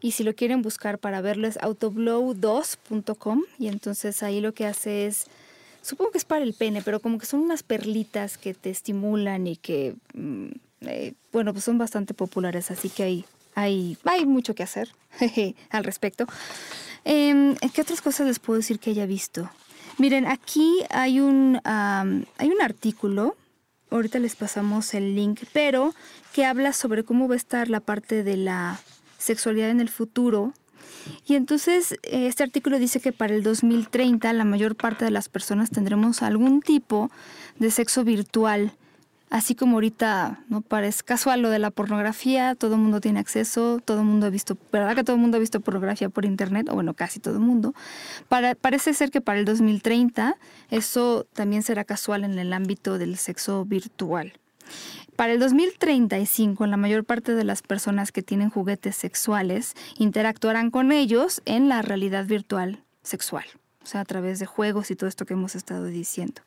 y 0.00 0.10
si 0.10 0.24
lo 0.24 0.34
quieren 0.34 0.62
buscar 0.62 0.98
para 0.98 1.20
verlo 1.20 1.46
es 1.46 1.58
autoblow2.com 1.58 3.44
y 3.60 3.68
entonces 3.68 4.24
ahí 4.24 4.40
lo 4.40 4.52
que 4.52 4.66
hace 4.66 5.06
es 5.06 5.26
supongo 5.86 6.10
que 6.10 6.18
es 6.18 6.24
para 6.24 6.44
el 6.44 6.52
pene, 6.52 6.82
pero 6.82 7.00
como 7.00 7.18
que 7.18 7.26
son 7.26 7.40
unas 7.40 7.62
perlitas 7.62 8.38
que 8.38 8.54
te 8.54 8.70
estimulan 8.70 9.46
y 9.46 9.56
que, 9.56 9.94
mm, 10.14 10.46
eh, 10.82 11.14
bueno, 11.32 11.52
pues 11.52 11.64
son 11.64 11.78
bastante 11.78 12.12
populares, 12.12 12.70
así 12.70 12.88
que 12.88 13.04
hay, 13.04 13.24
hay, 13.54 13.96
hay 14.04 14.26
mucho 14.26 14.54
que 14.54 14.64
hacer 14.64 14.90
al 15.70 15.84
respecto. 15.84 16.26
Em, 17.04 17.54
¿Qué 17.72 17.82
otras 17.82 18.00
cosas 18.00 18.26
les 18.26 18.40
puedo 18.40 18.58
decir 18.58 18.80
que 18.80 18.90
haya 18.90 19.06
visto? 19.06 19.48
Miren, 19.98 20.26
aquí 20.26 20.80
hay 20.90 21.20
un, 21.20 21.60
hay 21.64 22.48
un 22.48 22.60
artículo, 22.60 23.36
ahorita 23.90 24.18
les 24.18 24.34
pasamos 24.34 24.92
el 24.92 25.14
link, 25.14 25.44
pero 25.52 25.94
que 26.34 26.44
habla 26.44 26.72
sobre 26.72 27.04
cómo 27.04 27.28
va 27.28 27.34
a 27.34 27.38
estar 27.38 27.70
la 27.70 27.80
parte 27.80 28.24
de 28.24 28.36
la 28.36 28.80
sexualidad 29.18 29.70
en 29.70 29.80
el 29.80 29.88
futuro 29.88 30.52
y 31.26 31.34
entonces 31.34 31.92
eh, 32.02 32.26
este 32.26 32.42
artículo 32.42 32.78
dice 32.78 33.00
que 33.00 33.12
para 33.12 33.34
el 33.34 33.42
2030 33.42 34.32
la 34.32 34.44
mayor 34.44 34.76
parte 34.76 35.04
de 35.04 35.10
las 35.10 35.28
personas 35.28 35.70
tendremos 35.70 36.22
algún 36.22 36.60
tipo 36.60 37.10
de 37.58 37.70
sexo 37.70 38.04
virtual. 38.04 38.72
Así 39.28 39.56
como 39.56 39.74
ahorita 39.74 40.44
no 40.48 40.60
parece 40.60 41.02
casual 41.02 41.42
lo 41.42 41.50
de 41.50 41.58
la 41.58 41.72
pornografía, 41.72 42.54
todo 42.54 42.76
el 42.76 42.80
mundo 42.80 43.00
tiene 43.00 43.18
acceso, 43.18 43.80
todo 43.84 43.98
el 43.98 44.06
mundo 44.06 44.26
ha 44.26 44.30
visto, 44.30 44.56
¿verdad 44.72 44.94
que 44.94 45.02
todo 45.02 45.16
el 45.16 45.22
mundo 45.22 45.36
ha 45.36 45.40
visto 45.40 45.58
pornografía 45.58 46.08
por 46.08 46.24
internet? 46.24 46.68
O 46.70 46.74
bueno, 46.74 46.94
casi 46.94 47.18
todo 47.18 47.34
el 47.34 47.40
mundo. 47.40 47.74
Para, 48.28 48.54
parece 48.54 48.94
ser 48.94 49.10
que 49.10 49.20
para 49.20 49.40
el 49.40 49.44
2030 49.44 50.36
eso 50.70 51.26
también 51.32 51.64
será 51.64 51.82
casual 51.84 52.22
en 52.22 52.38
el 52.38 52.52
ámbito 52.52 52.98
del 52.98 53.16
sexo 53.16 53.64
virtual. 53.64 54.32
Para 55.16 55.32
el 55.32 55.38
2035, 55.38 56.66
la 56.66 56.76
mayor 56.76 57.04
parte 57.04 57.34
de 57.34 57.44
las 57.44 57.62
personas 57.62 58.12
que 58.12 58.22
tienen 58.22 58.50
juguetes 58.50 58.96
sexuales 58.96 59.74
interactuarán 59.98 60.70
con 60.70 60.92
ellos 60.92 61.42
en 61.44 61.68
la 61.68 61.82
realidad 61.82 62.26
virtual 62.26 62.84
sexual, 63.02 63.46
o 63.82 63.86
sea, 63.86 64.02
a 64.02 64.04
través 64.04 64.38
de 64.38 64.46
juegos 64.46 64.90
y 64.90 64.96
todo 64.96 65.08
esto 65.08 65.24
que 65.24 65.34
hemos 65.34 65.54
estado 65.54 65.86
diciendo 65.86 66.42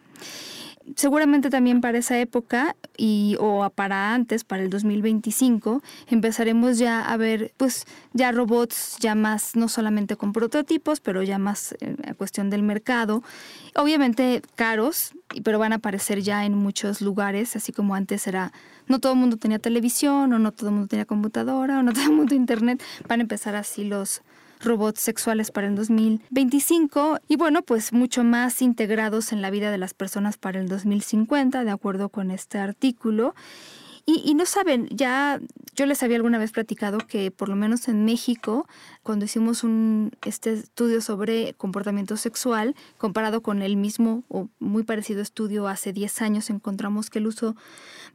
seguramente 0.96 1.50
también 1.50 1.82
para 1.82 1.98
esa 1.98 2.20
época 2.20 2.76
y 2.98 3.36
o 3.40 3.70
para 3.70 4.14
antes, 4.14 4.44
para 4.44 4.64
el 4.64 4.70
2025, 4.70 5.82
empezaremos 6.08 6.78
ya 6.78 7.02
a 7.02 7.18
ver 7.18 7.54
pues 7.58 7.86
ya 8.14 8.32
robots 8.32 8.98
ya 9.00 9.16
más 9.16 9.56
no 9.56 9.68
solamente 9.68 10.16
con 10.16 10.34
prototipos, 10.34 11.00
pero 11.00 11.24
ya 11.24 11.38
más 11.38 11.76
eh, 11.80 11.96
cuestión 12.18 12.50
del 12.50 12.64
mercado, 12.64 13.24
obviamente 13.76 14.42
caros, 14.56 15.14
pero 15.44 15.60
van 15.60 15.74
a 15.74 15.78
aparecer 15.78 16.22
ya 16.22 16.46
en 16.46 16.54
muchos 16.56 17.02
lugares, 17.02 17.56
así 17.56 17.72
como 17.72 17.96
antes 17.96 18.28
era 18.28 18.52
no 18.88 19.00
todo 19.00 19.14
el 19.14 19.20
mundo 19.20 19.38
tenía 19.38 19.60
televisión 19.60 20.34
o 20.34 20.40
no 20.40 20.52
todo 20.52 20.70
el 20.70 20.76
mundo 20.76 20.88
tenía 20.88 21.06
computadora 21.06 21.80
o 21.80 21.84
no 21.84 21.94
todo 21.94 22.04
el 22.06 22.12
mundo 22.12 22.36
internet, 22.36 22.82
van 23.08 23.20
a 23.20 23.24
empezar 23.24 23.56
así 23.56 23.84
los 23.84 24.22
robots 24.60 25.02
sexuales 25.02 25.52
para 25.52 25.68
el 25.68 25.76
2025 25.76 27.20
y 27.28 27.38
bueno, 27.38 27.62
pues 27.62 27.94
mucho 27.94 28.24
más 28.24 28.62
integrados 28.62 29.32
en 29.32 29.42
la 29.42 29.50
vida 29.50 29.72
de 29.72 29.78
las 29.78 29.94
personas 29.94 30.38
para 30.38 30.60
el 30.60 30.68
2050, 30.68 31.64
de 31.64 31.72
acuerdo 31.72 32.10
con 32.10 32.32
este 32.32 32.58
artículo. 32.58 33.36
Y, 34.06 34.34
no 34.34 34.48
saben, 34.48 34.88
ya 34.90 35.40
yo 35.76 35.86
les 35.86 36.02
había 36.02 36.16
alguna 36.16 36.40
vez 36.40 36.52
platicado 36.52 36.98
que 36.98 37.30
por 37.30 37.48
lo 37.48 37.56
menos 37.56 37.88
en 37.88 38.06
México, 38.06 38.68
cuando 39.04 39.26
hicimos 39.26 39.64
un, 39.64 40.12
este 40.26 40.54
estudio 40.54 41.00
sobre 41.02 41.54
comportamiento 41.54 42.18
sexual, 42.18 42.76
comparado 42.98 43.42
con 43.42 43.62
el 43.62 43.78
mismo 43.78 44.24
o 44.28 44.50
muy 44.58 44.82
parecido 44.82 45.22
estudio 45.22 45.68
hace 45.68 45.94
10 45.94 46.24
años, 46.24 46.50
encontramos 46.50 47.12
que 47.12 47.20
el 47.20 47.28
uso 47.28 47.56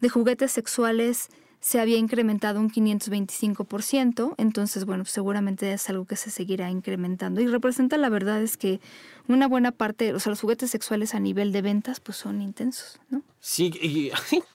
de 0.01 0.09
juguetes 0.09 0.51
sexuales 0.51 1.29
se 1.65 1.81
había 1.81 1.97
incrementado 1.97 2.61
un 2.61 2.71
525%, 2.71 4.35
entonces 4.37 4.85
bueno, 4.85 5.07
seguramente 5.07 5.73
es 5.73 5.89
algo 5.89 6.05
que 6.05 6.15
se 6.15 6.31
seguirá 6.31 6.69
incrementando 6.69 7.41
y 7.41 7.47
representa 7.47 7.97
la 7.97 8.11
verdad 8.11 8.43
es 8.43 8.59
que 8.59 8.81
una 9.29 9.49
buena 9.49 9.73
parte, 9.73 10.13
o 10.13 10.21
sea, 10.21 10.29
los 10.29 10.43
juguetes 10.43 10.71
sexuales 10.71 11.15
a 11.15 11.21
nivel 11.21 11.53
de 11.53 11.63
ventas 11.63 12.01
pues 12.01 12.19
son 12.19 12.43
intensos, 12.43 13.01
¿no? 13.09 13.23
Sí, 13.41 13.73
y, 13.81 14.11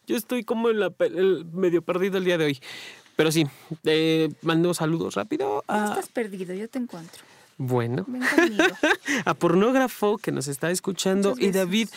yo 0.06 0.18
estoy 0.18 0.44
como 0.44 0.70
en 0.70 0.82
la, 0.82 0.94
el 1.00 1.46
medio 1.52 1.82
perdido 1.82 2.20
el 2.20 2.26
día 2.26 2.38
de 2.38 2.46
hoy. 2.46 2.60
Pero 3.16 3.32
sí, 3.32 3.48
eh, 3.86 4.30
mando 4.44 4.76
saludos 4.76 5.16
rápido. 5.16 5.64
No 5.68 5.86
estás 5.86 6.10
perdido, 6.10 6.54
yo 6.54 6.70
te 6.70 6.78
encuentro. 6.78 7.24
Bueno, 7.62 8.06
a 9.26 9.34
pornógrafo 9.34 10.18
que 10.18 10.32
nos 10.32 10.48
está 10.48 10.72
escuchando 10.72 11.36
y 11.38 11.52
David, 11.52 11.90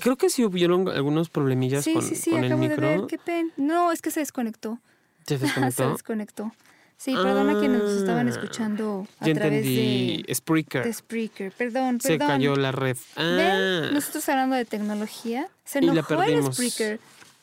creo 0.00 0.14
que 0.14 0.30
sí 0.30 0.44
hubieron 0.44 0.88
algunos 0.88 1.28
problemillas 1.28 1.84
con, 1.92 2.00
sí, 2.00 2.14
sí, 2.14 2.32
el 2.32 2.56
micro. 2.56 2.76
De 2.76 2.98
ver, 2.98 3.06
qué 3.08 3.18
pena. 3.18 3.50
No, 3.56 3.90
es 3.90 4.02
que 4.02 4.12
se 4.12 4.20
desconectó. 4.20 4.78
¿Se 5.26 5.36
desconectó? 5.38 5.82
se 5.82 5.90
desconectó. 5.90 6.52
Sí, 6.96 7.12
perdona 7.14 7.56
a 7.56 7.58
quienes 7.58 7.82
nos 7.82 7.92
estaban 7.92 8.28
ah, 8.28 8.30
escuchando 8.30 9.08
a 9.18 9.26
ya 9.26 9.34
través 9.34 9.66
entendí. 9.66 10.22
de 10.22 10.34
Spreaker. 10.34 10.94
Spreaker, 10.94 11.50
perdón, 11.52 11.98
perdón. 11.98 12.00
Se 12.00 12.18
cayó 12.18 12.54
la 12.54 12.70
red. 12.70 12.96
Ah. 13.16 13.88
Nosotros 13.92 14.28
hablando 14.28 14.54
de 14.54 14.64
tecnología, 14.64 15.48
se 15.64 15.80
enojó 15.80 16.22
el 16.22 16.52
Spreaker. 16.52 17.00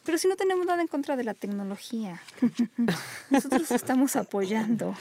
Pero 0.07 0.17
si 0.17 0.29
no 0.29 0.37
tenemos 0.37 0.65
nada 0.65 0.81
en 0.81 0.87
contra 0.87 1.17
de 1.17 1.25
la 1.25 1.33
tecnología, 1.33 2.21
nosotros 3.29 3.69
estamos 3.71 4.15
apoyando. 4.15 4.95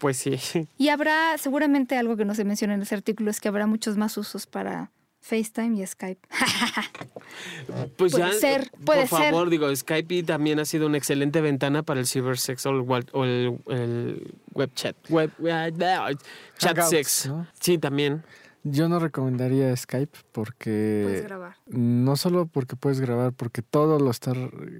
Pues 0.00 0.16
sí. 0.16 0.66
Y 0.76 0.88
habrá 0.88 1.38
seguramente 1.38 1.96
algo 1.96 2.16
que 2.16 2.24
no 2.24 2.34
se 2.34 2.42
menciona 2.42 2.74
en 2.74 2.82
ese 2.82 2.96
artículo, 2.96 3.30
es 3.30 3.38
que 3.38 3.46
habrá 3.46 3.68
muchos 3.68 3.96
más 3.96 4.16
usos 4.16 4.48
para 4.48 4.90
FaceTime 5.20 5.80
y 5.80 5.86
Skype. 5.86 6.20
Pues 7.96 8.12
Puede 8.12 8.32
ya, 8.32 8.32
ser, 8.32 8.70
puede 8.84 9.06
por 9.06 9.20
favor, 9.20 9.48
digo, 9.48 9.74
Skype 9.74 10.24
también 10.24 10.58
ha 10.58 10.64
sido 10.64 10.86
una 10.86 10.98
excelente 10.98 11.40
ventana 11.40 11.82
para 11.82 12.00
el 12.00 12.06
cybersex 12.06 12.66
o 12.66 12.70
el, 12.70 13.06
el, 13.14 13.58
el 13.68 14.34
web 14.52 14.70
chat. 14.74 14.96
Web, 15.08 15.30
chat 16.58 16.76
Hangouts, 16.76 16.90
sex. 16.90 17.26
¿no? 17.28 17.46
Sí, 17.58 17.78
también. 17.78 18.24
Yo 18.64 18.88
no 18.88 18.98
recomendaría 19.00 19.76
Skype 19.76 20.16
porque... 20.30 21.02
Puedes 21.04 21.24
grabar. 21.24 21.56
No 21.66 22.16
solo 22.16 22.46
porque 22.46 22.76
puedes 22.76 23.00
grabar, 23.00 23.32
porque 23.32 23.60
todo 23.62 23.98
lo 23.98 24.10
está 24.10 24.32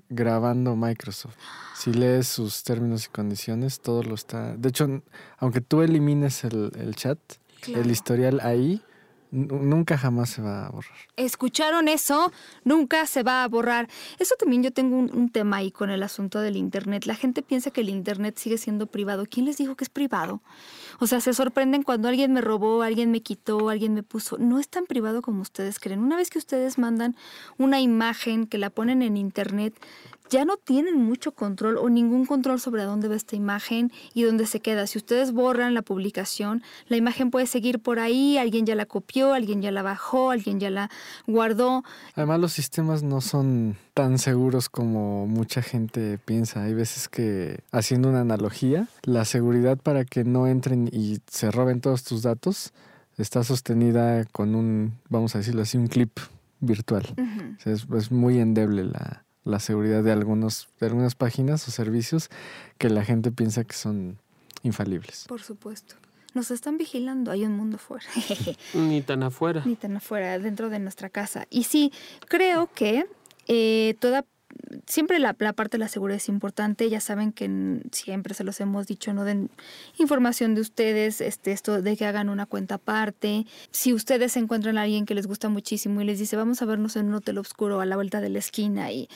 grabando 0.09 0.77
Microsoft. 0.77 1.35
Si 1.75 1.93
lees 1.93 2.29
sus 2.29 2.63
términos 2.63 3.07
y 3.07 3.09
condiciones, 3.09 3.81
todo 3.81 4.03
lo 4.05 4.15
está... 4.15 4.57
De 4.57 4.69
hecho, 4.69 5.03
aunque 5.39 5.61
tú 5.61 5.83
elimines 5.83 6.45
el, 6.45 6.71
el 6.79 6.95
chat, 6.95 7.19
Claro. 7.61 7.83
el 7.83 7.91
historial 7.93 8.41
ahí, 8.41 8.83
nunca 9.31 9.97
jamás 9.97 10.31
se 10.31 10.43
va 10.43 10.67
a 10.67 10.71
borrar. 10.71 10.97
¿Escucharon 11.17 11.89
eso? 11.89 12.33
Nunca 12.65 13.07
se 13.07 13.23
va 13.23 13.45
a 13.45 13.49
borrar. 13.49 13.89
Eso 14.19 14.35
también 14.39 14.63
yo 14.63 14.73
tengo 14.73 14.97
un, 14.97 15.11
un 15.15 15.31
tema 15.31 15.59
ahí 15.59 15.71
con 15.71 15.91
el 15.91 16.03
asunto 16.03 16.41
del 16.41 16.57
Internet. 16.57 17.07
La 17.07 17.15
gente 17.15 17.41
piensa 17.43 17.71
que 17.71 17.81
el 17.81 17.89
Internet 17.89 18.37
sigue 18.37 18.59
siendo 18.59 18.87
privado. 18.87 19.27
¿Quién 19.31 19.47
les 19.47 19.57
dijo 19.59 19.77
que 19.77 19.85
es 19.85 19.91
privado? 19.91 20.43
O 21.03 21.09
sea, 21.09 21.21
se 21.21 21.35
sorprenden 21.35 21.83
cuando 21.83 22.07
alguien 22.07 22.33
me 22.33 22.41
robó, 22.41 22.83
alguien 22.83 23.11
me 23.11 23.23
quitó, 23.23 23.71
alguien 23.71 23.93
me 23.93 24.05
puso. 24.05 24.39
No 24.39 24.61
es 24.61 24.69
tan 24.69 24.87
privado 24.87 25.21
como 25.21 25.43
ustedes 25.43 25.81
creen. 25.81 25.99
Una 25.99 26.15
vez 26.15 26.31
que 26.31 26.39
ustedes 26.39 26.79
mandan 26.79 27.17
una 27.59 27.81
imagen 27.81 28.47
que 28.47 28.57
la 28.57 28.71
ponen 28.71 29.03
en 29.03 29.17
Internet, 29.17 29.75
ya 30.31 30.45
no 30.45 30.59
tienen 30.59 31.03
mucho 31.03 31.33
control 31.33 31.77
o 31.77 31.91
ningún 31.91 32.25
control 32.25 32.61
sobre 32.61 32.83
a 32.83 32.85
dónde 32.85 33.09
va 33.09 33.17
esta 33.17 33.35
imagen 33.35 33.91
y 34.15 34.23
dónde 34.23 34.47
se 34.47 34.61
queda. 34.61 34.87
Si 34.87 34.97
ustedes 34.97 35.33
borran 35.33 35.75
la 35.75 35.83
publicación, 35.83 36.63
la 36.87 36.97
imagen 36.97 37.33
puede 37.33 37.47
seguir 37.47 37.81
por 37.81 37.99
ahí, 37.99 38.39
alguien 38.39 38.65
ya 38.65 38.77
la 38.77 38.87
copió, 38.87 39.35
alguien 39.35 39.61
ya 39.61 39.73
la 39.73 39.83
bajó, 39.83 40.31
alguien 40.31 40.61
ya 40.61 40.71
la 40.71 40.89
guardó. 41.27 41.83
Además, 42.15 42.39
los 42.39 42.53
sistemas 42.53 43.03
no 43.03 43.21
son 43.21 43.77
tan 43.95 44.19
seguros 44.19 44.69
como 44.69 45.27
mucha 45.27 45.63
gente 45.63 46.19
piensa. 46.19 46.63
Hay 46.65 46.75
veces 46.75 47.09
que, 47.09 47.61
haciendo 47.71 48.09
una 48.09 48.21
analogía, 48.21 48.89
la 49.03 49.25
seguridad 49.25 49.77
para 49.77 50.05
que 50.05 50.25
no 50.25 50.47
entren 50.47 50.89
y 50.93 51.19
se 51.31 51.51
roben 51.51 51.81
todos 51.81 52.05
tus 52.05 52.23
datos 52.23 52.73
está 53.19 53.45
sostenida 53.45 54.25
con 54.27 54.55
un, 54.55 54.99
vamos 55.09 55.35
a 55.35 55.39
decirlo 55.39 55.63
así, 55.63 55.77
un 55.77 55.89
clip 55.89 56.19
virtual. 56.61 57.15
Es 57.65 58.11
muy 58.11 58.39
endeble 58.39 58.85
la, 58.85 59.25
la 59.45 59.61
seguridad 59.61 60.03
de, 60.03 60.13
algunos, 60.13 60.69
de 60.81 60.87
algunas 60.87 61.15
páginas 61.15 61.67
o 61.69 61.71
servicios 61.71 62.31
que 62.79 62.89
la 62.89 63.05
gente 63.05 63.31
piensa 63.31 63.65
que 63.65 63.75
son 63.75 64.19
infalibles. 64.63 65.27
Por 65.29 65.43
supuesto. 65.43 65.97
Nos 66.35 66.51
están 66.51 66.79
vigilando, 66.79 67.31
hay 67.31 67.45
un 67.45 67.55
mundo 67.55 67.77
fuera. 67.77 68.07
Ni 68.73 69.03
tan 69.03 69.23
afuera. 69.23 69.63
Ni 69.67 69.77
tan 69.77 69.97
afuera, 69.97 70.39
dentro 70.39 70.71
de 70.71 70.79
nuestra 70.79 71.11
casa. 71.11 71.47
Y 71.51 71.65
sí, 71.65 71.93
creo 72.27 72.71
que 72.75 73.07
eh, 73.49 73.95
toda 74.01 74.25
siempre 74.87 75.19
la, 75.19 75.35
parte 75.35 75.73
de 75.73 75.79
la 75.79 75.89
seguridad 75.89 76.17
es 76.17 76.29
importante. 76.29 76.89
Ya 76.89 77.01
saben 77.01 77.33
que 77.33 77.81
siempre 77.93 78.35
se 78.35 78.45
los 78.45 78.61
hemos 78.61 78.87
dicho, 78.87 79.13
no 79.13 79.25
den 79.25 79.51
información 79.99 80.55
de 80.55 80.61
ustedes, 80.61 81.21
este, 81.21 81.53
esto 81.53 81.83
de 81.83 81.97
que 81.97 82.07
hagan 82.07 82.29
una 82.29 82.47
cuenta 82.47 82.77
aparte. 82.77 83.47
Si 83.71 83.93
ustedes 83.93 84.37
encuentran 84.37 84.79
a 84.79 84.83
alguien 84.83 85.07
que 85.07 85.15
les 85.15 85.27
gusta 85.27 85.49
muchísimo 85.49 86.01
y 86.01 86.05
les 86.05 86.19
dice, 86.19 86.37
vamos 86.37 86.63
a 86.63 86.67
vernos 86.67 86.97
en 86.97 87.07
un 87.07 87.15
hotel 87.15 87.39
oscuro 87.39 87.81
a 87.81 87.87
la 87.87 87.97
vuelta 87.97 88.21
de 88.21 88.29
la 88.29 88.39
esquina 88.39 88.91
y 88.93 89.09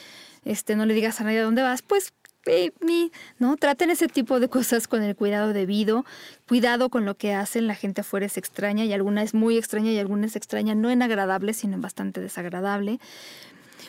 este, 0.44 0.76
no 0.76 0.86
le 0.86 0.94
digas 0.94 1.20
a 1.20 1.24
nadie 1.24 1.40
dónde 1.40 1.62
vas, 1.62 1.82
pues 1.82 2.12
eh, 2.48 2.70
¿no? 3.40 3.56
Traten 3.56 3.90
ese 3.90 4.06
tipo 4.06 4.38
de 4.38 4.48
cosas 4.48 4.86
con 4.86 5.02
el 5.02 5.16
cuidado 5.16 5.52
debido. 5.52 6.04
Cuidado 6.46 6.90
con 6.90 7.04
lo 7.04 7.16
que 7.16 7.34
hacen. 7.34 7.66
La 7.66 7.74
gente 7.74 8.02
afuera 8.02 8.26
es 8.26 8.36
extraña 8.36 8.84
y 8.84 8.92
alguna 8.92 9.24
es 9.24 9.34
muy 9.34 9.58
extraña 9.58 9.90
y 9.90 9.98
alguna 9.98 10.26
es 10.26 10.36
extraña, 10.36 10.76
no 10.76 10.88
en 10.90 11.02
agradable, 11.02 11.54
sino 11.54 11.74
en 11.74 11.82
bastante 11.82 12.20
desagradable. 12.20 13.00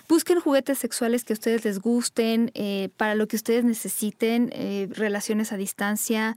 Busquen 0.08 0.40
juguetes 0.40 0.78
sexuales 0.78 1.24
que 1.24 1.34
a 1.34 1.36
ustedes 1.36 1.66
les 1.66 1.80
gusten, 1.80 2.52
eh, 2.54 2.90
para 2.98 3.16
lo 3.16 3.28
que 3.28 3.36
ustedes 3.36 3.64
necesiten, 3.66 4.50
eh, 4.54 4.88
relaciones 4.92 5.52
a 5.52 5.58
distancia. 5.58 6.36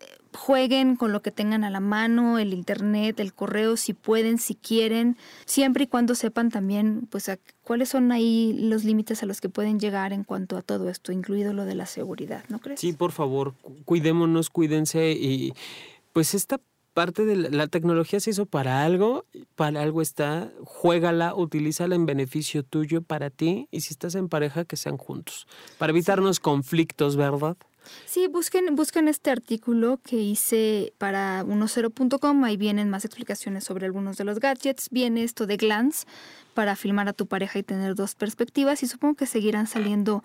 eh, 0.00 0.04
Jueguen 0.32 0.94
con 0.94 1.10
lo 1.10 1.22
que 1.22 1.30
tengan 1.32 1.64
a 1.64 1.70
la 1.70 1.80
mano, 1.80 2.38
el 2.38 2.52
internet, 2.54 3.18
el 3.18 3.32
correo, 3.32 3.76
si 3.76 3.94
pueden, 3.94 4.38
si 4.38 4.54
quieren, 4.54 5.16
siempre 5.46 5.84
y 5.84 5.86
cuando 5.88 6.14
sepan 6.14 6.50
también, 6.50 7.08
pues, 7.10 7.28
a- 7.28 7.38
cuáles 7.64 7.88
son 7.88 8.12
ahí 8.12 8.52
los 8.56 8.84
límites 8.84 9.22
a 9.22 9.26
los 9.26 9.40
que 9.40 9.48
pueden 9.48 9.80
llegar 9.80 10.12
en 10.12 10.22
cuanto 10.24 10.56
a 10.56 10.62
todo 10.62 10.88
esto, 10.90 11.10
incluido 11.12 11.52
lo 11.54 11.64
de 11.64 11.74
la 11.74 11.86
seguridad, 11.86 12.44
¿no 12.48 12.60
crees? 12.60 12.78
Sí, 12.80 12.92
por 12.92 13.10
favor, 13.10 13.54
cu- 13.62 13.74
cuidémonos, 13.84 14.50
cuídense 14.50 15.10
y 15.12 15.54
pues 16.12 16.34
esta 16.34 16.60
parte 16.98 17.24
de 17.24 17.36
la, 17.36 17.48
la 17.50 17.68
tecnología 17.68 18.18
se 18.18 18.30
hizo 18.30 18.44
para 18.44 18.82
algo, 18.82 19.24
para 19.54 19.82
algo 19.82 20.02
está, 20.02 20.50
juégala, 20.64 21.32
utilízala 21.32 21.94
en 21.94 22.06
beneficio 22.06 22.64
tuyo 22.64 23.02
para 23.02 23.30
ti 23.30 23.68
y 23.70 23.82
si 23.82 23.94
estás 23.94 24.16
en 24.16 24.28
pareja 24.28 24.64
que 24.64 24.76
sean 24.76 24.96
juntos, 24.96 25.46
para 25.78 25.90
evitarnos 25.90 26.40
conflictos, 26.40 27.14
¿verdad? 27.14 27.56
Sí, 28.04 28.26
busquen, 28.26 28.74
busquen 28.74 29.06
este 29.06 29.30
artículo 29.30 30.00
que 30.02 30.16
hice 30.16 30.92
para 30.98 31.44
10.com. 31.44 32.42
Ahí 32.42 32.56
vienen 32.56 32.90
más 32.90 33.04
explicaciones 33.04 33.62
sobre 33.62 33.86
algunos 33.86 34.16
de 34.16 34.24
los 34.24 34.40
gadgets. 34.40 34.88
Viene 34.90 35.22
esto 35.22 35.46
de 35.46 35.56
Glance 35.56 36.04
para 36.52 36.74
filmar 36.74 37.08
a 37.08 37.12
tu 37.12 37.26
pareja 37.26 37.60
y 37.60 37.62
tener 37.62 37.94
dos 37.94 38.16
perspectivas. 38.16 38.82
Y 38.82 38.88
supongo 38.88 39.14
que 39.14 39.26
seguirán 39.26 39.68
saliendo 39.68 40.24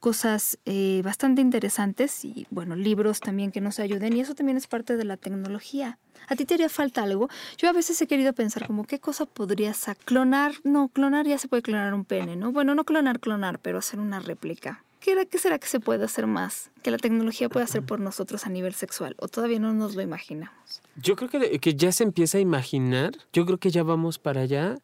cosas 0.00 0.58
eh, 0.64 1.02
bastante 1.04 1.40
interesantes 1.42 2.24
y, 2.24 2.46
bueno, 2.50 2.74
libros 2.74 3.20
también 3.20 3.52
que 3.52 3.60
nos 3.60 3.78
ayuden. 3.78 4.16
Y 4.16 4.20
eso 4.20 4.34
también 4.34 4.56
es 4.56 4.66
parte 4.66 4.96
de 4.96 5.04
la 5.04 5.16
tecnología. 5.16 5.98
¿A 6.28 6.36
ti 6.36 6.44
te 6.44 6.54
haría 6.54 6.68
falta 6.68 7.02
algo? 7.02 7.28
Yo 7.58 7.68
a 7.68 7.72
veces 7.72 8.00
he 8.00 8.06
querido 8.06 8.32
pensar 8.32 8.66
como, 8.66 8.84
¿qué 8.84 8.98
cosa 8.98 9.26
podrías 9.26 9.86
clonar? 10.04 10.52
No, 10.64 10.88
clonar 10.88 11.26
ya 11.26 11.38
se 11.38 11.48
puede 11.48 11.62
clonar 11.62 11.94
un 11.94 12.04
pene, 12.04 12.36
¿no? 12.36 12.50
Bueno, 12.52 12.74
no 12.74 12.84
clonar, 12.84 13.20
clonar, 13.20 13.58
pero 13.60 13.78
hacer 13.78 14.00
una 14.00 14.20
réplica. 14.20 14.82
¿Qué, 15.00 15.12
era- 15.12 15.24
qué 15.24 15.38
será 15.38 15.58
que 15.58 15.66
se 15.66 15.80
puede 15.80 16.04
hacer 16.04 16.26
más? 16.26 16.70
Que 16.82 16.90
la 16.90 16.98
tecnología 16.98 17.48
puede 17.48 17.64
hacer 17.64 17.82
por 17.82 18.00
nosotros 18.00 18.44
a 18.46 18.50
nivel 18.50 18.74
sexual. 18.74 19.14
¿O 19.18 19.28
todavía 19.28 19.58
no 19.58 19.72
nos 19.72 19.94
lo 19.94 20.02
imaginamos? 20.02 20.82
Yo 20.96 21.16
creo 21.16 21.30
que, 21.30 21.58
que 21.58 21.74
ya 21.74 21.90
se 21.92 22.04
empieza 22.04 22.36
a 22.36 22.40
imaginar, 22.42 23.12
yo 23.32 23.46
creo 23.46 23.56
que 23.58 23.70
ya 23.70 23.82
vamos 23.82 24.18
para 24.18 24.42
allá, 24.42 24.76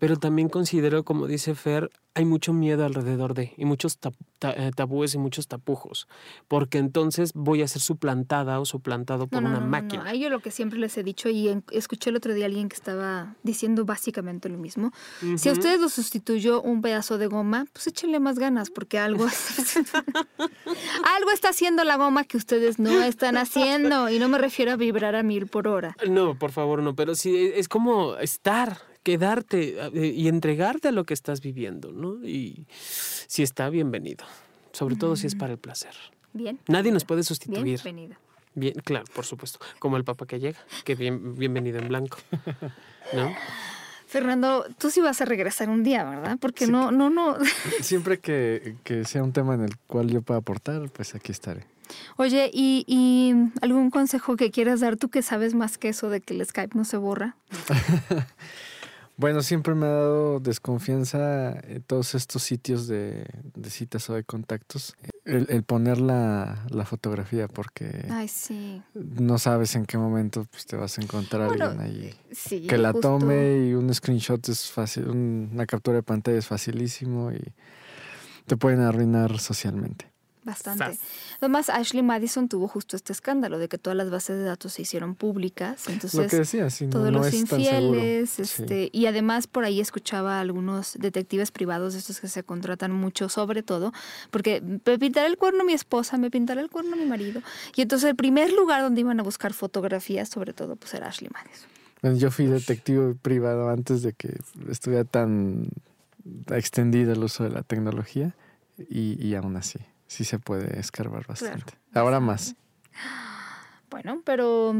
pero 0.00 0.16
también 0.16 0.48
considero, 0.48 1.04
como 1.04 1.28
dice 1.28 1.54
Fer, 1.54 1.90
hay 2.14 2.24
mucho 2.24 2.52
miedo 2.52 2.84
alrededor 2.84 3.34
de, 3.34 3.52
y 3.56 3.64
muchos 3.64 4.00
tab- 4.00 4.14
eh, 4.42 4.72
tabúes 4.74 5.14
y 5.14 5.18
muchos 5.18 5.46
tapujos, 5.46 6.08
porque 6.48 6.78
entonces 6.78 7.30
voy 7.34 7.62
a 7.62 7.68
ser 7.68 7.80
suplantada 7.80 8.58
o 8.58 8.64
suplantado 8.64 9.28
por 9.28 9.44
una 9.44 9.60
máquina. 9.60 10.04
Ahí 10.06 10.18
yo 10.20 10.28
lo 10.28 10.40
que 10.40 10.50
siempre 10.50 10.78
les 10.80 10.98
he 10.98 11.04
dicho 11.04 11.28
y 11.28 11.62
escuché 11.70 12.10
el 12.10 12.16
otro 12.16 12.34
día 12.34 12.46
a 12.46 12.48
alguien 12.48 12.68
que 12.68 12.74
estaba 12.74 13.36
diciendo 13.44 13.84
básicamente 13.84 14.48
lo 14.48 14.58
mismo. 14.58 14.90
Si 15.36 15.48
a 15.48 15.52
ustedes 15.52 15.80
lo 15.80 15.88
sustituyó 15.88 16.60
un 16.62 16.82
pedazo 16.82 17.16
de 17.16 17.28
goma, 17.28 17.66
pues 17.72 17.86
échenle 17.86 18.18
más 18.18 18.38
ganas 18.40 18.70
porque 18.70 18.98
algo, 18.98 19.26
algo 21.16 21.30
está 21.32 21.50
haciendo 21.50 21.84
la 21.84 21.96
goma 21.96 22.24
que 22.24 22.36
ustedes 22.36 22.78
no 22.78 23.02
están 23.02 23.36
haciendo. 23.36 24.08
Y 24.10 24.18
no 24.18 24.28
me 24.28 24.38
refiero 24.38 24.72
a 24.72 24.76
vibrar 24.76 25.14
a 25.14 25.22
mil 25.22 25.46
por 25.46 25.68
hora. 25.68 25.96
No, 26.08 26.36
por 26.38 26.50
favor, 26.52 26.82
no, 26.82 26.94
pero 26.94 27.14
sí 27.14 27.52
es 27.54 27.68
como 27.68 28.16
estar, 28.16 28.78
quedarte 29.02 29.76
eh, 29.78 30.06
y 30.14 30.28
entregarte 30.28 30.88
a 30.88 30.92
lo 30.92 31.04
que 31.04 31.14
estás 31.14 31.40
viviendo, 31.40 31.92
¿no? 31.92 32.24
Y 32.26 32.66
si 32.70 33.42
está, 33.42 33.70
bienvenido, 33.70 34.24
sobre 34.72 34.96
todo 34.96 35.16
si 35.16 35.26
es 35.26 35.34
para 35.34 35.52
el 35.52 35.58
placer. 35.58 35.94
Bien. 36.32 36.58
Nadie 36.68 36.92
nos 36.92 37.04
puede 37.04 37.22
sustituir. 37.22 37.64
Bienvenida. 37.64 38.18
Bien, 38.54 38.74
claro, 38.84 39.04
por 39.14 39.24
supuesto. 39.24 39.58
Como 39.78 39.96
el 39.96 40.04
papá 40.04 40.26
que 40.26 40.40
llega, 40.40 40.58
que 40.84 40.94
bien, 40.94 41.36
bienvenido 41.36 41.78
en 41.78 41.88
blanco. 41.88 42.18
¿No? 43.12 43.32
Fernando, 44.06 44.66
tú 44.76 44.90
sí 44.90 45.00
vas 45.00 45.20
a 45.20 45.24
regresar 45.24 45.68
un 45.68 45.84
día, 45.84 46.02
¿verdad? 46.02 46.36
Porque 46.40 46.66
no, 46.66 46.90
no, 46.90 47.10
no. 47.10 47.36
Siempre 47.80 48.18
que, 48.18 48.74
que 48.82 49.04
sea 49.04 49.22
un 49.22 49.32
tema 49.32 49.54
en 49.54 49.62
el 49.62 49.76
cual 49.86 50.08
yo 50.08 50.20
pueda 50.20 50.40
aportar, 50.40 50.90
pues 50.90 51.14
aquí 51.14 51.30
estaré. 51.30 51.64
Oye, 52.16 52.50
¿y, 52.52 52.84
y 52.88 53.34
algún 53.62 53.90
consejo 53.90 54.36
que 54.36 54.50
quieras 54.50 54.80
dar 54.80 54.96
tú 54.96 55.10
que 55.10 55.22
sabes 55.22 55.54
más 55.54 55.78
que 55.78 55.90
eso 55.90 56.08
de 56.08 56.20
que 56.20 56.34
el 56.34 56.44
Skype 56.44 56.76
no 56.76 56.84
se 56.84 56.96
borra? 56.96 57.36
Bueno, 59.20 59.42
siempre 59.42 59.74
me 59.74 59.84
ha 59.84 59.90
dado 59.90 60.40
desconfianza 60.40 61.52
eh, 61.64 61.80
todos 61.86 62.14
estos 62.14 62.42
sitios 62.42 62.86
de, 62.88 63.26
de 63.54 63.68
citas 63.68 64.08
o 64.08 64.14
de 64.14 64.24
contactos. 64.24 64.96
El, 65.26 65.46
el 65.50 65.62
poner 65.62 66.00
la, 66.00 66.64
la 66.70 66.86
fotografía, 66.86 67.46
porque 67.46 68.06
Ay, 68.10 68.28
sí. 68.28 68.82
no 68.94 69.38
sabes 69.38 69.74
en 69.76 69.84
qué 69.84 69.98
momento 69.98 70.46
pues, 70.50 70.64
te 70.64 70.76
vas 70.76 70.96
a 70.98 71.02
encontrar 71.02 71.48
Bueno, 71.48 71.66
alguien 71.66 71.80
ahí. 71.82 72.14
Sí. 72.32 72.66
Que 72.66 72.78
la 72.78 72.92
justo. 72.92 73.18
tome 73.18 73.66
y 73.68 73.74
un 73.74 73.92
screenshot 73.92 74.48
es 74.48 74.70
fácil, 74.70 75.08
un- 75.10 75.50
una 75.52 75.66
captura 75.66 75.96
de 75.98 76.02
pantalla 76.02 76.38
es 76.38 76.46
facilísimo 76.46 77.30
y 77.30 77.42
te 78.46 78.56
pueden 78.56 78.80
arruinar 78.80 79.38
socialmente. 79.38 80.09
Bastante. 80.42 80.98
Además, 81.40 81.68
Ashley 81.68 82.02
Madison 82.02 82.48
tuvo 82.48 82.66
justo 82.66 82.96
este 82.96 83.12
escándalo 83.12 83.58
de 83.58 83.68
que 83.68 83.76
todas 83.76 83.96
las 83.96 84.10
bases 84.10 84.38
de 84.38 84.44
datos 84.44 84.72
se 84.72 84.82
hicieron 84.82 85.14
públicas. 85.14 85.86
Entonces, 85.88 86.14
Lo 86.18 86.26
que 86.26 86.36
decía, 86.36 86.70
sí, 86.70 86.86
no, 86.86 86.92
todos 86.92 87.12
no 87.12 87.18
los 87.18 87.26
es 87.26 87.34
infieles, 87.34 88.30
Sí. 88.30 88.42
este, 88.42 88.88
y 88.92 89.06
además 89.06 89.46
por 89.46 89.64
ahí 89.64 89.80
escuchaba 89.80 90.38
a 90.38 90.40
algunos 90.40 90.96
detectives 90.98 91.50
privados, 91.50 91.94
estos 91.94 92.20
que 92.20 92.28
se 92.28 92.42
contratan 92.42 92.90
mucho, 92.92 93.28
sobre 93.28 93.62
todo, 93.62 93.92
porque 94.30 94.62
me 94.62 94.98
pintará 94.98 95.26
el 95.26 95.36
cuerno 95.36 95.64
mi 95.64 95.74
esposa, 95.74 96.16
me 96.16 96.30
pintará 96.30 96.62
el 96.62 96.70
cuerno 96.70 96.96
mi 96.96 97.04
marido. 97.04 97.42
Y 97.76 97.82
entonces 97.82 98.08
el 98.08 98.16
primer 98.16 98.50
lugar 98.52 98.80
donde 98.82 99.02
iban 99.02 99.20
a 99.20 99.22
buscar 99.22 99.52
fotografías, 99.52 100.30
sobre 100.30 100.54
todo, 100.54 100.76
pues 100.76 100.94
era 100.94 101.08
Ashley 101.08 101.30
Madison. 101.32 101.68
Bueno, 102.00 102.16
yo 102.16 102.30
fui 102.30 102.46
detective 102.46 103.14
privado 103.20 103.68
antes 103.68 104.02
de 104.02 104.14
que 104.14 104.38
estuviera 104.70 105.04
tan 105.04 105.68
extendido 106.50 107.12
el 107.12 107.22
uso 107.22 107.44
de 107.44 107.50
la 107.50 107.62
tecnología 107.62 108.34
y, 108.88 109.22
y 109.22 109.34
aún 109.34 109.56
así, 109.56 109.78
sí 110.10 110.24
se 110.24 110.40
puede 110.40 110.80
escarbar 110.80 111.24
bastante. 111.24 111.74
Ahora 111.94 112.18
más. 112.18 112.56
Bueno, 113.90 114.22
pero, 114.24 114.72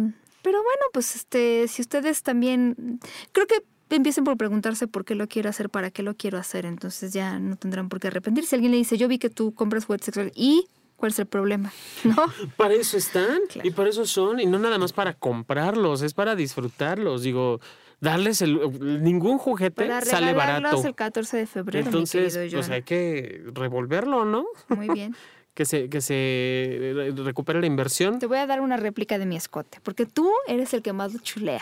pero 0.43 0.59
bueno, 0.62 0.83
pues 0.93 1.14
este, 1.14 1.68
si 1.68 1.83
ustedes 1.83 2.22
también, 2.22 2.99
creo 3.33 3.47
que 3.47 3.62
empiecen 3.95 4.24
por 4.24 4.37
preguntarse 4.37 4.87
por 4.89 5.05
qué 5.05 5.14
lo 5.14 5.28
quiero 5.28 5.49
hacer, 5.51 5.70
para 5.70 5.91
qué 5.91 6.03
lo 6.03 6.14
quiero 6.16 6.37
hacer, 6.39 6.66
entonces 6.66 7.12
ya 7.12 7.39
no 7.39 7.57
tendrán 7.57 7.89
por 7.89 8.01
qué 8.01 8.09
arrepentirse. 8.09 8.51
Si 8.51 8.57
alguien 8.57 8.72
le 8.72 8.78
dice, 8.78 8.99
yo 8.99 9.07
vi 9.09 9.18
que 9.18 9.31
tú 9.31 9.55
compras 9.55 9.85
juguetes 9.85 10.07
sexuales, 10.07 10.33
¿y 10.37 10.66
cuál 10.97 11.12
es 11.12 11.18
el 11.20 11.26
problema? 11.26 11.72
¿No? 12.05 12.16
Para 12.57 12.74
eso 12.74 12.97
están 12.97 13.39
Claro. 13.49 13.68
y 13.68 13.70
para 13.72 13.89
eso 13.91 14.05
son, 14.07 14.41
y 14.41 14.47
no 14.47 14.59
nada 14.59 14.78
más 14.78 14.93
para 14.93 15.14
comprarlos, 15.14 16.03
es 16.03 16.12
para 16.14 16.35
disfrutarlos. 16.37 17.22
Digo, 17.22 17.61
darles 18.01 18.42
el. 18.42 19.03
Ningún 19.03 19.38
juguete 19.38 19.86
Para 19.86 20.01
sale 20.03 20.32
barato. 20.32 20.82
el 20.86 20.94
14 20.94 21.36
de 21.36 21.46
febrero, 21.46 21.86
Entonces, 21.86 22.36
mi 22.36 22.51
pues 22.51 22.68
hay 22.70 22.82
que 22.82 23.42
revolverlo, 23.55 24.24
¿no? 24.24 24.46
Muy 24.68 24.88
bien. 24.88 25.14
Que 25.53 25.64
se, 25.66 25.90
que 25.90 26.01
se 26.01 26.92
re- 26.94 27.11
recupere 27.24 27.61
la 27.61 27.66
inversión. 27.66 28.18
Te 28.20 28.26
voy 28.26 28.38
a 28.38 28.46
dar 28.46 28.61
una 28.61 28.76
réplica 28.76 29.18
de 29.18 29.26
mi 29.26 29.36
escote, 29.36 29.78
porque 29.82 30.07
tú 30.07 30.30
eres 30.46 30.72
el 30.74 30.80
que 30.80 30.92
más 30.92 31.12
lo 31.12 31.18
chulea. 31.18 31.61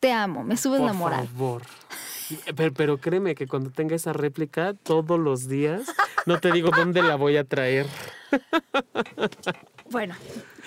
Te 0.00 0.12
amo, 0.12 0.44
me 0.44 0.56
subes 0.56 0.78
Por 0.80 0.86
la 0.86 0.92
moral. 0.92 1.26
favor. 1.28 1.62
Pero, 2.56 2.72
pero 2.72 2.98
créeme 2.98 3.34
que 3.34 3.46
cuando 3.46 3.70
tenga 3.70 3.94
esa 3.96 4.12
réplica 4.12 4.74
todos 4.74 5.18
los 5.18 5.48
días, 5.48 5.82
no 6.24 6.38
te 6.40 6.52
digo 6.52 6.70
dónde 6.74 7.02
la 7.02 7.16
voy 7.16 7.36
a 7.36 7.44
traer. 7.44 7.86
Bueno, 9.90 10.14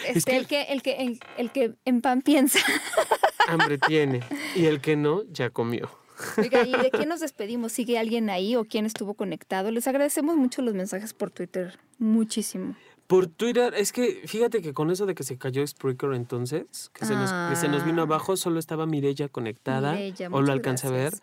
Es 0.07 0.17
este, 0.17 0.31
que- 0.31 0.37
el, 0.37 0.47
que, 0.47 0.61
el, 0.63 0.81
que, 0.81 0.91
el, 1.03 1.19
el 1.37 1.51
que 1.51 1.73
en 1.85 2.01
pan 2.01 2.21
piensa. 2.21 2.59
Hambre 3.47 3.77
tiene. 3.77 4.21
Y 4.55 4.65
el 4.65 4.81
que 4.81 4.95
no, 4.95 5.23
ya 5.31 5.49
comió. 5.51 5.89
Oiga, 6.37 6.65
¿y 6.65 6.71
de 6.71 6.91
qué 6.91 7.05
nos 7.05 7.19
despedimos? 7.19 7.71
¿Sigue 7.73 7.99
alguien 7.99 8.29
ahí 8.29 8.55
o 8.55 8.65
quién 8.65 8.85
estuvo 8.85 9.13
conectado? 9.13 9.69
Les 9.71 9.87
agradecemos 9.87 10.35
mucho 10.37 10.61
los 10.61 10.73
mensajes 10.73 11.13
por 11.13 11.29
Twitter. 11.31 11.77
Muchísimo. 11.99 12.75
Por 13.07 13.27
Twitter, 13.27 13.73
es 13.75 13.91
que 13.91 14.23
fíjate 14.25 14.63
que 14.63 14.73
con 14.73 14.89
eso 14.89 15.05
de 15.05 15.13
que 15.13 15.23
se 15.23 15.37
cayó 15.37 15.65
Spreaker 15.67 16.13
entonces, 16.13 16.89
que 16.91 17.05
se 17.05 17.13
nos, 17.13 17.31
que 17.51 17.55
se 17.55 17.67
nos 17.67 17.85
vino 17.85 18.01
Ah. 18.01 18.05
abajo, 18.05 18.35
solo 18.35 18.57
estaba 18.57 18.87
Mirella 18.87 19.27
conectada, 19.29 19.95
o 20.31 20.41
lo 20.41 20.51
alcancé 20.51 20.87
a 20.87 20.91
ver. 20.91 21.13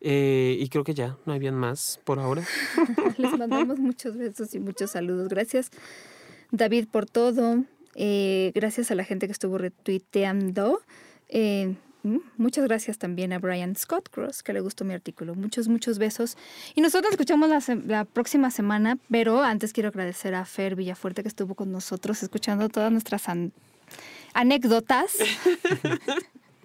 Eh, 0.00 0.56
y 0.58 0.68
creo 0.70 0.84
que 0.84 0.94
ya, 0.94 1.18
no 1.26 1.34
habían 1.34 1.54
más 1.54 2.00
por 2.04 2.18
ahora. 2.18 2.44
Les 3.18 3.36
mandamos 3.36 3.78
muchos 3.78 4.16
besos 4.16 4.54
y 4.54 4.60
muchos 4.60 4.92
saludos. 4.92 5.28
Gracias, 5.28 5.70
David, 6.50 6.86
por 6.90 7.04
todo. 7.04 7.64
Eh, 8.00 8.52
gracias 8.54 8.92
a 8.92 8.94
la 8.94 9.02
gente 9.02 9.26
que 9.26 9.32
estuvo 9.32 9.58
retuiteando. 9.58 10.80
Eh, 11.28 11.74
mm, 12.04 12.18
muchas 12.36 12.64
gracias 12.64 12.96
también 12.96 13.32
a 13.32 13.40
Brian 13.40 13.74
Scott 13.74 14.08
Cross, 14.08 14.44
que 14.44 14.52
le 14.52 14.60
gustó 14.60 14.84
mi 14.84 14.94
artículo. 14.94 15.34
Muchos, 15.34 15.66
muchos 15.66 15.98
besos. 15.98 16.36
Y 16.76 16.80
nosotros 16.80 17.10
escuchamos 17.10 17.50
la, 17.86 18.04
próxima 18.04 18.52
semana, 18.52 18.98
pero 19.10 19.42
antes 19.42 19.72
quiero 19.72 19.88
agradecer 19.88 20.36
a 20.36 20.44
Fer 20.44 20.76
Villafuerte 20.76 21.22
que 21.22 21.28
estuvo 21.28 21.56
con 21.56 21.72
nosotros 21.72 22.22
escuchando 22.22 22.68
todas 22.68 22.92
nuestras 22.92 23.28
an- 23.28 23.52
anécdotas 24.32 25.16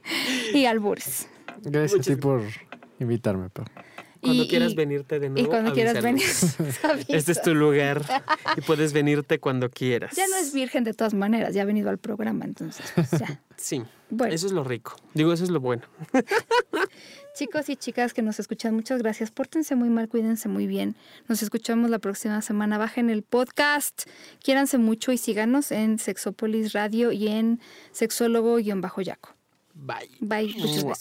y 0.53 0.65
albures. 0.65 1.27
Gracias 1.63 1.99
a 1.99 2.03
ti 2.03 2.15
por 2.15 2.43
invitarme, 2.99 3.49
Pau. 3.49 3.65
Cuando 4.23 4.43
Y- 4.43 4.47
quieras 4.47 4.71
y- 4.71 4.75
venirte 4.75 5.19
de 5.19 5.27
Y 5.27 5.29
nuevo. 5.29 5.49
cuando 5.49 5.73
quieras 5.73 6.01
venir. 6.01 6.25
Este 7.09 7.31
es 7.33 7.41
tu 7.41 7.53
lugar 7.53 8.01
y 8.57 8.61
puedes 8.61 8.93
venirte 8.93 9.39
cuando 9.39 9.69
quieras. 9.69 10.15
Ya 10.15 10.25
no 10.27 10.37
es 10.37 10.53
virgen 10.53 10.83
de 10.83 10.93
todas 10.93 11.13
maneras, 11.13 11.53
ya 11.53 11.61
ha 11.63 11.65
venido 11.65 11.89
al 11.89 11.97
programa, 11.97 12.45
entonces 12.45 12.85
pues, 12.95 13.11
ya. 13.11 13.41
Sí, 13.57 13.83
Bueno. 14.09 14.33
eso 14.33 14.47
es 14.47 14.51
lo 14.51 14.63
rico. 14.63 14.95
Digo, 15.13 15.31
eso 15.31 15.43
es 15.43 15.49
lo 15.51 15.59
bueno. 15.59 15.83
Chicos 17.35 17.69
y 17.69 17.75
chicas 17.75 18.13
que 18.13 18.21
nos 18.21 18.39
escuchan, 18.39 18.73
muchas 18.75 18.99
gracias. 19.01 19.31
Pórtense 19.31 19.75
muy 19.75 19.89
mal, 19.89 20.07
cuídense 20.09 20.49
muy 20.49 20.67
bien. 20.67 20.95
Nos 21.27 21.41
escuchamos 21.43 21.89
la 21.89 21.99
próxima 21.99 22.41
semana. 22.41 22.77
Bajen 22.77 23.09
el 23.09 23.23
podcast. 23.23 24.03
Quiéranse 24.43 24.77
mucho 24.77 25.11
y 25.11 25.17
síganos 25.17 25.71
en 25.71 25.97
Sexópolis 25.99 26.73
Radio 26.73 27.11
y 27.11 27.27
en 27.27 27.59
sexólogo-yaco. 27.91 29.35
Bye. 29.73 30.09
Bye, 30.19 30.53
muchos 30.59 30.83
Mua. 30.83 30.93